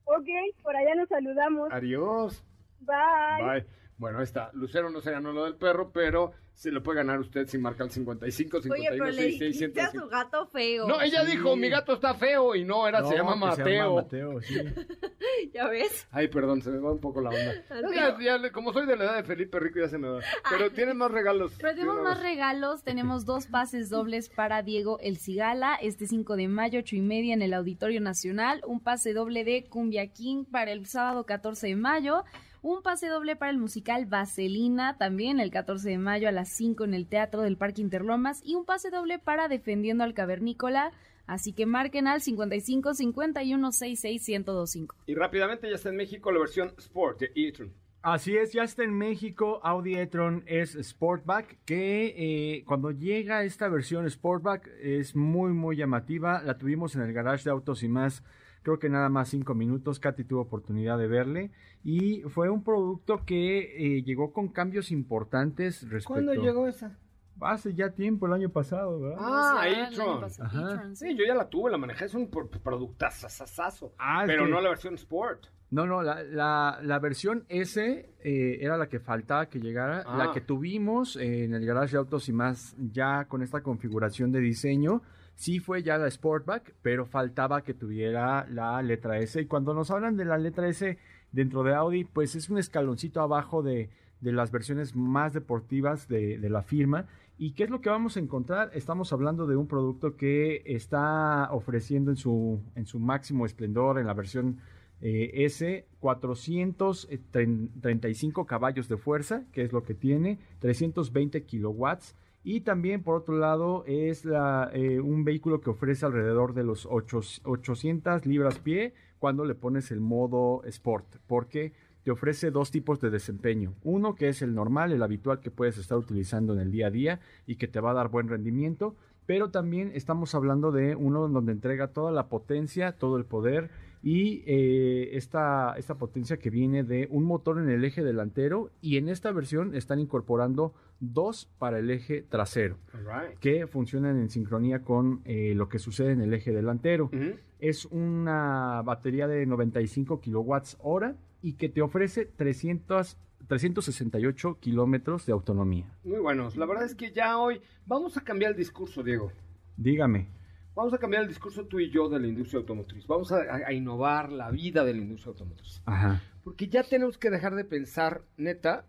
Ok, 0.04 0.26
por 0.62 0.76
allá 0.76 0.94
nos 0.96 1.08
saludamos. 1.08 1.72
Adiós. 1.72 2.44
Bye. 2.80 3.44
Bye. 3.44 3.66
Bueno, 3.96 4.18
ahí 4.18 4.24
está. 4.24 4.50
Lucero 4.54 4.90
no 4.90 5.00
se 5.00 5.10
ganó 5.12 5.32
lo 5.32 5.44
del 5.44 5.54
perro, 5.54 5.90
pero 5.92 6.32
se 6.52 6.70
lo 6.70 6.82
puede 6.82 6.98
ganar 6.98 7.18
usted 7.20 7.46
si 7.48 7.58
marca 7.58 7.82
el 7.84 7.90
55, 7.90 8.62
51, 8.62 8.74
Oye, 8.74 8.88
pero 8.90 9.04
le 9.10 9.22
66, 9.32 9.52
dijiste 9.60 9.80
a 9.80 9.90
su 9.90 10.08
gato 10.08 10.46
feo. 10.46 10.86
No, 10.86 11.00
ella 11.00 11.24
Sí. 11.24 11.32
dijo, 11.32 11.56
mi 11.56 11.68
gato 11.68 11.94
está 11.94 12.14
feo, 12.14 12.54
y 12.54 12.64
no, 12.64 12.86
era, 12.88 13.04
se 13.04 13.16
llama 13.16 13.34
No, 13.36 13.50
que 13.50 13.62
se 13.62 13.74
llama 13.74 13.94
Mateo. 13.94 13.94
Mateo, 13.96 14.40
sí. 14.40 14.54
¿Ya 15.54 15.68
ves? 15.68 16.06
Ay, 16.10 16.28
perdón, 16.28 16.62
se 16.62 16.70
me 16.70 16.78
va 16.78 16.92
un 16.92 17.00
poco 17.00 17.20
la 17.20 17.30
onda. 17.30 17.54
Ya- 17.94 18.18
ya 18.40 18.52
como 18.52 18.72
soy 18.72 18.86
de 18.86 18.96
la 18.96 19.04
edad 19.04 19.16
de 19.16 19.24
Felipe 19.24 19.58
Rico, 19.60 19.78
ya 19.80 19.88
se 19.88 19.98
me 19.98 20.08
va. 20.08 20.20
Pero 20.50 20.70
tiene 20.70 20.94
más 20.94 21.10
regalos. 21.10 21.52
Pero 21.60 21.74
tenemos 21.74 22.02
más 22.02 22.20
regalos, 22.22 22.82
tenemos 22.82 23.24
dos 23.26 23.46
pases 23.46 23.90
dobles 23.90 24.28
para 24.28 24.62
Diego 24.62 24.98
El 25.00 25.18
Cigala, 25.18 25.74
este 25.76 26.06
5 26.06 26.36
de 26.36 26.48
mayo, 26.48 26.80
8 26.80 26.96
y 26.96 27.00
media 27.00 27.34
en 27.34 27.42
el 27.42 27.54
Auditorio 27.54 28.00
Nacional, 28.00 28.60
un 28.66 28.80
pase 28.80 29.12
doble 29.12 29.44
de 29.44 29.64
Cumbia 29.64 30.06
King 30.08 30.44
para 30.44 30.72
el 30.72 30.86
sábado 30.86 31.24
14 31.26 31.66
de 31.68 31.76
mayo, 31.76 32.24
un 32.64 32.80
pase 32.80 33.08
doble 33.08 33.36
para 33.36 33.50
el 33.50 33.58
musical 33.58 34.06
Vaselina, 34.06 34.96
también 34.96 35.38
el 35.38 35.50
14 35.50 35.90
de 35.90 35.98
mayo 35.98 36.28
a 36.28 36.32
las 36.32 36.48
5 36.48 36.84
en 36.84 36.94
el 36.94 37.06
Teatro 37.06 37.42
del 37.42 37.58
Parque 37.58 37.82
Interlomas, 37.82 38.40
y 38.42 38.54
un 38.54 38.64
pase 38.64 38.88
doble 38.90 39.18
para 39.18 39.48
Defendiendo 39.48 40.02
al 40.02 40.14
Cavernícola, 40.14 40.90
así 41.26 41.52
que 41.52 41.66
marquen 41.66 42.08
al 42.08 42.22
55 42.22 42.94
51 42.94 43.70
66 43.70 44.28
1025. 44.28 44.96
Y 45.06 45.14
rápidamente 45.14 45.68
ya 45.68 45.76
está 45.76 45.90
en 45.90 45.96
México 45.96 46.32
la 46.32 46.40
versión 46.40 46.72
Sport 46.78 47.20
de 47.20 47.32
e-tron. 47.34 47.70
Así 48.00 48.34
es, 48.34 48.54
ya 48.54 48.64
está 48.64 48.82
en 48.82 48.94
México. 48.94 49.60
Audi 49.62 49.96
e-tron 49.96 50.42
es 50.46 50.72
Sportback, 50.72 51.58
que 51.66 52.14
eh, 52.16 52.64
cuando 52.66 52.92
llega 52.92 53.44
esta 53.44 53.68
versión 53.68 54.08
Sportback 54.08 54.68
es 54.80 55.14
muy, 55.14 55.52
muy 55.52 55.76
llamativa. 55.76 56.42
La 56.42 56.56
tuvimos 56.56 56.94
en 56.96 57.02
el 57.02 57.12
garage 57.12 57.44
de 57.44 57.50
autos 57.50 57.82
y 57.82 57.88
más, 57.88 58.22
creo 58.64 58.80
que 58.80 58.88
nada 58.88 59.08
más 59.08 59.28
cinco 59.28 59.54
minutos. 59.54 60.00
Katy 60.00 60.24
tuvo 60.24 60.40
oportunidad 60.40 60.98
de 60.98 61.06
verle. 61.06 61.52
Y 61.84 62.22
fue 62.22 62.48
un 62.50 62.64
producto 62.64 63.24
que 63.24 63.98
eh, 63.98 64.02
llegó 64.02 64.32
con 64.32 64.48
cambios 64.48 64.90
importantes 64.90 65.82
respecto... 65.82 66.14
¿Cuándo 66.14 66.34
llegó 66.34 66.66
esa? 66.66 66.98
Hace 67.40 67.74
ya 67.74 67.90
tiempo, 67.90 68.26
el 68.26 68.32
año 68.32 68.48
pasado, 68.48 69.00
¿verdad? 69.00 69.18
Ah, 69.20 69.60
año 69.60 69.88
e-tron. 69.90 70.96
sí. 70.96 71.14
Yo 71.16 71.24
ya 71.26 71.34
la 71.34 71.48
tuve, 71.48 71.70
la 71.70 71.76
manejé, 71.78 72.04
es 72.06 72.14
un 72.14 72.30
pro- 72.30 72.48
productazazazo. 72.48 73.92
Ah, 73.98 74.22
pero 74.26 74.44
que- 74.44 74.50
no 74.50 74.60
la 74.60 74.68
versión 74.70 74.94
Sport. 74.94 75.46
No, 75.70 75.86
no, 75.86 76.02
la, 76.02 76.22
la, 76.22 76.78
la 76.82 76.98
versión 77.00 77.44
S 77.48 77.82
eh, 78.22 78.58
era 78.60 78.76
la 78.76 78.88
que 78.88 79.00
faltaba 79.00 79.46
que 79.48 79.58
llegara, 79.58 80.04
Ah. 80.06 80.16
la 80.16 80.32
que 80.32 80.40
tuvimos 80.40 81.16
en 81.16 81.52
el 81.52 81.66
garage 81.66 81.92
de 81.92 81.98
autos 81.98 82.28
y 82.28 82.32
más 82.32 82.76
ya 82.78 83.24
con 83.24 83.42
esta 83.42 83.62
configuración 83.62 84.30
de 84.30 84.38
diseño. 84.40 85.02
Sí 85.36 85.58
fue 85.58 85.82
ya 85.82 85.98
la 85.98 86.10
Sportback, 86.10 86.74
pero 86.82 87.06
faltaba 87.06 87.62
que 87.62 87.74
tuviera 87.74 88.46
la 88.50 88.80
letra 88.82 89.18
S. 89.18 89.40
Y 89.40 89.46
cuando 89.46 89.74
nos 89.74 89.90
hablan 89.90 90.16
de 90.16 90.24
la 90.24 90.38
letra 90.38 90.68
S 90.68 90.98
dentro 91.32 91.62
de 91.62 91.74
Audi, 91.74 92.04
pues 92.04 92.36
es 92.36 92.50
un 92.50 92.58
escaloncito 92.58 93.20
abajo 93.20 93.62
de, 93.62 93.90
de 94.20 94.32
las 94.32 94.50
versiones 94.50 94.94
más 94.94 95.32
deportivas 95.32 96.08
de, 96.08 96.38
de 96.38 96.50
la 96.50 96.62
firma. 96.62 97.06
¿Y 97.36 97.50
qué 97.52 97.64
es 97.64 97.70
lo 97.70 97.80
que 97.80 97.90
vamos 97.90 98.16
a 98.16 98.20
encontrar? 98.20 98.70
Estamos 98.74 99.12
hablando 99.12 99.46
de 99.46 99.56
un 99.56 99.66
producto 99.66 100.16
que 100.16 100.62
está 100.66 101.48
ofreciendo 101.50 102.12
en 102.12 102.16
su, 102.16 102.60
en 102.76 102.86
su 102.86 103.00
máximo 103.00 103.44
esplendor 103.44 103.98
en 103.98 104.06
la 104.06 104.14
versión 104.14 104.60
eh, 105.00 105.44
S, 105.44 105.84
435 106.00 108.46
caballos 108.46 108.88
de 108.88 108.96
fuerza, 108.96 109.42
que 109.52 109.62
es 109.62 109.72
lo 109.72 109.82
que 109.82 109.94
tiene, 109.94 110.38
320 110.60 111.42
kilowatts. 111.42 112.14
Y 112.44 112.60
también, 112.60 113.02
por 113.02 113.16
otro 113.16 113.38
lado, 113.38 113.84
es 113.86 114.24
eh, 114.26 115.00
un 115.00 115.24
vehículo 115.24 115.62
que 115.62 115.70
ofrece 115.70 116.04
alrededor 116.04 116.52
de 116.52 116.62
los 116.62 116.86
8 116.88 117.20
800 117.44 118.26
libras 118.26 118.58
pie 118.58 118.92
cuando 119.18 119.46
le 119.46 119.54
pones 119.54 119.90
el 119.90 120.00
modo 120.00 120.62
Sport, 120.64 121.16
porque 121.26 121.72
te 122.02 122.10
ofrece 122.10 122.50
dos 122.50 122.70
tipos 122.70 123.00
de 123.00 123.08
desempeño. 123.08 123.72
Uno 123.82 124.14
que 124.14 124.28
es 124.28 124.42
el 124.42 124.54
normal, 124.54 124.92
el 124.92 125.02
habitual 125.02 125.40
que 125.40 125.50
puedes 125.50 125.78
estar 125.78 125.96
utilizando 125.96 126.52
en 126.52 126.60
el 126.60 126.70
día 126.70 126.88
a 126.88 126.90
día 126.90 127.20
y 127.46 127.56
que 127.56 127.66
te 127.66 127.80
va 127.80 127.92
a 127.92 127.94
dar 127.94 128.10
buen 128.10 128.28
rendimiento, 128.28 128.94
pero 129.24 129.50
también 129.50 129.90
estamos 129.94 130.34
hablando 130.34 130.70
de 130.70 130.96
uno 130.96 131.26
donde 131.28 131.52
entrega 131.52 131.88
toda 131.88 132.12
la 132.12 132.28
potencia, 132.28 132.92
todo 132.92 133.16
el 133.16 133.24
poder 133.24 133.70
y 134.02 134.42
eh, 134.44 135.16
esta, 135.16 135.74
esta 135.78 135.94
potencia 135.96 136.36
que 136.36 136.50
viene 136.50 136.84
de 136.84 137.08
un 137.10 137.24
motor 137.24 137.58
en 137.58 137.70
el 137.70 137.86
eje 137.86 138.04
delantero 138.04 138.70
y 138.82 138.98
en 138.98 139.08
esta 139.08 139.32
versión 139.32 139.74
están 139.74 139.98
incorporando 139.98 140.74
dos 141.12 141.50
para 141.58 141.78
el 141.78 141.90
eje 141.90 142.22
trasero 142.22 142.78
Alright. 142.92 143.38
que 143.38 143.66
funcionan 143.66 144.18
en 144.18 144.30
sincronía 144.30 144.82
con 144.82 145.20
eh, 145.24 145.52
lo 145.54 145.68
que 145.68 145.78
sucede 145.78 146.12
en 146.12 146.20
el 146.20 146.32
eje 146.32 146.52
delantero. 146.52 147.06
Ujú. 147.06 147.36
Es 147.58 147.84
una 147.86 148.82
batería 148.82 149.26
de 149.28 149.44
95 149.46 150.20
kilowatts 150.20 150.76
hora 150.80 151.16
y 151.42 151.54
que 151.54 151.68
te 151.68 151.82
ofrece 151.82 152.24
300, 152.26 153.16
368 153.46 154.58
kilómetros 154.60 155.26
de 155.26 155.32
autonomía. 155.32 155.86
Muy 156.04 156.18
buenos. 156.18 156.56
La 156.56 156.66
verdad 156.66 156.84
es 156.84 156.94
que 156.94 157.12
ya 157.12 157.38
hoy 157.38 157.60
vamos 157.86 158.16
a 158.16 158.20
cambiar 158.22 158.52
el 158.52 158.56
discurso, 158.56 159.02
Diego. 159.02 159.30
Dígame. 159.76 160.28
Vamos 160.74 160.92
a 160.92 160.98
cambiar 160.98 161.22
el 161.22 161.28
discurso 161.28 161.64
tú 161.66 161.78
y 161.80 161.88
yo 161.90 162.08
de 162.08 162.18
la 162.18 162.26
industria 162.26 162.58
automotriz. 162.60 163.06
Vamos 163.06 163.30
a, 163.32 163.36
a- 163.42 163.66
a 163.68 163.72
innovar 163.72 164.32
la 164.32 164.50
vida 164.50 164.84
de 164.84 164.92
la 164.94 165.00
industria 165.02 165.30
automotriz. 165.30 165.80
Ajá. 165.86 166.20
Porque 166.42 166.68
ya 166.68 166.82
tenemos 166.82 167.16
que 167.16 167.30
dejar 167.30 167.54
de 167.54 167.64
pensar, 167.64 168.22
neta. 168.36 168.84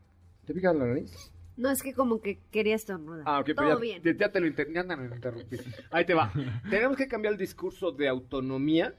¿Te 0.45 0.53
pica 0.53 0.73
la 0.73 0.85
nariz? 0.85 1.31
No, 1.57 1.69
es 1.71 1.81
que 1.81 1.93
como 1.93 2.21
que 2.21 2.39
quería 2.51 2.75
estornudar. 2.75 3.23
Ah, 3.25 3.39
ok, 3.39 3.45
pero 3.45 3.55
Todo 3.55 3.69
ya, 3.75 3.75
bien. 3.81 4.01
ya- 4.03 4.17
ya 4.17 4.31
te 4.31 4.39
lo 4.41 4.47
inter- 4.47 4.71
ya 4.73 4.83
te 4.85 4.95
lo 4.95 5.05
interrumpí. 5.15 5.57
Ahí 5.91 6.05
te 6.05 6.13
va. 6.13 6.31
Tenemos 6.69 6.97
que 6.97 7.07
cambiar 7.07 7.33
el 7.33 7.39
discurso 7.39 7.91
de 7.91 8.07
autonomía 8.09 8.93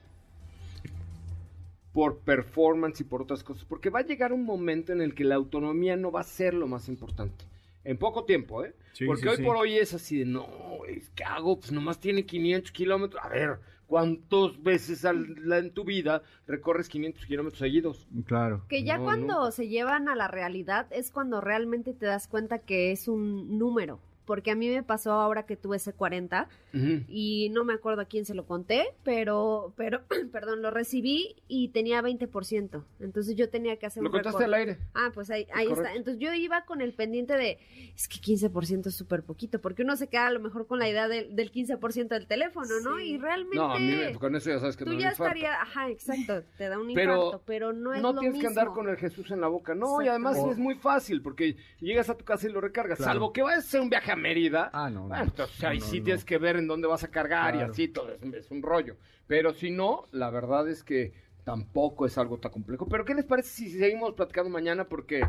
por 1.92 2.18
performance 2.18 3.00
y 3.00 3.04
por 3.04 3.22
otras 3.22 3.42
cosas, 3.42 3.64
porque 3.64 3.88
va 3.90 4.00
a 4.00 4.04
llegar 4.04 4.32
un 4.32 4.44
momento 4.44 4.92
en 4.92 5.00
el 5.00 5.14
que 5.14 5.24
la 5.24 5.34
autonomía 5.34 5.96
no 5.96 6.12
va 6.12 6.20
a 6.20 6.24
ser 6.24 6.52
lo 6.54 6.66
más 6.66 6.88
importante. 6.88 7.44
En 7.84 7.96
poco 7.96 8.24
tiempo, 8.24 8.64
¿eh? 8.64 8.74
Sí, 8.92 9.06
porque 9.06 9.22
sí, 9.22 9.28
hoy 9.28 9.36
sí. 9.36 9.42
por 9.44 9.56
hoy 9.56 9.76
es 9.76 9.94
así 9.94 10.18
de, 10.18 10.24
no, 10.26 10.46
es 10.88 11.08
¿qué 11.10 11.24
hago? 11.24 11.58
Pues 11.60 11.72
nomás 11.72 11.98
tiene 12.00 12.26
500 12.26 12.72
kilómetros. 12.72 13.22
A 13.24 13.28
ver, 13.28 13.58
¿cuántas 13.86 14.62
veces 14.62 15.04
al- 15.04 15.34
la- 15.48 15.58
en 15.58 15.70
tu 15.70 15.84
vida 15.84 16.22
recorres 16.46 16.88
500 16.88 17.24
kilómetros 17.26 17.58
seguidos? 17.58 18.06
Claro. 18.26 18.64
Que 18.68 18.82
ya 18.84 18.98
No, 18.98 19.04
cuando 19.04 19.26
no. 19.44 19.50
se 19.50 19.68
llevan 19.68 20.08
a 20.08 20.14
la 20.16 20.28
realidad 20.28 20.86
es 20.90 21.10
cuando 21.10 21.40
realmente 21.40 21.92
te 21.94 22.06
das 22.06 22.28
cuenta 22.28 22.58
que 22.60 22.92
es 22.92 23.08
un 23.08 23.58
número. 23.58 24.00
Porque 24.26 24.50
a 24.50 24.54
mí 24.54 24.68
me 24.68 24.82
pasó 24.82 25.12
ahora 25.12 25.46
que 25.46 25.56
tuve 25.56 25.76
ese 25.76 25.92
40 25.94 26.48
Ujú. 26.74 27.04
y 27.08 27.48
no 27.52 27.64
me 27.64 27.72
acuerdo 27.72 28.02
a 28.02 28.04
quién 28.06 28.24
se 28.26 28.34
lo 28.34 28.44
conté, 28.44 28.88
pero, 29.04 29.72
pero, 29.76 30.02
perdón, 30.32 30.60
lo 30.62 30.70
recibí 30.70 31.36
y 31.48 31.68
tenía 31.68 32.02
20%. 32.02 32.82
Entonces 33.00 33.36
yo 33.36 33.48
tenía 33.48 33.76
que 33.76 33.86
hacer 33.86 34.02
Lo 34.02 34.08
un 34.08 34.12
contaste 34.14 34.44
al 34.44 34.54
aire. 34.54 34.78
Ah, 34.94 35.10
pues 35.14 35.30
ahí, 35.30 35.46
ahí 35.54 35.68
está. 35.70 35.94
Entonces 35.94 36.20
yo 36.20 36.34
iba 36.34 36.64
con 36.64 36.80
el 36.82 36.92
pendiente 36.92 37.34
de, 37.36 37.58
es 37.94 38.08
que 38.08 38.18
15% 38.18 38.86
es 38.88 38.94
súper 38.96 39.22
poquito, 39.22 39.60
porque 39.60 39.82
uno 39.82 39.96
se 39.96 40.08
queda 40.08 40.26
a 40.26 40.32
lo 40.32 40.40
mejor 40.40 40.66
con 40.66 40.78
la 40.80 40.88
idea 40.88 41.06
del, 41.08 41.34
del 41.36 41.52
15% 41.52 42.08
del 42.08 42.26
teléfono, 42.26 42.80
¿no? 42.82 42.98
Y 42.98 43.16
realmente 43.18 43.56
No, 43.56 43.72
a 43.74 43.78
mí 43.78 43.92
me- 43.92 44.14
con 44.18 44.34
eso 44.34 44.50
ya 44.50 44.58
sabes 44.58 44.76
que 44.76 44.84
tú 44.84 44.90
no 44.90 44.96
me 44.96 45.02
ya 45.02 45.10
estaría, 45.10 45.62
ajá, 45.62 45.88
exacto, 45.88 46.42
te 46.58 46.68
da 46.68 46.78
un 46.80 46.92
Pero 46.94 47.14
infarto, 47.14 47.42
pero 47.46 47.72
no 47.72 47.94
es 47.94 48.02
no 48.02 48.12
lo 48.12 48.20
tienes 48.20 48.40
que 48.40 48.46
andar 48.48 48.68
con 48.68 48.88
el 48.88 48.96
Jesús 48.96 49.30
en 49.30 49.40
la 49.40 49.46
boca. 49.48 49.74
No, 49.74 50.02
y 50.02 50.08
además 50.08 50.36
es 50.50 50.58
muy 50.58 50.74
fácil 50.74 51.22
porque 51.22 51.56
llegas 51.80 52.10
a 52.10 52.16
tu 52.16 52.24
casa 52.24 52.48
y 52.48 52.52
lo 52.52 52.60
recargas. 52.60 52.98
Claro. 52.98 53.12
Salvo 53.12 53.32
que 53.32 53.42
vayas 53.42 53.64
a 53.64 53.68
hacer 53.68 53.80
un 53.80 53.90
viaje 53.90 54.15
a 54.16 54.20
Mérida. 54.20 54.70
Ah, 54.72 54.90
no. 54.90 55.02
no. 55.02 55.08
Bueno, 55.08 55.24
entonces 55.24 55.62
ahí 55.64 55.78
No, 55.78 55.84
no, 55.84 55.90
sí 55.90 55.98
no. 56.00 56.04
tienes 56.04 56.24
que 56.24 56.38
ver 56.38 56.56
en 56.56 56.66
dónde 56.66 56.88
vas 56.88 57.04
a 57.04 57.08
cargar 57.08 57.54
y 57.56 57.60
así 57.60 57.88
todo. 57.88 58.10
Es, 58.12 58.22
es 58.34 58.50
un 58.50 58.62
rollo. 58.62 58.96
Pero 59.26 59.52
si 59.54 59.70
no, 59.70 60.04
la 60.12 60.30
verdad 60.30 60.68
es 60.68 60.82
que 60.82 61.12
tampoco 61.44 62.06
es 62.06 62.18
algo 62.18 62.38
tan 62.38 62.52
complejo. 62.52 62.86
Pero 62.88 63.04
¿qué 63.04 63.14
les 63.14 63.24
parece 63.24 63.48
si 63.50 63.70
seguimos 63.70 64.14
platicando 64.14 64.50
mañana? 64.50 64.84
Porque 64.84 65.26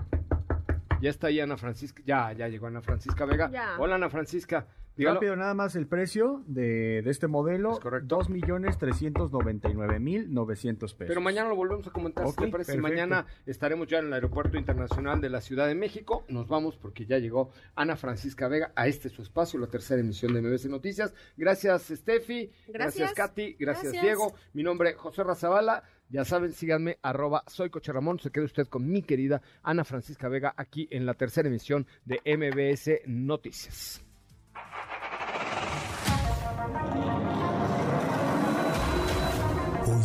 ya 1.02 1.10
está 1.10 1.28
ahí 1.28 1.40
Ana 1.40 1.58
Francisca. 1.58 2.02
Ya, 2.06 2.32
ya 2.34 2.48
llegó 2.48 2.68
Ana 2.68 2.82
Francisca 2.82 3.26
Vega. 3.26 3.50
Ya. 3.52 3.76
Hola 3.78 3.96
Ana 3.96 4.10
Francisca. 4.10 4.66
Dígalo. 4.98 5.16
Rápido, 5.16 5.36
nada 5.36 5.54
más 5.54 5.76
el 5.76 5.88
precio 5.88 6.44
de, 6.48 7.02
de 7.04 7.12
este 7.12 7.28
modelo. 7.28 7.74
Es 7.74 7.80
correcto. 7.80 8.20
2.399.900 8.20 10.78
pesos. 10.78 10.96
Pero 10.98 11.22
mañana 11.22 11.50
lo 11.50 11.56
volvemos 11.56 11.86
a 11.88 11.92
comentar. 11.92 12.26
si 12.26 12.32
Ok, 12.32 12.46
¿Te 12.46 12.48
parece? 12.48 12.72
Si 12.72 12.78
perfecto. 12.78 13.02
Mañana 13.02 13.26
estaremos 13.46 13.88
ya 13.88 14.00
en 14.00 14.08
el 14.08 14.14
Aeropuerto 14.14 14.58
Internacional 14.58 15.22
de 15.22 15.30
la 15.30 15.42
Ciudad 15.42 15.68
de 15.68 15.76
México. 15.76 16.26
Nos 16.30 16.48
vamos 16.48 16.78
porque 16.78 17.06
ya 17.06 17.20
llegó 17.20 17.52
Ana 17.76 17.96
Francisca 17.96 18.48
Vega 18.48 18.72
a 18.76 18.88
este 18.88 19.10
su 19.10 19.22
espacio, 19.22 19.60
la 19.60 19.68
tercera 19.68 20.02
emisión 20.02 20.34
de 20.34 20.42
MBC 20.42 20.66
Noticias. 20.66 21.14
Gracias, 21.36 21.84
Steffi. 21.84 22.50
Gracias, 22.68 22.98
Gracias. 22.98 23.14
Katy. 23.14 23.56
Gracias, 23.60 23.94
Gracias. 23.94 24.04
Diego. 24.04 24.34
Mi 24.54 24.64
nombre 24.64 24.90
es 24.90 24.96
José 24.96 25.24
Razabala. 25.24 25.84
Ya 26.10 26.24
saben, 26.24 26.54
síganme, 26.54 27.00
arroba 27.02 27.44
soy 27.48 27.70
Coche 27.70 27.92
Ramón. 27.92 28.18
Se 28.20 28.32
quede 28.32 28.46
usted 28.46 28.68
con 28.68 28.90
mi 28.90 29.04
querida 29.04 29.42
Ana 29.62 29.84
Francisca 29.84 30.30
Vega 30.30 30.54
aquí 30.56 30.88
en 30.90 31.06
la 31.06 31.14
tercera 31.14 31.50
emisión 31.50 31.86
de 32.06 32.22
MBS 32.26 33.02
Noticias. 33.06 34.07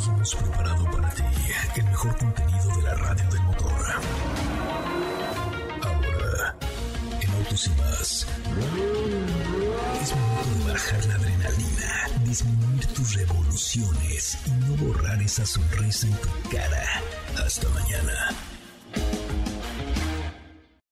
Hemos 0.05 0.35
preparado 0.35 0.85
para 0.91 1.11
ti 1.11 1.23
el 1.77 1.85
mejor 1.85 2.17
contenido 2.17 2.77
de 2.77 2.83
la 2.83 2.95
radio 2.95 3.31
del 3.31 3.43
motor. 3.43 3.73
Ahora, 5.83 6.57
en 7.21 7.31
Autos 7.31 7.67
y 7.69 7.71
más, 7.81 8.27
es 10.03 10.17
momento 10.17 10.67
de 10.67 10.73
bajar 10.73 11.05
la 11.07 11.15
adrenalina, 11.15 12.09
disminuir 12.25 12.87
tus 12.87 13.15
revoluciones 13.15 14.39
y 14.47 14.51
no 14.51 14.77
borrar 14.77 15.23
esa 15.23 15.47
sonrisa 15.47 16.09
en 16.09 16.17
tu 16.17 16.29
cara. 16.51 16.83
Hasta 17.45 17.69
mañana. 17.69 18.52